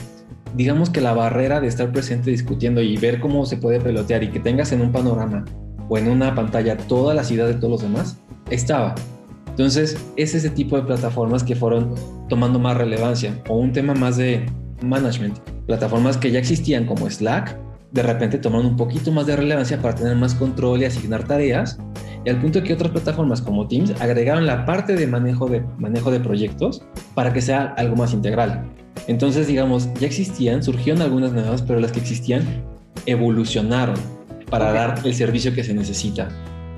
digamos 0.56 0.90
que 0.90 1.00
la 1.00 1.12
barrera 1.12 1.60
de 1.60 1.68
estar 1.68 1.92
presente 1.92 2.30
discutiendo 2.30 2.80
y 2.80 2.96
ver 2.96 3.20
cómo 3.20 3.44
se 3.46 3.56
puede 3.56 3.80
pelotear 3.80 4.22
y 4.22 4.30
que 4.30 4.40
tengas 4.40 4.72
en 4.72 4.80
un 4.80 4.92
panorama 4.92 5.44
o 5.88 5.98
en 5.98 6.08
una 6.08 6.34
pantalla 6.34 6.76
todas 6.76 7.14
las 7.14 7.30
ideas 7.30 7.48
de 7.48 7.54
todos 7.54 7.70
los 7.70 7.82
demás, 7.82 8.18
estaba. 8.50 8.94
Entonces, 9.52 9.98
es 10.16 10.34
ese 10.34 10.48
tipo 10.48 10.76
de 10.76 10.82
plataformas 10.82 11.44
que 11.44 11.54
fueron 11.54 11.94
tomando 12.30 12.58
más 12.58 12.74
relevancia 12.74 13.38
o 13.48 13.56
un 13.56 13.70
tema 13.70 13.92
más 13.92 14.16
de 14.16 14.46
management. 14.80 15.38
Plataformas 15.66 16.16
que 16.16 16.30
ya 16.30 16.38
existían 16.38 16.86
como 16.86 17.08
Slack, 17.08 17.54
de 17.92 18.02
repente 18.02 18.38
tomaron 18.38 18.66
un 18.66 18.76
poquito 18.76 19.12
más 19.12 19.26
de 19.26 19.36
relevancia 19.36 19.78
para 19.78 19.94
tener 19.94 20.16
más 20.16 20.34
control 20.34 20.80
y 20.80 20.86
asignar 20.86 21.24
tareas. 21.24 21.78
Y 22.24 22.30
al 22.30 22.40
punto 22.40 22.62
que 22.62 22.72
otras 22.72 22.92
plataformas 22.92 23.42
como 23.42 23.68
Teams 23.68 23.92
agregaron 24.00 24.46
la 24.46 24.64
parte 24.64 24.94
de 24.94 25.06
manejo 25.06 25.46
de, 25.48 25.62
manejo 25.76 26.10
de 26.10 26.20
proyectos 26.20 26.82
para 27.14 27.34
que 27.34 27.42
sea 27.42 27.74
algo 27.76 27.94
más 27.96 28.14
integral. 28.14 28.64
Entonces, 29.06 29.48
digamos, 29.48 29.92
ya 30.00 30.06
existían, 30.06 30.62
surgieron 30.62 31.02
algunas 31.02 31.32
nuevas, 31.32 31.60
pero 31.60 31.78
las 31.78 31.92
que 31.92 32.00
existían 32.00 32.42
evolucionaron 33.04 33.96
para 34.48 34.72
dar 34.72 35.00
el 35.04 35.14
servicio 35.14 35.52
que 35.52 35.62
se 35.62 35.74
necesita 35.74 36.30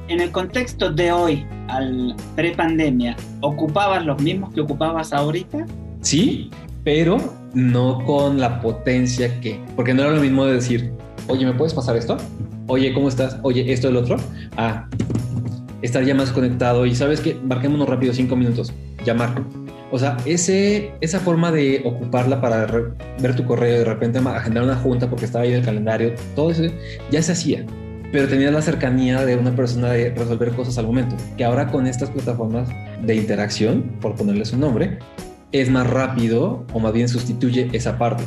en 0.08 0.20
el 0.20 0.30
contexto 0.30 0.92
de 0.92 1.12
hoy, 1.12 1.46
al 1.68 2.14
pre-pandemia, 2.36 3.16
¿ocupabas 3.40 4.04
los 4.04 4.20
mismos 4.20 4.52
que 4.52 4.60
ocupabas 4.60 5.12
ahorita? 5.12 5.66
Sí, 6.00 6.50
pero 6.82 7.16
no 7.54 8.04
con 8.04 8.38
la 8.38 8.60
potencia 8.60 9.40
que, 9.40 9.60
porque 9.76 9.94
no 9.94 10.02
era 10.02 10.12
lo 10.12 10.20
mismo 10.20 10.44
de 10.44 10.54
decir, 10.54 10.92
oye, 11.28 11.46
¿me 11.46 11.54
puedes 11.54 11.72
pasar 11.72 11.96
esto? 11.96 12.18
Oye, 12.66 12.92
¿cómo 12.92 13.08
estás? 13.08 13.38
Oye, 13.42 13.72
¿esto 13.72 13.88
el 13.88 13.96
otro? 13.96 14.16
Ah, 14.56 14.88
estar 15.82 16.04
ya 16.04 16.14
más 16.14 16.30
conectado 16.30 16.86
y 16.86 16.94
sabes 16.94 17.20
que 17.20 17.34
marquémonos 17.34 17.88
rápido 17.88 18.12
cinco 18.12 18.36
minutos, 18.36 18.72
llamar. 19.04 19.42
O 19.90 19.98
sea, 19.98 20.16
ese, 20.24 20.92
esa 21.00 21.20
forma 21.20 21.52
de 21.52 21.82
ocuparla 21.84 22.40
para 22.40 22.66
ver 23.20 23.36
tu 23.36 23.44
correo, 23.44 23.78
de 23.78 23.84
repente 23.84 24.18
agendar 24.18 24.64
una 24.64 24.76
junta 24.76 25.08
porque 25.08 25.24
estaba 25.24 25.44
ahí 25.44 25.52
en 25.52 25.58
el 25.58 25.64
calendario, 25.64 26.14
todo 26.34 26.50
eso 26.50 26.64
ya 27.10 27.22
se 27.22 27.32
hacía 27.32 27.64
pero 28.14 28.28
tenía 28.28 28.52
la 28.52 28.62
cercanía 28.62 29.24
de 29.24 29.34
una 29.34 29.56
persona 29.56 29.90
de 29.90 30.10
resolver 30.10 30.52
cosas 30.52 30.78
al 30.78 30.86
momento, 30.86 31.16
que 31.36 31.44
ahora 31.44 31.66
con 31.66 31.88
estas 31.88 32.10
plataformas 32.10 32.68
de 33.02 33.16
interacción, 33.16 33.96
por 34.00 34.14
ponerles 34.14 34.52
un 34.52 34.60
nombre, 34.60 35.00
es 35.50 35.68
más 35.68 35.90
rápido 35.90 36.64
o 36.72 36.78
más 36.78 36.92
bien 36.92 37.08
sustituye 37.08 37.70
esa 37.72 37.98
parte. 37.98 38.22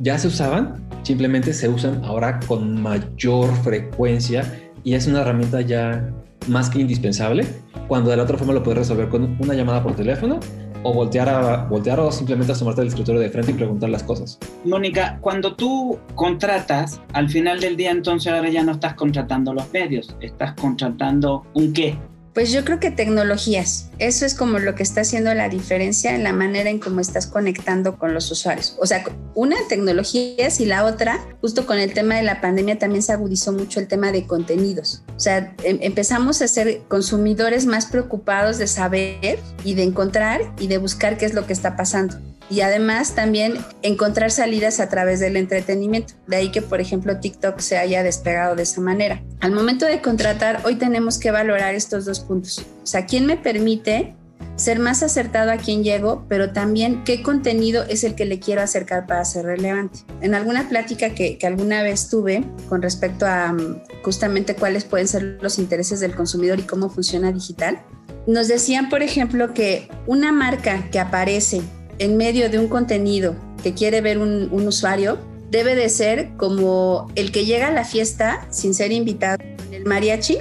Ya 0.00 0.18
se 0.18 0.26
usaban, 0.26 0.84
simplemente 1.04 1.52
se 1.52 1.68
usan 1.68 2.04
ahora 2.04 2.40
con 2.48 2.82
mayor 2.82 3.54
frecuencia 3.62 4.42
y 4.82 4.94
es 4.94 5.06
una 5.06 5.20
herramienta 5.20 5.60
ya 5.60 6.12
más 6.48 6.68
que 6.68 6.80
indispensable, 6.80 7.46
cuando 7.86 8.10
de 8.10 8.16
la 8.16 8.24
otra 8.24 8.38
forma 8.38 8.54
lo 8.54 8.64
puedes 8.64 8.78
resolver 8.78 9.08
con 9.08 9.36
una 9.38 9.54
llamada 9.54 9.84
por 9.84 9.94
teléfono 9.94 10.40
o 10.82 10.92
voltear, 10.92 11.28
a, 11.28 11.64
voltear 11.64 12.00
o 12.00 12.10
simplemente 12.12 12.52
asomarte 12.52 12.80
al 12.80 12.88
escritorio 12.88 13.20
de 13.20 13.30
frente 13.30 13.52
y 13.52 13.54
preguntar 13.54 13.90
las 13.90 14.02
cosas. 14.02 14.38
Mónica, 14.64 15.18
cuando 15.20 15.54
tú 15.54 15.98
contratas, 16.14 17.00
al 17.12 17.28
final 17.28 17.60
del 17.60 17.76
día 17.76 17.90
entonces 17.90 18.32
ahora 18.32 18.48
ya 18.48 18.62
no 18.62 18.72
estás 18.72 18.94
contratando 18.94 19.52
los 19.54 19.72
medios, 19.72 20.14
estás 20.20 20.54
contratando 20.54 21.44
un 21.54 21.72
qué. 21.72 21.98
Pues 22.38 22.52
yo 22.52 22.64
creo 22.64 22.78
que 22.78 22.92
tecnologías, 22.92 23.88
eso 23.98 24.24
es 24.24 24.32
como 24.32 24.60
lo 24.60 24.76
que 24.76 24.84
está 24.84 25.00
haciendo 25.00 25.34
la 25.34 25.48
diferencia 25.48 26.14
en 26.14 26.22
la 26.22 26.32
manera 26.32 26.70
en 26.70 26.78
cómo 26.78 27.00
estás 27.00 27.26
conectando 27.26 27.98
con 27.98 28.14
los 28.14 28.30
usuarios. 28.30 28.76
O 28.78 28.86
sea, 28.86 29.02
una 29.34 29.56
tecnologías 29.68 30.60
y 30.60 30.64
la 30.64 30.84
otra, 30.84 31.18
justo 31.40 31.66
con 31.66 31.78
el 31.80 31.92
tema 31.92 32.14
de 32.14 32.22
la 32.22 32.40
pandemia 32.40 32.78
también 32.78 33.02
se 33.02 33.12
agudizó 33.12 33.52
mucho 33.52 33.80
el 33.80 33.88
tema 33.88 34.12
de 34.12 34.24
contenidos. 34.28 35.02
O 35.16 35.18
sea, 35.18 35.52
em, 35.64 35.78
empezamos 35.80 36.40
a 36.40 36.46
ser 36.46 36.82
consumidores 36.86 37.66
más 37.66 37.86
preocupados 37.86 38.56
de 38.58 38.68
saber 38.68 39.40
y 39.64 39.74
de 39.74 39.82
encontrar 39.82 40.40
y 40.60 40.68
de 40.68 40.78
buscar 40.78 41.18
qué 41.18 41.26
es 41.26 41.34
lo 41.34 41.44
que 41.44 41.54
está 41.54 41.76
pasando 41.76 42.20
y 42.50 42.62
además 42.62 43.14
también 43.14 43.58
encontrar 43.82 44.30
salidas 44.30 44.80
a 44.80 44.88
través 44.88 45.20
del 45.20 45.36
entretenimiento. 45.36 46.14
De 46.26 46.36
ahí 46.36 46.50
que, 46.50 46.62
por 46.62 46.80
ejemplo, 46.80 47.18
TikTok 47.18 47.58
se 47.60 47.76
haya 47.76 48.02
despegado 48.02 48.56
de 48.56 48.62
esa 48.62 48.80
manera. 48.80 49.22
Al 49.40 49.52
momento 49.52 49.86
de 49.86 50.00
contratar, 50.00 50.62
hoy 50.64 50.76
tenemos 50.76 51.18
que 51.18 51.30
valorar 51.30 51.74
estos 51.74 52.04
dos 52.04 52.20
puntos. 52.28 52.64
O 52.82 52.86
sea, 52.86 53.06
¿quién 53.06 53.26
me 53.26 53.36
permite 53.36 54.14
ser 54.58 54.80
más 54.80 55.04
acertado 55.04 55.52
a 55.52 55.56
quién 55.56 55.84
llego, 55.84 56.24
pero 56.28 56.52
también 56.52 57.04
qué 57.04 57.22
contenido 57.22 57.84
es 57.84 58.02
el 58.02 58.16
que 58.16 58.24
le 58.24 58.40
quiero 58.40 58.60
acercar 58.60 59.06
para 59.06 59.24
ser 59.24 59.46
relevante. 59.46 60.00
En 60.20 60.34
alguna 60.34 60.68
plática 60.68 61.10
que, 61.10 61.38
que 61.38 61.46
alguna 61.46 61.82
vez 61.82 62.08
tuve 62.08 62.44
con 62.68 62.82
respecto 62.82 63.24
a 63.24 63.52
mm, 63.52 63.82
justamente 64.02 64.56
cuáles 64.56 64.84
pueden 64.84 65.06
ser 65.06 65.38
los 65.40 65.58
intereses 65.58 66.00
del 66.00 66.14
consumidor 66.14 66.58
y 66.58 66.62
cómo 66.62 66.90
funciona 66.90 67.30
digital, 67.30 67.80
nos 68.26 68.48
decían, 68.48 68.88
por 68.88 69.02
ejemplo, 69.02 69.54
que 69.54 69.88
una 70.06 70.32
marca 70.32 70.90
que 70.90 70.98
aparece 70.98 71.62
en 72.00 72.16
medio 72.16 72.50
de 72.50 72.58
un 72.58 72.68
contenido 72.68 73.36
que 73.62 73.74
quiere 73.74 74.00
ver 74.00 74.18
un, 74.18 74.50
usuario, 74.66 75.18
debe 75.50 75.76
de 75.76 75.88
ser 75.88 76.30
como 76.36 77.10
el 77.14 77.32
que 77.32 77.44
llega 77.44 77.68
a 77.68 77.72
la 77.72 77.84
fiesta 77.84 78.46
sin 78.50 78.74
ser 78.74 78.92
invitado 78.92 79.38
con 79.38 79.72
el 79.72 79.84
mariachi 79.84 80.38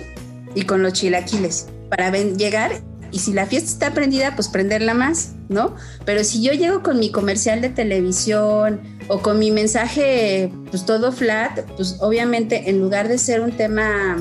y 0.53 0.63
con 0.63 0.81
los 0.81 0.93
chilaquiles 0.93 1.67
para 1.89 2.11
llegar 2.11 2.81
y 3.11 3.19
si 3.19 3.33
la 3.33 3.45
fiesta 3.45 3.69
está 3.69 3.93
prendida, 3.93 4.35
pues 4.35 4.47
prenderla 4.47 4.93
más, 4.93 5.33
¿no? 5.49 5.75
Pero 6.05 6.23
si 6.23 6.41
yo 6.41 6.51
llego 6.51 6.83
con 6.83 6.99
mi 6.99 7.11
comercial 7.11 7.61
de 7.61 7.69
televisión 7.69 8.81
o 9.07 9.19
con 9.21 9.39
mi 9.39 9.51
mensaje, 9.51 10.51
pues 10.69 10.85
todo 10.85 11.11
flat, 11.11 11.59
pues 11.77 11.97
obviamente 11.99 12.69
en 12.69 12.79
lugar 12.79 13.07
de 13.07 13.17
ser 13.17 13.41
un 13.41 13.51
tema 13.51 14.17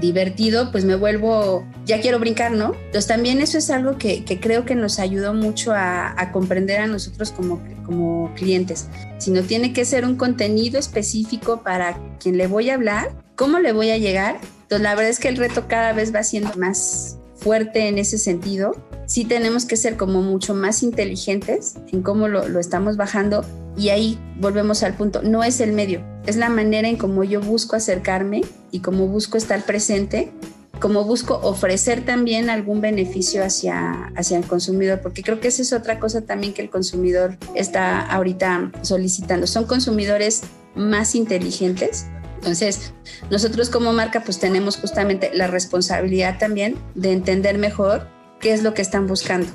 divertido, 0.00 0.72
pues 0.72 0.86
me 0.86 0.96
vuelvo, 0.96 1.66
ya 1.84 2.00
quiero 2.00 2.18
brincar, 2.18 2.52
¿no? 2.52 2.74
Entonces 2.86 3.06
también 3.06 3.42
eso 3.42 3.58
es 3.58 3.68
algo 3.68 3.98
que, 3.98 4.24
creo 4.40 4.64
que 4.64 4.74
nos 4.74 4.98
ayudó 4.98 5.34
mucho 5.34 5.72
a, 5.74 6.30
comprender 6.32 6.80
a 6.80 6.86
nosotros 6.86 7.30
como, 7.30 7.62
como 7.84 8.32
clientes. 8.34 8.88
Si 9.18 9.30
no 9.30 9.42
tiene 9.42 9.74
que 9.74 9.84
ser 9.84 10.06
un 10.06 10.16
contenido 10.16 10.78
específico 10.78 11.62
para 11.62 11.98
quien 12.18 12.38
le 12.38 12.46
voy 12.46 12.70
a 12.70 12.74
hablar, 12.74 13.14
cómo 13.36 13.58
le 13.58 13.72
voy 13.72 13.90
a 13.90 13.98
llegar. 13.98 14.38
Entonces 14.72 14.84
la 14.84 14.94
verdad 14.94 15.10
es 15.10 15.18
que 15.18 15.28
el 15.28 15.36
reto 15.36 15.68
cada 15.68 15.92
vez 15.92 16.14
va 16.14 16.22
siendo 16.22 16.54
más 16.56 17.18
fuerte 17.36 17.88
en 17.88 17.98
ese 17.98 18.16
sentido. 18.16 18.74
Sí 19.04 19.26
tenemos 19.26 19.66
que 19.66 19.76
ser 19.76 19.98
como 19.98 20.22
mucho 20.22 20.54
más 20.54 20.82
inteligentes 20.82 21.74
en 21.92 22.00
cómo 22.00 22.26
lo, 22.26 22.48
lo 22.48 22.58
estamos 22.58 22.96
bajando 22.96 23.44
y 23.76 23.90
ahí 23.90 24.18
volvemos 24.40 24.82
al 24.82 24.94
punto, 24.94 25.20
no 25.22 25.44
es 25.44 25.60
el 25.60 25.74
medio, 25.74 26.02
es 26.26 26.36
la 26.36 26.48
manera 26.48 26.88
en 26.88 26.96
cómo 26.96 27.22
yo 27.22 27.42
busco 27.42 27.76
acercarme 27.76 28.40
y 28.70 28.80
cómo 28.80 29.08
busco 29.08 29.36
estar 29.36 29.62
presente, 29.66 30.32
cómo 30.80 31.04
busco 31.04 31.38
ofrecer 31.42 32.06
también 32.06 32.48
algún 32.48 32.80
beneficio 32.80 33.44
hacia, 33.44 34.10
hacia 34.16 34.38
el 34.38 34.46
consumidor, 34.46 35.02
porque 35.02 35.22
creo 35.22 35.38
que 35.38 35.48
esa 35.48 35.60
es 35.60 35.74
otra 35.74 36.00
cosa 36.00 36.22
también 36.22 36.54
que 36.54 36.62
el 36.62 36.70
consumidor 36.70 37.36
está 37.54 38.00
ahorita 38.00 38.72
solicitando. 38.80 39.46
Son 39.46 39.66
consumidores 39.66 40.44
más 40.74 41.14
inteligentes. 41.14 42.06
Entonces, 42.42 42.92
nosotros 43.30 43.70
como 43.70 43.92
marca 43.92 44.24
pues 44.24 44.40
tenemos 44.40 44.76
justamente 44.76 45.30
la 45.32 45.46
responsabilidad 45.46 46.40
también 46.40 46.74
de 46.96 47.12
entender 47.12 47.56
mejor 47.56 48.08
qué 48.40 48.52
es 48.52 48.64
lo 48.64 48.74
que 48.74 48.82
están 48.82 49.06
buscando. 49.06 49.46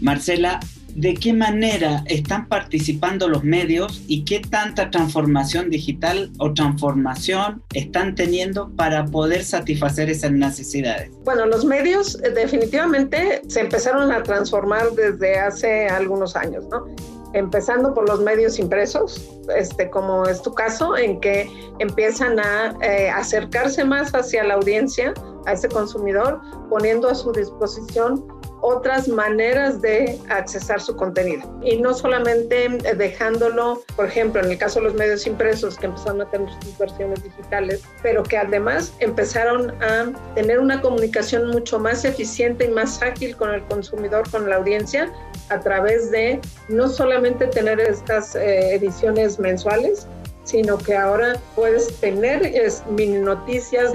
Marcela, 0.00 0.60
¿de 0.96 1.12
qué 1.14 1.34
manera 1.34 2.02
están 2.06 2.48
participando 2.48 3.28
los 3.28 3.44
medios 3.44 4.02
y 4.06 4.24
qué 4.24 4.40
tanta 4.40 4.90
transformación 4.90 5.68
digital 5.68 6.30
o 6.38 6.54
transformación 6.54 7.62
están 7.74 8.14
teniendo 8.14 8.70
para 8.76 9.04
poder 9.04 9.44
satisfacer 9.44 10.08
esas 10.08 10.32
necesidades? 10.32 11.10
Bueno, 11.24 11.44
los 11.44 11.66
medios 11.66 12.18
eh, 12.22 12.30
definitivamente 12.30 13.42
se 13.46 13.60
empezaron 13.60 14.10
a 14.10 14.22
transformar 14.22 14.90
desde 14.92 15.38
hace 15.38 15.86
algunos 15.86 16.34
años, 16.34 16.64
¿no? 16.70 16.86
empezando 17.34 17.92
por 17.92 18.08
los 18.08 18.22
medios 18.22 18.58
impresos, 18.58 19.30
este, 19.54 19.90
como 19.90 20.24
es 20.24 20.40
tu 20.40 20.54
caso, 20.54 20.96
en 20.96 21.20
que 21.20 21.50
empiezan 21.78 22.40
a 22.40 22.74
eh, 22.80 23.10
acercarse 23.10 23.84
más 23.84 24.14
hacia 24.14 24.42
la 24.44 24.54
audiencia, 24.54 25.12
a 25.44 25.52
ese 25.52 25.68
consumidor, 25.68 26.40
poniendo 26.70 27.08
a 27.08 27.14
su 27.14 27.32
disposición 27.32 28.24
otras 28.66 29.06
maneras 29.06 29.80
de 29.80 30.18
accesar 30.28 30.80
su 30.80 30.96
contenido. 30.96 31.48
Y 31.62 31.76
no 31.76 31.94
solamente 31.94 32.68
dejándolo, 32.96 33.82
por 33.94 34.06
ejemplo, 34.06 34.42
en 34.42 34.50
el 34.50 34.58
caso 34.58 34.80
de 34.80 34.86
los 34.86 34.94
medios 34.94 35.24
impresos, 35.24 35.78
que 35.78 35.86
empezaron 35.86 36.22
a 36.22 36.30
tener 36.30 36.48
sus 36.60 36.76
versiones 36.76 37.22
digitales, 37.22 37.84
pero 38.02 38.24
que 38.24 38.36
además 38.36 38.92
empezaron 38.98 39.70
a 39.80 40.12
tener 40.34 40.58
una 40.58 40.80
comunicación 40.80 41.48
mucho 41.50 41.78
más 41.78 42.04
eficiente 42.04 42.64
y 42.64 42.68
más 42.68 43.00
ágil 43.02 43.36
con 43.36 43.54
el 43.54 43.62
consumidor, 43.66 44.28
con 44.32 44.50
la 44.50 44.56
audiencia, 44.56 45.12
a 45.48 45.60
través 45.60 46.10
de 46.10 46.40
no 46.68 46.88
solamente 46.88 47.46
tener 47.46 47.78
estas 47.78 48.34
eh, 48.34 48.74
ediciones 48.74 49.38
mensuales, 49.38 50.08
sino 50.42 50.78
que 50.78 50.96
ahora 50.96 51.36
puedes 51.54 51.94
tener 52.00 52.52
mini 52.90 53.18
noticias, 53.18 53.92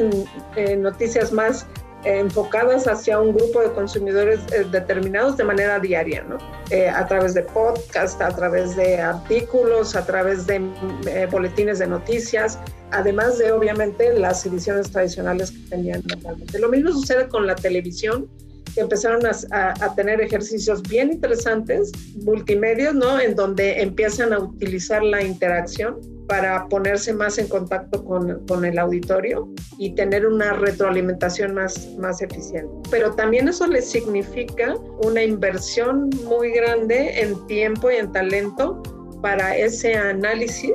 eh, 0.56 0.76
noticias 0.76 1.32
más 1.32 1.66
enfocadas 2.04 2.88
hacia 2.88 3.20
un 3.20 3.34
grupo 3.34 3.62
de 3.62 3.72
consumidores 3.72 4.40
eh, 4.52 4.66
determinados 4.72 5.38
de 5.38 5.44
manera 5.44 5.80
diaria, 5.80 6.24
¿no? 6.24 6.38
Eh, 6.70 6.90
a 6.90 7.06
través 7.08 7.34
de 7.34 7.44
podcast, 7.44 8.22
a 8.22 8.30
través 8.36 8.76
de 8.76 9.00
artículos, 9.00 9.96
a 9.96 10.06
través 10.06 10.48
de 10.48 10.62
eh, 11.08 11.28
boletines 11.30 11.80
de 11.80 11.88
noticias, 11.88 12.60
además 12.92 13.38
de 13.38 13.52
obviamente 13.52 14.18
las 14.18 14.46
ediciones 14.46 14.92
tradicionales 14.92 15.52
que 15.52 15.70
tenían 15.70 16.04
normalmente. 16.08 16.60
Lo 16.60 16.70
mismo 16.70 16.92
sucede 16.92 17.28
con 17.28 17.46
la 17.46 17.56
televisión, 17.56 18.28
que 18.74 18.82
empezaron 18.82 19.22
a, 19.26 19.32
a, 19.52 19.96
tener 19.96 20.22
ejercicios 20.22 20.82
bien 20.84 21.12
interesantes, 21.12 21.92
multimedios, 22.24 22.96
¿no? 22.96 23.20
En 23.20 23.36
donde 23.36 23.82
empiezan 23.82 24.32
a 24.32 24.40
utilizar 24.40 25.04
la 25.04 25.22
interacción 25.22 26.00
para 26.32 26.66
ponerse 26.70 27.12
más 27.12 27.38
en 27.40 27.50
contacto 27.50 28.06
con, 28.06 28.64
el 28.64 28.80
auditorio 28.80 29.50
y 29.78 29.94
tener 29.96 30.26
una 30.26 30.54
retroalimentación 30.54 31.54
más, 31.54 31.90
más 31.98 32.22
eficiente. 32.22 32.72
Pero 32.90 33.14
también 33.16 33.50
eso 33.50 33.68
le 33.68 33.82
significa 33.82 34.76
una 35.04 35.22
inversión 35.24 36.10
muy 36.24 36.52
grande 36.52 37.22
en 37.22 37.46
tiempo 37.48 37.92
y 37.92 37.96
en 37.96 38.14
talento 38.14 38.82
para 39.22 39.58
ese 39.58 39.94
análisis 39.94 40.72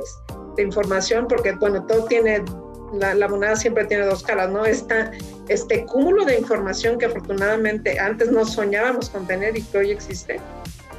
de 0.57 0.61
información, 0.61 1.27
porque 1.27 1.53
bueno, 1.53 1.83
todo 1.87 2.05
tiene, 2.05 2.45
la, 2.93 3.15
la 3.15 3.27
moneda 3.27 3.55
siempre 3.55 3.85
tiene 3.85 4.05
dos 4.05 4.21
caras, 4.21 4.51
¿no? 4.51 4.63
Esta, 4.63 5.09
este 5.47 5.85
cúmulo 5.85 6.23
de 6.23 6.37
información 6.37 6.99
que 6.99 7.07
afortunadamente 7.07 7.99
antes 7.99 8.31
no 8.31 8.45
soñábamos 8.45 9.09
con 9.09 9.25
tener 9.25 9.57
y 9.57 9.63
que 9.63 9.77
hoy 9.79 9.89
existe, 9.89 10.39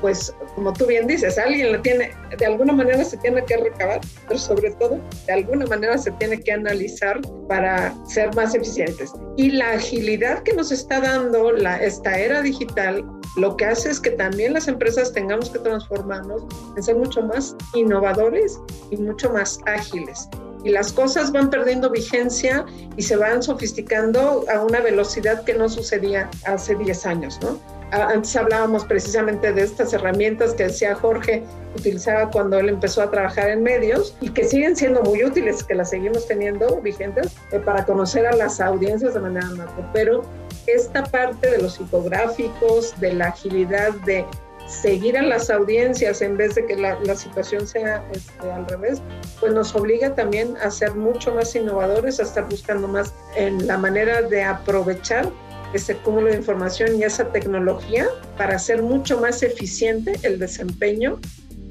pues 0.01 0.34
como 0.55 0.72
tú 0.72 0.86
bien 0.86 1.07
dices, 1.07 1.38
alguien 1.38 1.72
lo 1.72 1.80
tiene, 1.82 2.12
de 2.36 2.46
alguna 2.46 2.72
manera 2.72 3.05
se 3.05 3.16
tiene 3.18 3.44
que 3.44 3.57
recabar, 3.57 4.01
pero 4.26 4.38
sobre 4.38 4.70
todo 4.72 5.01
de 5.26 5.32
alguna 5.32 5.66
manera 5.66 5.99
se 5.99 6.11
tiene 6.12 6.40
que 6.40 6.53
analizar 6.53 7.20
para 7.49 7.94
ser 8.07 8.34
más 8.34 8.55
eficientes. 8.55 9.12
Y 9.36 9.51
la 9.51 9.72
agilidad 9.72 10.42
que 10.42 10.53
nos 10.53 10.72
está 10.72 11.01
dando 11.01 11.55
esta 11.57 12.18
era 12.18 12.42
digital, 12.42 13.05
lo 13.36 13.57
que 13.57 13.66
hace 13.66 13.90
es 13.90 14.01
que 14.01 14.11
también 14.11 14.55
las 14.55 14.68
empresas 14.68 15.12
tengamos 15.12 15.51
que 15.51 15.59
transformarnos 15.59 16.42
en 16.76 16.82
ser 16.82 16.96
mucho 16.96 17.22
más 17.22 17.55
innovadores 17.74 18.59
y 18.90 18.96
mucho 18.96 19.30
más 19.30 19.61
ágiles 19.66 20.28
y 20.64 20.70
las 20.70 20.92
cosas 20.92 21.32
van 21.32 21.51
perdiendo 21.51 21.90
vigencia 21.90 22.66
y 22.96 23.03
se 23.03 23.16
van 23.16 23.42
sofisticando 23.42 24.44
a 24.53 24.61
una 24.61 24.80
velocidad 24.80 25.44
que 25.44 25.55
no 25.55 25.68
sucedía 25.68 26.28
hace 26.46 26.74
10 26.74 27.07
años, 27.07 27.38
¿no? 27.42 27.77
Antes 27.91 28.36
hablábamos 28.36 28.84
precisamente 28.84 29.53
de 29.53 29.62
estas 29.62 29.93
herramientas 29.95 30.53
que 30.53 30.64
decía 30.64 30.95
Jorge 30.95 31.43
utilizaba 31.74 32.30
cuando 32.30 32.59
él 32.59 32.68
empezó 32.68 33.03
a 33.03 33.11
trabajar 33.11 33.49
en 33.49 33.62
medios 33.62 34.14
y 34.20 34.30
que 34.30 34.45
siguen 34.45 34.76
siendo 34.76 35.03
muy 35.03 35.24
útiles, 35.24 35.64
que 35.64 35.74
las 35.74 35.91
seguimos 35.91 36.26
teniendo 36.26 36.80
vigentes 36.82 37.34
eh, 37.53 37.59
para 37.59 37.84
conocer 37.84 38.26
a 38.26 38.32
las 38.36 38.61
audiencias 38.61 39.14
de 39.14 39.20
manera 39.20 39.49
macro. 39.51 39.89
Pero 39.93 40.22
esta 40.66 41.03
parte 41.05 41.51
de 41.51 41.62
los 41.62 41.74
psicográficos, 41.74 42.99
de 43.01 43.14
la 43.14 43.28
agilidad 43.28 43.93
de 44.05 44.26
seguir 44.66 45.16
a 45.16 45.22
las 45.22 45.49
audiencias 45.49 46.20
en 46.20 46.36
vez 46.36 46.55
de 46.55 46.66
que 46.66 46.76
la, 46.76 46.99
la 47.01 47.16
situación 47.16 47.66
sea 47.66 48.05
este, 48.12 48.51
al 48.51 48.66
revés, 48.68 49.01
pues 49.41 49.55
nos 49.55 49.74
obliga 49.74 50.14
también 50.14 50.57
a 50.59 50.70
ser 50.70 50.95
mucho 50.95 51.34
más 51.34 51.57
innovadores, 51.57 52.20
a 52.20 52.24
estar 52.24 52.47
buscando 52.51 52.86
más 52.86 53.14
en 53.34 53.66
la 53.66 53.78
manera 53.78 54.20
de 54.20 54.45
aprovechar 54.45 55.30
ese 55.74 55.96
cúmulo 55.96 56.28
de 56.28 56.36
información 56.36 56.98
y 56.98 57.04
esa 57.04 57.30
tecnología 57.32 58.06
para 58.36 58.56
hacer 58.56 58.82
mucho 58.82 59.20
más 59.20 59.42
eficiente 59.42 60.18
el 60.22 60.38
desempeño 60.38 61.20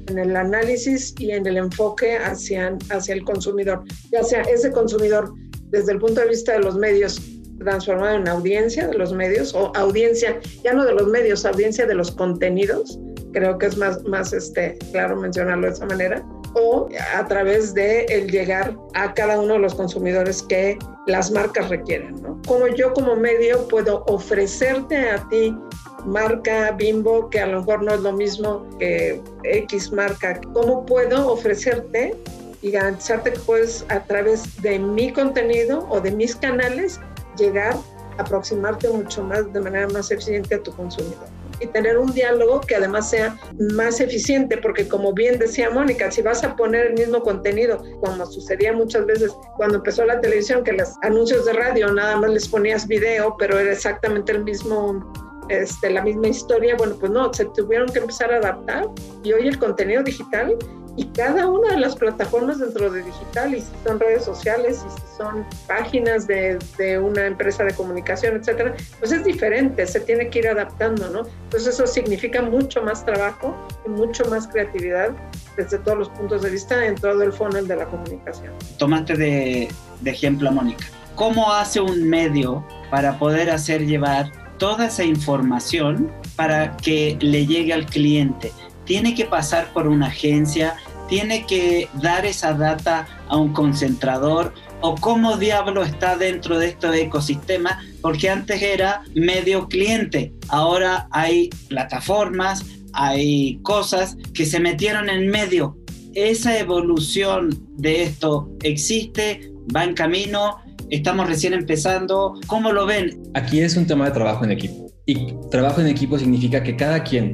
en 0.08 0.18
el 0.18 0.36
análisis 0.36 1.14
y 1.18 1.32
en 1.32 1.46
el 1.46 1.56
enfoque 1.56 2.16
hacia, 2.16 2.76
hacia 2.90 3.14
el 3.14 3.24
consumidor, 3.24 3.84
ya 4.10 4.22
sea 4.22 4.42
ese 4.42 4.70
consumidor 4.70 5.34
desde 5.70 5.92
el 5.92 5.98
punto 5.98 6.20
de 6.20 6.28
vista 6.28 6.52
de 6.52 6.60
los 6.60 6.76
medios 6.76 7.20
transformado 7.58 8.16
en 8.16 8.28
audiencia 8.28 8.86
de 8.86 8.96
los 8.96 9.12
medios 9.12 9.54
o 9.54 9.72
audiencia, 9.74 10.40
ya 10.62 10.72
no 10.72 10.84
de 10.84 10.94
los 10.94 11.08
medios, 11.08 11.44
audiencia 11.44 11.86
de 11.86 11.94
los 11.94 12.12
contenidos, 12.12 12.98
creo 13.32 13.58
que 13.58 13.66
es 13.66 13.76
más, 13.76 14.02
más 14.04 14.32
este, 14.32 14.78
claro 14.92 15.16
mencionarlo 15.16 15.66
de 15.66 15.72
esa 15.72 15.86
manera, 15.86 16.24
o 16.54 16.88
a 17.14 17.26
través 17.26 17.74
de 17.74 18.04
el 18.04 18.30
llegar 18.30 18.76
a 18.94 19.14
cada 19.14 19.40
uno 19.40 19.54
de 19.54 19.58
los 19.60 19.74
consumidores 19.74 20.42
que 20.42 20.78
las 21.06 21.30
marcas 21.30 21.68
requieren, 21.68 22.16
¿no? 22.22 22.40
Como 22.46 22.66
yo 22.68 22.92
como 22.92 23.16
medio 23.16 23.66
puedo 23.68 24.04
ofrecerte 24.06 25.10
a 25.10 25.28
ti 25.28 25.56
marca 26.04 26.72
Bimbo, 26.72 27.28
que 27.30 27.40
a 27.40 27.46
lo 27.46 27.60
mejor 27.60 27.82
no 27.82 27.94
es 27.94 28.00
lo 28.00 28.12
mismo 28.12 28.66
que 28.78 29.20
X 29.44 29.92
marca, 29.92 30.40
¿cómo 30.52 30.86
puedo 30.86 31.32
ofrecerte 31.32 32.14
y 32.62 32.70
garantizarte 32.70 33.32
que 33.32 33.38
puedes 33.40 33.84
a 33.88 34.02
través 34.04 34.60
de 34.62 34.78
mi 34.78 35.12
contenido 35.12 35.86
o 35.90 36.00
de 36.00 36.10
mis 36.10 36.34
canales 36.34 37.00
llegar 37.36 37.74
a 38.18 38.22
aproximarte 38.22 38.88
mucho 38.88 39.22
más 39.22 39.52
de 39.52 39.60
manera 39.60 39.88
más 39.88 40.10
eficiente 40.10 40.56
a 40.56 40.62
tu 40.62 40.72
consumidor? 40.72 41.37
Y 41.60 41.66
tener 41.66 41.98
un 41.98 42.12
diálogo 42.12 42.60
que 42.60 42.76
además 42.76 43.10
sea 43.10 43.36
más 43.74 44.00
eficiente, 44.00 44.58
porque 44.58 44.88
como 44.88 45.12
bien 45.12 45.38
decía 45.38 45.70
Mónica, 45.70 46.10
si 46.10 46.22
vas 46.22 46.44
a 46.44 46.56
poner 46.56 46.88
el 46.88 46.94
mismo 46.94 47.22
contenido, 47.22 47.82
como 48.00 48.26
sucedía 48.26 48.72
muchas 48.72 49.06
veces 49.06 49.32
cuando 49.56 49.78
empezó 49.78 50.04
la 50.04 50.20
televisión, 50.20 50.64
que 50.64 50.72
los 50.72 50.94
anuncios 51.02 51.44
de 51.46 51.52
radio 51.52 51.92
nada 51.92 52.16
más 52.16 52.30
les 52.30 52.48
ponías 52.48 52.86
video, 52.86 53.36
pero 53.38 53.58
era 53.58 53.72
exactamente 53.72 54.32
el 54.32 54.44
mismo 54.44 55.12
este, 55.48 55.90
la 55.90 56.02
misma 56.02 56.28
historia, 56.28 56.76
bueno, 56.76 56.96
pues 56.98 57.10
no, 57.10 57.32
se 57.32 57.46
tuvieron 57.46 57.88
que 57.88 58.00
empezar 58.00 58.32
a 58.32 58.36
adaptar. 58.36 58.86
Y 59.22 59.32
hoy 59.32 59.48
el 59.48 59.58
contenido 59.58 60.02
digital 60.02 60.56
y 60.98 61.04
cada 61.14 61.48
una 61.48 61.70
de 61.70 61.78
las 61.78 61.94
plataformas 61.94 62.58
dentro 62.58 62.90
de 62.90 63.04
digital, 63.04 63.54
y 63.54 63.60
si 63.60 63.70
son 63.84 64.00
redes 64.00 64.24
sociales, 64.24 64.84
y 64.84 65.00
si 65.00 65.16
son 65.16 65.46
páginas 65.68 66.26
de, 66.26 66.58
de, 66.76 66.98
una 66.98 67.24
empresa 67.24 67.62
de 67.62 67.72
comunicación, 67.72 68.34
etcétera, 68.34 68.74
pues 68.98 69.12
es 69.12 69.24
diferente, 69.24 69.86
se 69.86 70.00
tiene 70.00 70.28
que 70.28 70.40
ir 70.40 70.48
adaptando, 70.48 71.08
¿no? 71.10 71.22
Entonces 71.44 71.74
eso 71.74 71.86
significa 71.86 72.42
mucho 72.42 72.82
más 72.82 73.06
trabajo 73.06 73.56
y 73.86 73.90
mucho 73.90 74.24
más 74.24 74.48
creatividad 74.48 75.10
desde 75.56 75.78
todos 75.78 75.98
los 75.98 76.08
puntos 76.08 76.42
de 76.42 76.50
vista 76.50 76.84
en 76.84 76.96
todo 76.96 77.22
el 77.22 77.32
funnel 77.32 77.68
de 77.68 77.76
la 77.76 77.84
comunicación. 77.84 78.52
Tomaste 78.76 79.16
de, 79.16 79.68
de 80.00 80.10
ejemplo 80.10 80.48
a 80.48 80.52
Mónica. 80.52 80.84
¿Cómo 81.14 81.52
hace 81.52 81.80
un 81.80 82.08
medio 82.08 82.66
para 82.90 83.20
poder 83.20 83.50
hacer 83.50 83.86
llevar 83.86 84.32
toda 84.58 84.86
esa 84.86 85.04
información 85.04 86.10
para 86.34 86.76
que 86.76 87.16
le 87.20 87.46
llegue 87.46 87.72
al 87.72 87.86
cliente? 87.86 88.52
Tiene 88.84 89.14
que 89.14 89.26
pasar 89.26 89.72
por 89.74 89.86
una 89.86 90.06
agencia, 90.06 90.74
tiene 91.08 91.46
que 91.46 91.88
dar 91.94 92.26
esa 92.26 92.52
data 92.52 93.06
a 93.28 93.36
un 93.36 93.52
concentrador 93.52 94.52
o 94.80 94.94
cómo 94.94 95.36
diablo 95.36 95.82
está 95.82 96.16
dentro 96.16 96.58
de 96.58 96.68
este 96.68 97.02
ecosistema, 97.02 97.80
porque 98.00 98.30
antes 98.30 98.62
era 98.62 99.02
medio 99.14 99.68
cliente, 99.68 100.32
ahora 100.48 101.08
hay 101.10 101.50
plataformas, 101.68 102.64
hay 102.92 103.58
cosas 103.62 104.16
que 104.34 104.46
se 104.46 104.60
metieron 104.60 105.08
en 105.10 105.28
medio. 105.28 105.76
Esa 106.14 106.58
evolución 106.58 107.50
de 107.76 108.04
esto 108.04 108.50
existe, 108.62 109.52
va 109.74 109.84
en 109.84 109.94
camino, 109.94 110.58
estamos 110.90 111.26
recién 111.26 111.52
empezando, 111.52 112.38
¿cómo 112.46 112.72
lo 112.72 112.86
ven? 112.86 113.20
Aquí 113.34 113.60
es 113.60 113.76
un 113.76 113.86
tema 113.86 114.06
de 114.06 114.12
trabajo 114.12 114.44
en 114.44 114.52
equipo. 114.52 114.90
Y 115.06 115.34
trabajo 115.50 115.80
en 115.80 115.88
equipo 115.88 116.18
significa 116.18 116.62
que 116.62 116.76
cada 116.76 117.02
quien, 117.02 117.32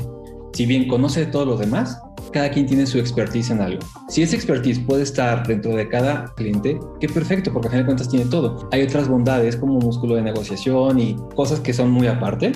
si 0.54 0.66
bien 0.66 0.88
conoce 0.88 1.20
de 1.20 1.26
todos 1.26 1.46
los 1.46 1.58
demás, 1.58 2.00
cada 2.32 2.48
quien 2.50 2.66
tiene 2.66 2.86
su 2.86 2.98
expertise 2.98 3.50
en 3.50 3.60
algo. 3.60 3.80
Si 4.08 4.22
ese 4.22 4.36
expertise 4.36 4.78
puede 4.78 5.02
estar 5.02 5.46
dentro 5.46 5.74
de 5.74 5.88
cada 5.88 6.32
cliente, 6.36 6.78
qué 7.00 7.08
perfecto, 7.08 7.52
porque 7.52 7.68
al 7.68 7.72
final 7.72 7.82
de 7.82 7.86
cuentas 7.86 8.08
tiene 8.08 8.26
todo. 8.26 8.68
Hay 8.72 8.82
otras 8.82 9.08
bondades 9.08 9.56
como 9.56 9.78
músculo 9.80 10.14
de 10.14 10.22
negociación 10.22 10.98
y 11.00 11.16
cosas 11.34 11.60
que 11.60 11.72
son 11.72 11.90
muy 11.90 12.06
aparte, 12.06 12.52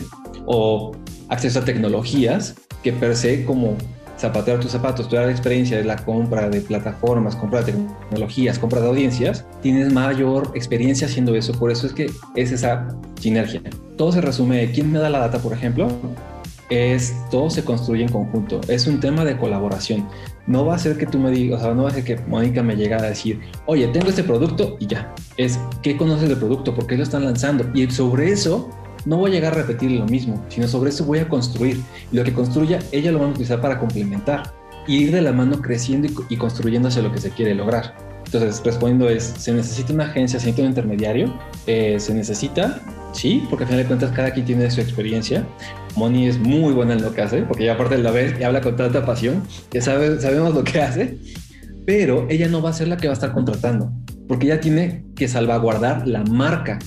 o 0.46 0.92
acceso 1.28 1.59
a 1.59 1.64
tecnologías 1.64 2.55
que 2.82 2.92
per 2.92 3.16
se 3.16 3.44
como 3.44 3.76
zapatear 4.18 4.59
tus 4.61 4.72
zapatos, 4.72 5.09
toda 5.09 5.26
la 5.26 5.30
experiencia 5.30 5.76
de 5.76 5.84
la 5.84 5.96
compra 5.96 6.49
de 6.49 6.61
plataformas, 6.61 7.36
compra 7.36 7.62
de 7.62 7.72
tecnologías, 7.72 8.59
compra 8.59 8.80
de 8.80 8.88
audiencias, 8.88 9.44
tienes 9.62 9.92
mayor 9.92 10.51
experiencia 10.55 11.07
haciendo 11.07 11.34
eso, 11.34 11.53
por 11.53 11.70
eso 11.70 11.86
es 11.86 11.92
que 11.92 12.11
es 12.34 12.51
esa 12.51 12.88
sinergia. 13.20 13.62
Todo 13.96 14.12
se 14.12 14.20
resume, 14.20 14.70
¿quién 14.72 14.90
me 14.90 14.99
da 14.99 15.09
la 15.09 15.20
data, 15.20 15.38
por 15.38 15.53
ejemplo? 15.53 15.88
Es 16.70 17.14
todo 17.30 17.50
se 17.50 17.64
construye 17.64 18.02
en 18.02 18.10
conjunto, 18.10 18.60
es 18.68 18.86
un 18.86 19.00
tema 19.00 19.24
de 19.24 19.36
colaboración. 19.36 20.08
No 20.46 20.66
va 20.66 20.76
a 20.76 20.78
ser 20.78 20.96
que 20.96 21.06
tú 21.06 21.18
me 21.18 21.30
digas, 21.30 21.60
o 21.60 21.64
sea, 21.64 21.74
no 21.74 21.84
va 21.84 21.90
a 21.90 21.92
ser 21.92 22.04
que 22.04 22.16
Mónica 22.26 22.62
me 22.62 22.76
llegue 22.76 22.94
a 22.94 23.02
decir, 23.02 23.40
oye, 23.66 23.86
tengo 23.88 24.08
este 24.08 24.24
producto 24.24 24.76
y 24.80 24.86
ya. 24.86 25.14
Es 25.36 25.58
qué 25.82 25.96
conoces 25.96 26.28
del 26.28 26.38
producto, 26.38 26.74
por 26.74 26.86
qué 26.86 26.96
lo 26.96 27.02
están 27.02 27.24
lanzando. 27.24 27.70
Y 27.74 27.90
sobre 27.90 28.30
eso 28.30 28.70
no 29.04 29.18
voy 29.18 29.30
a 29.30 29.34
llegar 29.34 29.52
a 29.52 29.56
repetir 29.56 29.90
lo 29.90 30.06
mismo, 30.06 30.42
sino 30.48 30.66
sobre 30.66 30.90
eso 30.90 31.04
voy 31.04 31.18
a 31.18 31.28
construir. 31.28 31.80
Y 32.10 32.16
lo 32.16 32.24
que 32.24 32.32
construya, 32.32 32.78
ella 32.92 33.12
lo 33.12 33.20
va 33.20 33.26
a 33.26 33.28
utilizar 33.28 33.60
para 33.60 33.78
complementar 33.78 34.54
y 34.86 34.96
ir 34.96 35.12
de 35.12 35.20
la 35.20 35.32
mano 35.32 35.60
creciendo 35.60 36.08
y, 36.08 36.34
y 36.34 36.36
construyendo 36.38 36.88
hacia 36.88 37.02
lo 37.02 37.12
que 37.12 37.18
se 37.18 37.30
quiere 37.30 37.54
lograr. 37.54 38.07
Entonces, 38.29 38.61
respondiendo 38.62 39.09
es, 39.09 39.22
¿se 39.39 39.55
necesita 39.55 39.95
una 39.95 40.05
agencia, 40.05 40.39
se 40.39 40.49
necesita 40.49 40.62
un 40.62 40.68
intermediario? 40.68 41.35
Eh, 41.66 41.99
¿Se 41.99 42.12
necesita? 42.12 42.79
Sí, 43.14 43.43
porque 43.49 43.64
al 43.64 43.68
final 43.70 43.85
de 43.85 43.87
cuentas 43.87 44.11
cada 44.11 44.33
quien 44.33 44.45
tiene 44.45 44.70
su 44.70 44.83
experiencia. 44.83 45.47
Moni 45.97 46.29
es 46.29 46.39
muy 46.39 46.74
buena 46.74 46.93
en 46.93 47.01
lo 47.01 47.14
que 47.14 47.22
hace, 47.22 47.41
porque 47.41 47.64
ya 47.64 47.72
aparte 47.72 47.97
la 47.97 48.11
vez 48.11 48.39
y 48.39 48.43
habla 48.43 48.61
con 48.61 48.76
tanta 48.76 49.07
pasión, 49.07 49.43
que 49.70 49.81
sabe, 49.81 50.20
sabemos 50.20 50.55
lo 50.55 50.62
que 50.62 50.83
hace, 50.83 51.16
pero 51.87 52.26
ella 52.29 52.49
no 52.49 52.61
va 52.61 52.68
a 52.68 52.74
ser 52.74 52.89
la 52.89 52.99
que 52.99 53.07
va 53.07 53.12
a 53.12 53.14
estar 53.14 53.33
contratando, 53.33 53.91
porque 54.29 54.45
ella 54.45 54.61
tiene 54.61 55.07
que 55.16 55.26
salvaguardar 55.26 56.07
la 56.07 56.22
marca, 56.24 56.79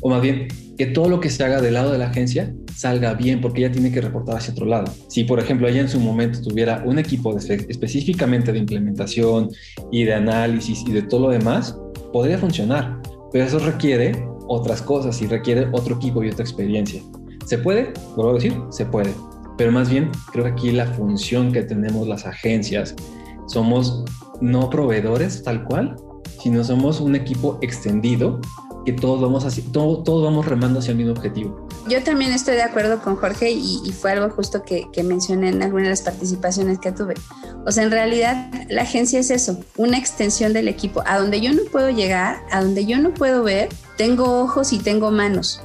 o 0.00 0.08
más 0.08 0.22
bien, 0.22 0.48
que 0.78 0.86
todo 0.86 1.08
lo 1.08 1.18
que 1.18 1.28
se 1.28 1.42
haga 1.44 1.60
del 1.60 1.74
lado 1.74 1.90
de 1.90 1.98
la 1.98 2.06
agencia 2.06 2.54
salga 2.74 3.12
bien, 3.14 3.40
porque 3.40 3.64
ella 3.64 3.72
tiene 3.72 3.90
que 3.90 4.00
reportar 4.00 4.36
hacia 4.36 4.52
otro 4.52 4.64
lado. 4.64 4.92
Si, 5.08 5.24
por 5.24 5.40
ejemplo, 5.40 5.66
ella 5.66 5.80
en 5.80 5.88
su 5.88 5.98
momento 5.98 6.40
tuviera 6.40 6.84
un 6.86 7.00
equipo 7.00 7.36
específicamente 7.36 8.52
de 8.52 8.60
implementación 8.60 9.50
y 9.90 10.04
de 10.04 10.14
análisis 10.14 10.84
y 10.86 10.92
de 10.92 11.02
todo 11.02 11.22
lo 11.22 11.30
demás, 11.30 11.76
podría 12.12 12.38
funcionar, 12.38 13.00
pero 13.32 13.44
eso 13.44 13.58
requiere 13.58 14.24
otras 14.46 14.80
cosas 14.80 15.20
y 15.20 15.26
requiere 15.26 15.68
otro 15.72 15.96
equipo 15.96 16.22
y 16.22 16.30
otra 16.30 16.44
experiencia. 16.44 17.02
¿Se 17.44 17.58
puede? 17.58 17.92
Vuelvo 18.14 18.30
a 18.30 18.34
decir, 18.34 18.54
se 18.70 18.86
puede. 18.86 19.12
Pero 19.56 19.72
más 19.72 19.90
bien, 19.90 20.10
creo 20.30 20.44
que 20.44 20.50
aquí 20.52 20.70
la 20.70 20.86
función 20.86 21.50
que 21.50 21.64
tenemos 21.64 22.06
las 22.06 22.24
agencias, 22.24 22.94
somos 23.48 24.04
no 24.40 24.70
proveedores 24.70 25.42
tal 25.42 25.64
cual, 25.64 25.96
sino 26.40 26.62
somos 26.62 27.00
un 27.00 27.16
equipo 27.16 27.58
extendido 27.62 28.40
todos 28.92 29.20
vamos, 29.20 29.46
todo, 29.72 30.02
todos 30.02 30.24
vamos 30.24 30.46
remando 30.46 30.78
hacia 30.78 30.92
el 30.92 30.98
mismo 30.98 31.12
objetivo. 31.12 31.68
Yo 31.88 32.02
también 32.02 32.32
estoy 32.32 32.54
de 32.54 32.62
acuerdo 32.62 33.00
con 33.00 33.16
Jorge 33.16 33.50
y, 33.50 33.92
fue 33.92 34.12
algo 34.12 34.30
justo 34.30 34.62
que, 34.62 34.88
que, 34.92 35.02
mencioné 35.02 35.48
en 35.48 35.62
algunas 35.62 35.86
de 35.86 35.90
las 35.90 36.02
participaciones 36.02 36.78
que 36.78 36.92
tuve. 36.92 37.14
O 37.66 37.72
sea, 37.72 37.84
en 37.84 37.90
realidad 37.90 38.50
la 38.68 38.82
agencia 38.82 39.18
es 39.20 39.30
eso, 39.30 39.58
una 39.76 39.98
extensión 39.98 40.52
del 40.52 40.68
equipo. 40.68 41.02
A 41.06 41.18
donde 41.18 41.40
yo 41.40 41.52
no 41.52 41.62
puedo 41.70 41.90
llegar, 41.90 42.42
a 42.50 42.62
donde 42.62 42.86
yo 42.86 42.98
no 42.98 43.14
puedo 43.14 43.42
ver, 43.42 43.68
tengo 43.96 44.40
ojos 44.40 44.72
y 44.72 44.78
tengo 44.78 45.10
manos 45.10 45.62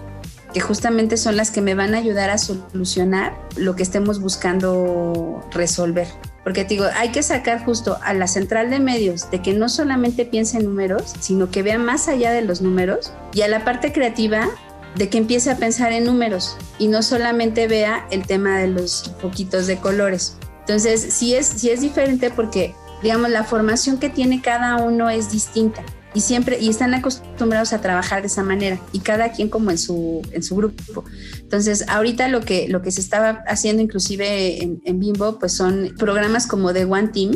que 0.54 0.62
justamente 0.62 1.18
son 1.18 1.36
las 1.36 1.52
que 1.52 1.62
me 1.62 1.76
van 1.76 1.96
a 1.96 1.98
ayudar 1.98 2.30
a 2.30 2.38
solucionar 2.38 3.36
lo 3.56 3.76
que 3.76 3.84
estemos 3.84 4.22
buscando 4.22 5.44
resolver. 5.52 6.08
Porque 6.44 6.64
te 6.64 6.76
digo, 6.76 6.86
hay 6.96 7.10
que 7.12 7.24
sacar 7.24 7.64
justo 7.66 7.98
a 8.04 8.14
la 8.14 8.28
central 8.28 8.70
de 8.70 8.80
medios 8.80 9.32
de 9.32 9.42
que 9.42 9.54
no 9.54 9.70
solamente 9.70 10.26
piense 10.26 10.58
en 10.58 10.66
números, 10.66 11.14
sino 11.20 11.50
que 11.50 11.64
vea 11.64 11.78
más 11.78 12.08
allá 12.08 12.32
de 12.32 12.42
los 12.42 12.62
números 12.62 13.14
y 13.34 13.42
a 13.42 13.48
la 13.48 13.64
parte 13.64 13.94
creativa 13.94 14.50
de 14.96 15.10
que 15.10 15.18
empiece 15.18 15.50
a 15.50 15.58
pensar 15.58 15.92
en 15.92 16.04
números 16.04 16.56
y 16.78 16.88
no 16.88 17.02
solamente 17.02 17.68
vea 17.68 18.06
el 18.12 18.28
tema 18.28 18.60
de 18.60 18.68
los 18.68 19.14
poquitos 19.22 19.68
de 19.68 19.78
colores. 19.78 20.38
Entonces, 20.60 21.14
sí 21.14 21.34
es, 21.34 21.48
sí 21.48 21.72
es 21.72 21.82
diferente 21.82 22.30
porque, 22.30 22.76
digamos, 23.02 23.30
la 23.30 23.44
formación 23.44 23.98
que 23.98 24.10
tiene 24.10 24.42
cada 24.42 24.78
uno 24.78 25.10
es 25.10 25.32
distinta 25.32 25.84
y 26.14 26.22
siempre 26.22 26.60
y 26.60 26.70
están 26.70 26.94
acostumbrados 26.94 27.74
a 27.74 27.82
trabajar 27.82 28.22
de 28.22 28.28
esa 28.28 28.44
manera 28.44 28.80
y 28.92 29.00
cada 29.00 29.32
quien 29.32 29.50
como 29.50 29.72
en 29.72 29.78
su 29.78 30.22
en 30.32 30.44
su 30.44 30.56
grupo. 30.56 31.04
Entonces 31.40 31.86
ahorita 31.88 32.28
lo 32.28 32.42
que 32.42 32.68
lo 32.68 32.82
que 32.82 32.92
se 32.92 33.02
estaba 33.02 33.44
haciendo 33.48 33.82
inclusive 33.82 34.64
en, 34.64 35.00
Bimbo 35.00 35.40
pues 35.40 35.54
son 35.54 35.94
programas 35.98 36.48
como 36.48 36.74
de 36.74 36.86
One 36.86 37.10
Team 37.10 37.32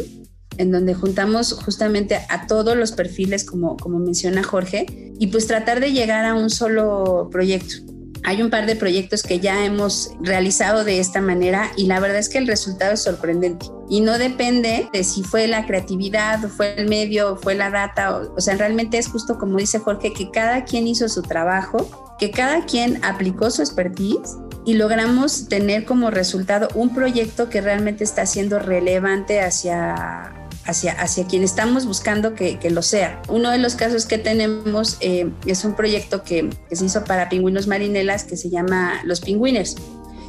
en 0.57 0.71
donde 0.71 0.93
juntamos 0.93 1.53
justamente 1.53 2.19
a 2.29 2.47
todos 2.47 2.75
los 2.77 2.91
perfiles 2.91 3.43
como 3.43 3.77
como 3.77 3.99
menciona 3.99 4.43
Jorge 4.43 4.85
y 5.19 5.27
pues 5.27 5.47
tratar 5.47 5.79
de 5.79 5.91
llegar 5.91 6.25
a 6.25 6.35
un 6.35 6.49
solo 6.49 7.29
proyecto 7.31 7.96
hay 8.27 8.41
un 8.41 8.49
par 8.49 8.65
de 8.65 8.75
proyectos 8.75 9.23
que 9.23 9.39
ya 9.39 9.63
hemos 9.63 10.11
realizado 10.19 10.83
de 10.83 10.99
esta 10.99 11.21
manera 11.21 11.71
y 11.77 11.85
la 11.85 12.01
verdad 12.01 12.17
es 12.17 12.27
que 12.27 12.37
el 12.37 12.45
resultado 12.45 12.91
es 12.91 13.01
sorprendente. 13.01 13.67
Y 13.89 14.01
no 14.01 14.17
depende 14.17 14.89
de 14.91 15.05
si 15.05 15.23
fue 15.23 15.47
la 15.47 15.65
creatividad, 15.65 16.41
fue 16.49 16.73
el 16.77 16.89
medio, 16.89 17.37
fue 17.37 17.55
la 17.55 17.69
data, 17.69 18.17
o, 18.17 18.35
o 18.35 18.41
sea, 18.41 18.57
realmente 18.57 18.97
es 18.97 19.07
justo 19.07 19.37
como 19.37 19.59
dice 19.59 19.79
Jorge, 19.79 20.11
que 20.11 20.29
cada 20.29 20.65
quien 20.65 20.87
hizo 20.87 21.07
su 21.07 21.21
trabajo, 21.21 22.15
que 22.19 22.29
cada 22.29 22.65
quien 22.65 22.99
aplicó 23.05 23.49
su 23.49 23.61
expertise 23.61 24.35
y 24.65 24.73
logramos 24.73 25.47
tener 25.47 25.85
como 25.85 26.11
resultado 26.11 26.67
un 26.75 26.93
proyecto 26.93 27.47
que 27.47 27.61
realmente 27.61 28.03
está 28.03 28.25
siendo 28.25 28.59
relevante 28.59 29.39
hacia 29.39 30.33
hacia, 30.67 30.93
hacia 30.93 31.25
quien 31.25 31.43
estamos 31.43 31.85
buscando 31.85 32.35
que, 32.35 32.59
que, 32.59 32.69
lo 32.69 32.81
sea. 32.81 33.21
Uno 33.29 33.49
de 33.49 33.57
los 33.57 33.75
casos 33.75 34.05
que 34.05 34.17
tenemos 34.17 34.97
eh, 34.99 35.31
es 35.45 35.65
un 35.65 35.75
proyecto 35.75 36.23
que, 36.23 36.49
que, 36.69 36.75
se 36.75 36.85
hizo 36.85 37.03
para 37.03 37.29
pingüinos 37.29 37.67
marinelas 37.67 38.23
que 38.23 38.37
se 38.37 38.49
llama 38.49 39.01
Los 39.03 39.21
Pingüiners, 39.21 39.75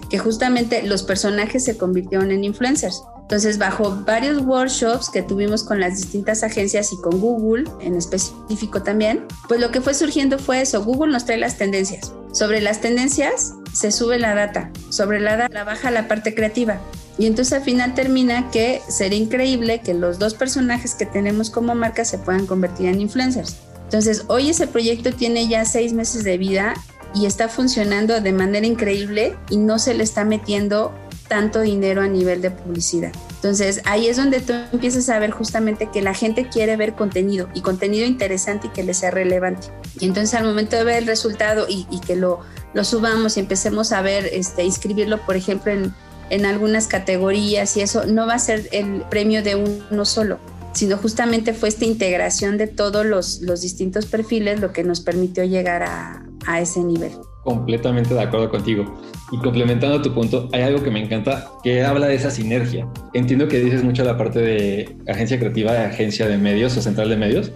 que 0.08 0.18
justamente 0.18 0.82
los 0.82 1.02
personajes 1.02 1.64
se 1.64 1.76
convirtieron 1.76 2.30
en 2.30 2.44
influencers. 2.44 3.02
Entonces, 3.28 3.58
bajo 3.58 3.94
varios 4.06 4.40
workshops 4.40 5.10
que 5.10 5.20
tuvimos 5.20 5.62
con 5.62 5.80
las 5.80 5.98
distintas 5.98 6.42
agencias 6.42 6.94
y 6.94 6.96
con 7.02 7.20
Google 7.20 7.64
en 7.82 7.94
específico 7.94 8.82
también, 8.82 9.26
pues 9.48 9.60
lo 9.60 9.70
que 9.70 9.82
fue 9.82 9.92
surgiendo 9.92 10.38
fue 10.38 10.62
eso, 10.62 10.82
Google 10.82 11.12
nos 11.12 11.26
trae 11.26 11.36
las 11.36 11.58
tendencias. 11.58 12.14
Sobre 12.32 12.62
las 12.62 12.80
tendencias 12.80 13.52
se 13.72 13.92
sube 13.92 14.18
la 14.18 14.34
data, 14.34 14.70
sobre 14.90 15.20
la 15.20 15.36
data 15.36 15.64
baja 15.64 15.90
la 15.90 16.08
parte 16.08 16.34
creativa. 16.34 16.80
Y 17.18 17.26
entonces 17.26 17.52
al 17.52 17.64
final 17.64 17.94
termina 17.94 18.50
que 18.50 18.80
sería 18.88 19.18
increíble 19.18 19.80
que 19.80 19.92
los 19.92 20.18
dos 20.18 20.34
personajes 20.34 20.94
que 20.94 21.04
tenemos 21.04 21.50
como 21.50 21.74
marca 21.74 22.04
se 22.04 22.18
puedan 22.18 22.46
convertir 22.46 22.86
en 22.86 23.00
influencers. 23.00 23.56
Entonces 23.84 24.24
hoy 24.28 24.50
ese 24.50 24.66
proyecto 24.66 25.12
tiene 25.12 25.48
ya 25.48 25.64
seis 25.64 25.92
meses 25.92 26.22
de 26.22 26.38
vida 26.38 26.74
y 27.14 27.26
está 27.26 27.48
funcionando 27.48 28.20
de 28.20 28.32
manera 28.32 28.66
increíble 28.66 29.36
y 29.50 29.56
no 29.56 29.78
se 29.78 29.94
le 29.94 30.04
está 30.04 30.24
metiendo 30.24 30.92
tanto 31.26 31.60
dinero 31.60 32.02
a 32.02 32.08
nivel 32.08 32.40
de 32.40 32.50
publicidad. 32.50 33.12
Entonces 33.36 33.82
ahí 33.84 34.06
es 34.06 34.16
donde 34.16 34.40
tú 34.40 34.52
empiezas 34.72 35.08
a 35.08 35.18
ver 35.18 35.30
justamente 35.30 35.88
que 35.92 36.02
la 36.02 36.14
gente 36.14 36.48
quiere 36.48 36.76
ver 36.76 36.94
contenido 36.94 37.48
y 37.54 37.62
contenido 37.62 38.06
interesante 38.06 38.68
y 38.68 38.70
que 38.70 38.82
le 38.82 38.94
sea 38.94 39.10
relevante. 39.10 39.68
Y 39.98 40.06
entonces 40.06 40.34
al 40.34 40.44
momento 40.44 40.76
de 40.76 40.84
ver 40.84 40.98
el 40.98 41.06
resultado 41.06 41.66
y, 41.68 41.86
y 41.90 42.00
que 42.00 42.16
lo, 42.16 42.40
lo 42.74 42.84
subamos 42.84 43.36
y 43.36 43.40
empecemos 43.40 43.92
a 43.92 44.02
ver, 44.02 44.26
este, 44.32 44.64
inscribirlo 44.64 45.18
por 45.24 45.36
ejemplo 45.36 45.72
en 45.72 45.94
en 46.30 46.46
algunas 46.46 46.86
categorías 46.86 47.76
y 47.76 47.80
eso 47.80 48.06
no 48.06 48.26
va 48.26 48.34
a 48.34 48.38
ser 48.38 48.68
el 48.72 49.02
premio 49.10 49.42
de 49.42 49.56
uno 49.56 50.04
solo, 50.04 50.38
sino 50.72 50.96
justamente 50.96 51.54
fue 51.54 51.68
esta 51.68 51.84
integración 51.84 52.58
de 52.58 52.66
todos 52.66 53.04
los, 53.04 53.40
los 53.40 53.62
distintos 53.62 54.06
perfiles 54.06 54.60
lo 54.60 54.72
que 54.72 54.84
nos 54.84 55.00
permitió 55.00 55.44
llegar 55.44 55.82
a, 55.82 56.24
a 56.46 56.60
ese 56.60 56.80
nivel. 56.80 57.12
Completamente 57.44 58.12
de 58.12 58.20
acuerdo 58.20 58.50
contigo. 58.50 59.00
Y 59.32 59.38
complementando 59.38 60.02
tu 60.02 60.12
punto, 60.12 60.48
hay 60.52 60.62
algo 60.62 60.82
que 60.82 60.90
me 60.90 61.02
encanta 61.02 61.50
que 61.62 61.82
habla 61.82 62.06
de 62.06 62.14
esa 62.14 62.30
sinergia. 62.30 62.86
Entiendo 63.14 63.48
que 63.48 63.58
dices 63.60 63.82
mucho 63.82 64.04
la 64.04 64.18
parte 64.18 64.40
de 64.40 64.96
agencia 65.06 65.38
creativa, 65.38 65.72
agencia 65.84 66.28
de 66.28 66.36
medios 66.36 66.76
o 66.76 66.82
central 66.82 67.08
de 67.08 67.16
medios. 67.16 67.52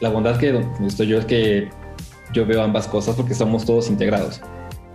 La 0.00 0.10
bondad 0.10 0.36
que 0.36 0.64
estoy 0.86 1.08
yo 1.08 1.18
es 1.18 1.24
que 1.24 1.68
yo 2.32 2.46
veo 2.46 2.62
ambas 2.62 2.88
cosas 2.88 3.14
porque 3.16 3.34
somos 3.34 3.64
todos 3.64 3.88
integrados. 3.88 4.40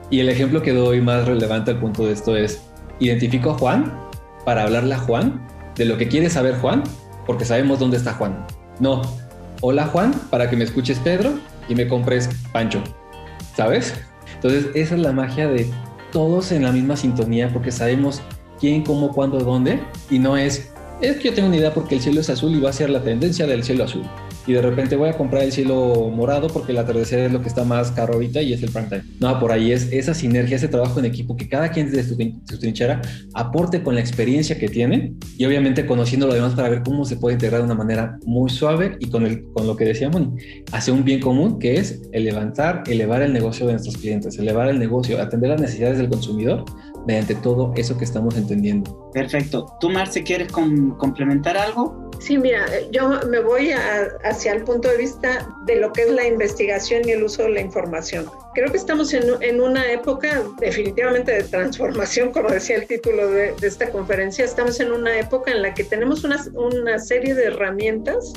Y 0.09 0.19
el 0.19 0.29
ejemplo 0.29 0.61
que 0.61 0.73
doy 0.73 1.01
más 1.01 1.27
relevante 1.27 1.71
al 1.71 1.79
punto 1.79 2.05
de 2.05 2.13
esto 2.13 2.35
es 2.35 2.61
identifico 2.99 3.51
a 3.51 3.53
Juan 3.55 3.93
para 4.45 4.63
hablarle 4.63 4.95
a 4.95 4.99
Juan 4.99 5.45
de 5.75 5.85
lo 5.85 5.97
que 5.97 6.07
quiere 6.07 6.29
saber 6.29 6.55
Juan, 6.59 6.83
porque 7.25 7.45
sabemos 7.45 7.79
dónde 7.79 7.97
está 7.97 8.13
Juan. 8.13 8.45
No, 8.79 9.01
hola 9.61 9.85
Juan, 9.87 10.13
para 10.29 10.49
que 10.49 10.55
me 10.55 10.63
escuches 10.63 10.97
Pedro 10.99 11.33
y 11.67 11.75
me 11.75 11.87
compres 11.87 12.29
Pancho, 12.51 12.81
¿sabes? 13.55 13.93
Entonces 14.35 14.67
esa 14.75 14.95
es 14.95 15.01
la 15.01 15.11
magia 15.11 15.47
de 15.47 15.69
todos 16.11 16.51
en 16.51 16.63
la 16.63 16.71
misma 16.71 16.95
sintonía 16.95 17.51
porque 17.51 17.71
sabemos 17.71 18.21
quién, 18.59 18.83
cómo, 18.83 19.11
cuándo, 19.11 19.39
dónde 19.39 19.79
y 20.09 20.19
no 20.19 20.37
es, 20.37 20.71
es 21.01 21.17
que 21.17 21.25
yo 21.25 21.33
tengo 21.33 21.49
una 21.49 21.57
idea 21.57 21.73
porque 21.73 21.95
el 21.95 22.01
cielo 22.01 22.21
es 22.21 22.29
azul 22.29 22.55
y 22.55 22.59
va 22.59 22.69
a 22.69 22.73
ser 22.73 22.89
la 22.89 23.03
tendencia 23.03 23.45
del 23.45 23.63
cielo 23.63 23.83
azul 23.83 24.03
y 24.47 24.53
de 24.53 24.61
repente 24.61 24.95
voy 24.95 25.09
a 25.09 25.13
comprar 25.13 25.43
el 25.43 25.51
cielo 25.51 26.09
morado 26.09 26.47
porque 26.47 26.71
el 26.71 26.77
atardecer 26.77 27.19
es 27.19 27.31
lo 27.31 27.41
que 27.41 27.49
está 27.49 27.65
más 27.65 27.91
caro 27.91 28.13
ahorita 28.13 28.41
y 28.41 28.53
es 28.53 28.63
el 28.63 28.71
prime 28.71 28.87
time. 28.87 29.03
No, 29.19 29.39
por 29.39 29.51
ahí 29.51 29.71
es 29.73 29.91
esa 29.91 30.13
sinergia, 30.13 30.55
ese 30.55 30.69
trabajo 30.69 30.99
en 30.99 31.05
equipo 31.05 31.35
que 31.35 31.49
cada 31.49 31.69
quien 31.69 31.91
desde 31.91 32.03
su, 32.03 32.15
su 32.45 32.59
trinchera 32.59 33.01
aporte 33.33 33.83
con 33.83 33.95
la 33.95 34.01
experiencia 34.01 34.57
que 34.57 34.69
tiene 34.69 35.13
y 35.37 35.45
obviamente 35.45 35.85
conociendo 35.85 36.27
lo 36.27 36.33
demás 36.33 36.53
para 36.53 36.69
ver 36.69 36.83
cómo 36.83 37.05
se 37.05 37.17
puede 37.17 37.33
integrar 37.33 37.59
de 37.59 37.65
una 37.65 37.75
manera 37.75 38.17
muy 38.25 38.49
suave 38.49 38.95
y 38.99 39.09
con, 39.09 39.25
el, 39.25 39.43
con 39.51 39.67
lo 39.67 39.75
que 39.75 39.85
decía 39.85 40.09
Moni, 40.09 40.31
hacia 40.71 40.93
un 40.93 41.03
bien 41.03 41.19
común 41.19 41.59
que 41.59 41.77
es 41.77 42.01
el 42.13 42.23
levantar, 42.23 42.83
elevar 42.87 43.21
el 43.21 43.33
negocio 43.33 43.65
de 43.65 43.73
nuestros 43.73 43.97
clientes, 43.97 44.37
elevar 44.39 44.69
el 44.69 44.79
negocio, 44.79 45.21
atender 45.21 45.49
las 45.49 45.61
necesidades 45.61 45.97
del 45.97 46.09
consumidor 46.09 46.63
mediante 47.07 47.35
todo 47.35 47.73
eso 47.75 47.97
que 47.97 48.03
estamos 48.03 48.35
entendiendo. 48.35 49.09
Perfecto. 49.13 49.65
¿Tú, 49.79 49.89
Marce, 49.89 50.23
quieres 50.23 50.51
com 50.51 50.95
complementar 50.97 51.57
algo? 51.57 52.11
Sí, 52.19 52.37
mira, 52.37 52.65
yo 52.91 53.09
me 53.29 53.39
voy 53.39 53.71
hacia 54.23 54.51
el 54.51 54.63
punto 54.63 54.89
de 54.89 54.97
vista 54.97 55.47
de 55.65 55.77
lo 55.77 55.93
que 55.93 56.01
es 56.01 56.11
la 56.11 56.27
investigación 56.27 57.07
y 57.07 57.11
el 57.11 57.23
uso 57.23 57.43
de 57.43 57.49
la 57.49 57.61
información. 57.61 58.25
Creo 58.53 58.69
que 58.71 58.77
estamos 58.77 59.13
en, 59.13 59.61
una 59.61 59.91
época 59.91 60.43
definitivamente 60.59 61.31
de 61.31 61.43
transformación, 61.43 62.31
como 62.31 62.49
decía 62.49 62.75
el 62.75 62.87
título 62.87 63.29
de, 63.29 63.55
esta 63.61 63.89
conferencia, 63.89 64.43
estamos 64.43 64.79
en 64.79 64.91
una 64.91 65.17
época 65.17 65.51
en 65.51 65.61
la 65.61 65.73
que 65.73 65.83
tenemos 65.83 66.23
una, 66.23 66.43
una 66.55 66.99
serie 66.99 67.35
de 67.35 67.45
herramientas 67.45 68.33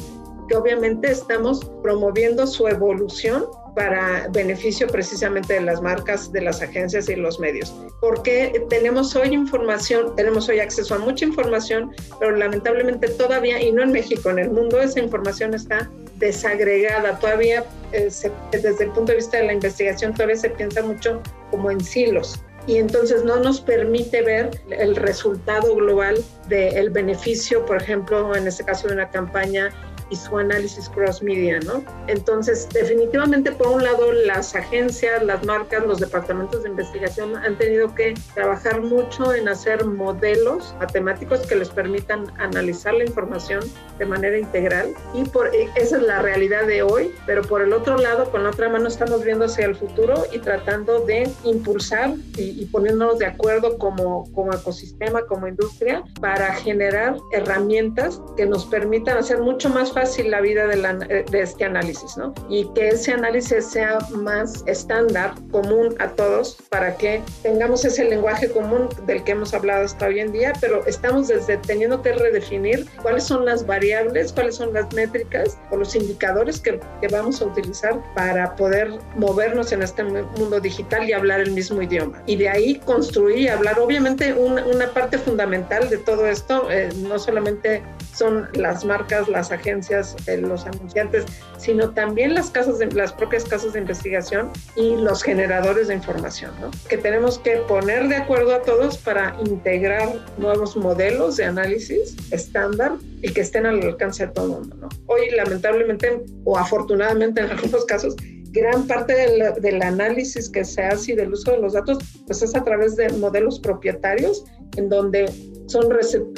que 0.49 0.57
obviamente 0.57 1.11
estamos 1.11 1.65
promoviendo 1.83 2.47
su 2.47 2.69
evolución 2.69 3.47
para 3.75 4.29
beneficio 4.29 4.87
precisamente 4.87 5.55
de 5.55 5.61
las 5.61 5.81
marcas, 5.81 6.33
de 6.33 6.43
las 6.43 6.63
agencias 6.63 7.09
y 7.09 7.17
los 7.17 7.41
medios. 7.41 7.75
Porque 8.01 8.65
tenemos 8.69 9.15
hoy 9.17 9.29
información, 9.35 10.15
tenemos 10.17 10.49
hoy 10.49 10.61
acceso 10.61 10.95
a 10.95 10.99
mucha 10.99 11.25
información, 11.25 11.93
pero 12.19 12.37
lamentablemente 12.37 13.09
todavía, 13.09 13.61
y 13.61 13.73
no 13.73 13.83
en 13.83 13.93
México, 13.93 14.31
en 14.31 14.39
el 14.39 14.51
mundo, 14.51 14.81
esa 14.81 15.01
información 15.01 15.55
está 15.55 15.91
desagregada. 16.17 17.19
Todavía, 17.19 17.65
eh, 17.93 18.11
desde 18.53 18.85
el 18.85 18.91
punto 18.91 19.13
de 19.13 19.17
vista 19.17 19.39
de 19.39 19.47
la 19.47 19.53
investigación, 19.55 20.13
todavía 20.13 20.37
se 20.37 20.51
piensa 20.51 20.83
mucho 20.83 21.21
como 21.51 21.71
en 21.71 21.81
silos 21.81 22.41
y 22.67 22.77
entonces 22.77 23.25
no 23.25 23.41
nos 23.41 23.61
permite 23.61 24.23
ver 24.23 24.51
el 24.71 24.95
resultado 24.97 25.75
global 25.75 26.23
del 26.49 26.91
beneficio, 26.91 27.65
por 27.65 27.83
ejemplo, 27.83 28.37
en 28.37 28.47
este 28.47 28.65
caso 28.65 28.89
de 28.89 28.95
una 28.95 29.11
campaña 29.11 29.71
y 30.11 30.17
su 30.17 30.37
análisis 30.37 30.89
cross 30.89 31.23
media, 31.23 31.61
¿no? 31.61 31.83
Entonces, 32.09 32.69
definitivamente, 32.73 33.53
por 33.53 33.69
un 33.69 33.83
lado, 33.83 34.13
las 34.13 34.55
agencias, 34.55 35.23
las 35.23 35.45
marcas, 35.45 35.87
los 35.87 36.01
departamentos 36.01 36.63
de 36.65 36.71
investigación 36.71 37.37
han 37.37 37.57
tenido 37.57 37.95
que 37.95 38.15
trabajar 38.35 38.83
mucho 38.83 39.33
en 39.33 39.49
hacer 39.49 39.85
modelos 39.85 40.75
matemáticos 40.79 41.41
que 41.47 41.55
les 41.55 41.69
permitan 41.71 42.27
analizar 42.39 42.95
la 42.95 43.05
información 43.05 43.63
de 43.99 44.07
manera 44.07 44.37
integral 44.37 44.95
y 45.15 45.25
por 45.25 45.49
esa 45.55 45.97
es 45.97 46.03
la 46.03 46.21
realidad 46.21 46.67
de 46.67 46.83
hoy, 46.83 47.15
pero 47.27 47.43
por 47.43 47.63
el 47.63 47.73
otro 47.73 47.97
lado, 47.97 48.31
con 48.31 48.43
la 48.43 48.51
otra 48.51 48.69
mano 48.69 48.89
estamos 48.89 49.25
viendo 49.25 49.45
hacia 49.45 49.67
el 49.67 49.77
futuro 49.77 50.25
y 50.33 50.39
tratando 50.39 51.01
de 51.01 51.31
impulsar 51.45 52.15
y, 52.37 52.63
y 52.63 52.67
poniéndonos 52.67 53.19
de 53.19 53.27
acuerdo 53.27 53.79
como, 53.79 54.31
como 54.33 54.53
ecosistema, 54.53 55.23
como 55.23 55.47
industria, 55.47 56.03
para 56.21 56.53
generar 56.55 57.17
herramientas 57.33 58.21
que 58.37 58.47
nos 58.47 58.67
permitan 58.67 59.17
hacer 59.17 59.41
mucho 59.41 59.69
más 59.69 59.93
fácil 59.93 60.00
fácil 60.01 60.31
la 60.31 60.41
vida 60.41 60.67
de, 60.67 61.25
de, 61.31 61.41
este 61.43 61.67
análisis, 61.67 62.17
¿no? 62.17 62.33
Y 62.49 62.67
que 62.73 62.89
ese 62.89 63.13
análisis 63.13 63.67
sea 63.67 63.99
más 64.11 64.65
estándar, 64.67 65.35
común 65.51 65.95
a 65.99 66.09
todos, 66.09 66.57
para 66.71 66.97
que 66.97 67.23
tengamos 67.43 67.85
ese 67.85 68.05
lenguaje 68.05 68.49
común 68.51 68.89
del 69.07 69.23
que 69.25 69.33
hemos 69.33 69.53
hablado 69.53 69.85
hasta 69.85 70.07
hoy 70.07 70.21
en 70.21 70.33
día, 70.33 70.55
pero 70.59 70.87
estamos 70.87 71.29
desde 71.29 71.59
teniendo 71.59 72.01
que 72.01 72.13
redefinir 72.15 72.87
cuáles 73.03 73.25
son 73.25 73.45
las 73.45 73.67
variables, 73.67 74.33
cuáles 74.33 74.55
son 74.55 74.73
las 74.73 74.91
métricas 74.95 75.59
o 75.71 75.77
los 75.77 75.95
indicadores 75.95 76.61
que, 76.61 76.81
que 77.03 77.09
vamos 77.09 77.43
a 77.43 77.45
utilizar 77.45 78.01
para 78.15 78.57
poder 78.57 78.91
movernos 79.17 79.71
en 79.73 79.83
este 79.83 80.03
mundo 80.03 80.61
digital 80.61 81.07
y 81.07 81.13
hablar 81.13 81.41
el 81.41 81.53
mismo 81.53 81.83
idioma. 81.83 82.23
Y 82.25 82.37
de 82.37 82.49
ahí 82.49 82.81
construir 82.87 83.39
y 83.41 83.49
hablar, 83.49 83.79
obviamente, 83.79 84.33
una, 84.33 84.65
una 84.65 84.87
parte 84.95 85.19
fundamental 85.19 85.91
de 85.91 85.99
todo 85.99 86.27
esto, 86.27 86.71
eh, 86.71 86.89
no 87.03 87.19
solamente 87.19 87.83
son 88.15 88.49
las 88.55 88.85
marcas, 88.85 89.29
las 89.29 89.51
agencias, 89.51 89.90
eh, 90.27 90.37
los 90.39 90.67
anunciantes, 90.67 91.25
sino 91.59 91.91
también 91.91 92.35
las 92.35 92.51
casas 92.51 92.79
de, 92.79 92.87
las 92.93 93.13
propias 93.13 93.45
casas 93.45 93.73
de 93.73 93.81
investigación 93.81 94.51
y 94.77 94.97
los 94.97 95.23
generadores 95.23 95.89
de 95.89 95.95
información, 95.95 96.53
¿no? 96.61 96.71
Que 96.89 96.97
tenemos 96.97 97.39
que 97.39 97.57
poner 97.69 98.09
de 98.09 98.17
acuerdo 98.17 98.55
a 98.55 98.63
todos 98.63 98.99
para 98.99 99.37
integrar 99.45 100.09
nuevos 100.39 100.77
modelos 100.77 101.37
de 101.37 101.45
análisis 101.45 102.17
estándar 102.31 102.93
y 103.23 103.33
que 103.33 103.41
estén 103.41 103.67
al 103.67 103.83
alcance 103.83 104.27
de 104.27 104.33
todo 104.33 104.47
el 104.47 104.51
mundo, 104.53 104.77
¿no? 104.77 104.89
Hoy 105.07 105.31
lamentablemente 105.31 106.23
o 106.45 106.59
afortunadamente 106.59 107.41
en 107.41 107.51
algunos 107.51 107.85
casos 107.85 108.17
gran 108.53 108.87
parte 108.87 109.15
del, 109.15 109.61
del, 109.61 109.83
análisis 109.83 110.49
que 110.49 110.65
se 110.65 110.83
hace 110.83 111.13
y 111.13 111.15
del 111.15 111.33
uso 111.33 111.53
de 111.53 111.59
los 111.59 111.75
datos, 111.75 111.99
pues 112.27 112.43
es 112.43 112.55
a 112.55 112.65
través 112.65 112.97
de 112.97 113.09
modelos 113.11 113.61
propietarios, 113.61 114.45
en 114.77 114.89
donde 114.89 115.33
son 115.67 115.87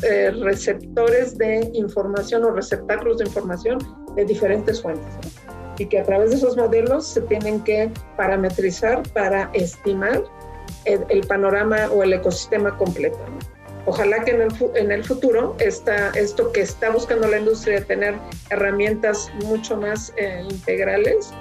eh, 0.03 0.31
receptores 0.43 1.39
de 1.39 1.71
información 1.73 2.45
o 2.45 2.51
receptáculos 2.51 3.19
de 3.19 3.25
información 3.25 3.79
de 4.15 4.25
diferentes 4.25 4.83
fuentes. 4.83 5.15
Y 5.79 5.87
que 5.87 6.01
a 6.01 6.05
través 6.05 6.31
de 6.31 6.37
esos 6.37 6.57
modelos 6.57 7.07
se 7.07 7.23
tienen 7.23 7.61
que 7.65 7.91
parametrizar 8.17 9.03
para 9.15 9.51
estimar 9.55 10.23
el, 10.85 11.27
panorama 11.27 11.89
o 11.93 12.03
el 12.03 12.13
ecosistema 12.13 12.77
completo. 12.77 13.19
Ojalá 13.87 14.23
que 14.23 14.33
en 14.33 14.43
el, 14.43 14.53
en 14.75 14.93
el 14.93 15.03
futuro 15.03 15.57
esta, 15.59 16.11
esto 16.11 16.53
que 16.53 16.61
está 16.61 16.91
buscando 16.91 17.27
la 17.27 17.39
industria, 17.39 17.81
de 17.81 17.87
tener 17.87 18.15
herramientas 18.51 19.31
mucho 19.45 19.77
más 19.77 20.13
eh, 20.19 20.45
integrales, 20.49 21.33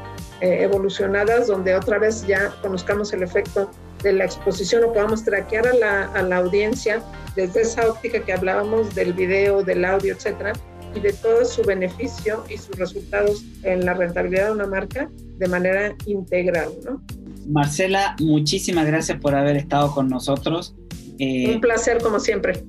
eh, 0.41 0.63
evolucionadas, 0.63 1.47
donde 1.47 1.75
otra 1.75 1.99
vez 1.99 2.25
ya 2.25 2.53
conozcamos 2.61 3.13
el 3.13 3.23
efecto 3.23 3.71
de 4.03 4.13
la 4.13 4.25
exposición 4.25 4.83
o 4.83 4.93
podamos 4.93 5.23
traquear 5.23 5.67
a 5.67 5.73
la, 5.73 6.03
a 6.13 6.23
la 6.23 6.37
audiencia 6.37 7.01
desde 7.35 7.61
esa 7.61 7.87
óptica 7.89 8.23
que 8.23 8.33
hablábamos 8.33 8.93
del 8.95 9.13
video, 9.13 9.63
del 9.63 9.85
audio, 9.85 10.13
etcétera, 10.13 10.53
y 10.95 10.99
de 10.99 11.13
todo 11.13 11.45
su 11.45 11.61
beneficio 11.63 12.43
y 12.49 12.57
sus 12.57 12.75
resultados 12.77 13.43
en 13.63 13.85
la 13.85 13.93
rentabilidad 13.93 14.47
de 14.47 14.51
una 14.51 14.67
marca 14.67 15.09
de 15.37 15.47
manera 15.47 15.95
integral, 16.05 16.69
¿no? 16.83 17.01
Marcela, 17.47 18.15
muchísimas 18.19 18.85
gracias 18.85 19.19
por 19.19 19.35
haber 19.35 19.57
estado 19.57 19.93
con 19.93 20.09
nosotros. 20.09 20.75
Eh, 21.19 21.53
Un 21.53 21.61
placer 21.61 22.01
como 22.01 22.19
siempre. 22.19 22.63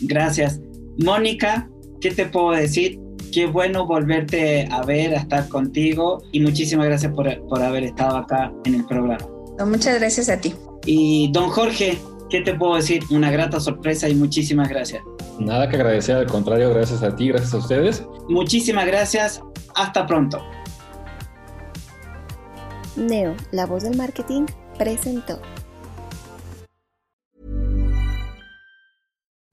Gracias. 0.00 0.60
Mónica, 0.98 1.68
¿qué 2.00 2.10
te 2.10 2.26
puedo 2.26 2.52
decir? 2.52 2.98
Qué 3.34 3.46
bueno 3.46 3.84
volverte 3.84 4.68
a 4.70 4.82
ver, 4.84 5.12
a 5.12 5.18
estar 5.18 5.48
contigo 5.48 6.22
y 6.30 6.38
muchísimas 6.38 6.86
gracias 6.86 7.12
por, 7.12 7.26
por 7.48 7.60
haber 7.60 7.82
estado 7.82 8.18
acá 8.18 8.52
en 8.64 8.76
el 8.76 8.86
programa. 8.86 9.26
muchas 9.66 9.98
gracias 9.98 10.28
a 10.28 10.40
ti. 10.40 10.54
Y 10.86 11.32
don 11.32 11.50
Jorge, 11.50 11.98
¿qué 12.30 12.42
te 12.42 12.54
puedo 12.54 12.76
decir? 12.76 13.02
Una 13.10 13.32
grata 13.32 13.58
sorpresa 13.58 14.08
y 14.08 14.14
muchísimas 14.14 14.68
gracias. 14.68 15.02
Nada 15.40 15.68
que 15.68 15.74
agradecer, 15.74 16.14
al 16.16 16.26
contrario, 16.26 16.70
gracias 16.70 17.02
a 17.02 17.16
ti, 17.16 17.26
gracias 17.26 17.52
a 17.54 17.56
ustedes. 17.56 18.04
Muchísimas 18.28 18.86
gracias, 18.86 19.42
hasta 19.74 20.06
pronto. 20.06 20.40
Neo, 22.94 23.34
la 23.50 23.66
voz 23.66 23.82
del 23.82 23.96
marketing, 23.96 24.44
presentó. 24.78 25.40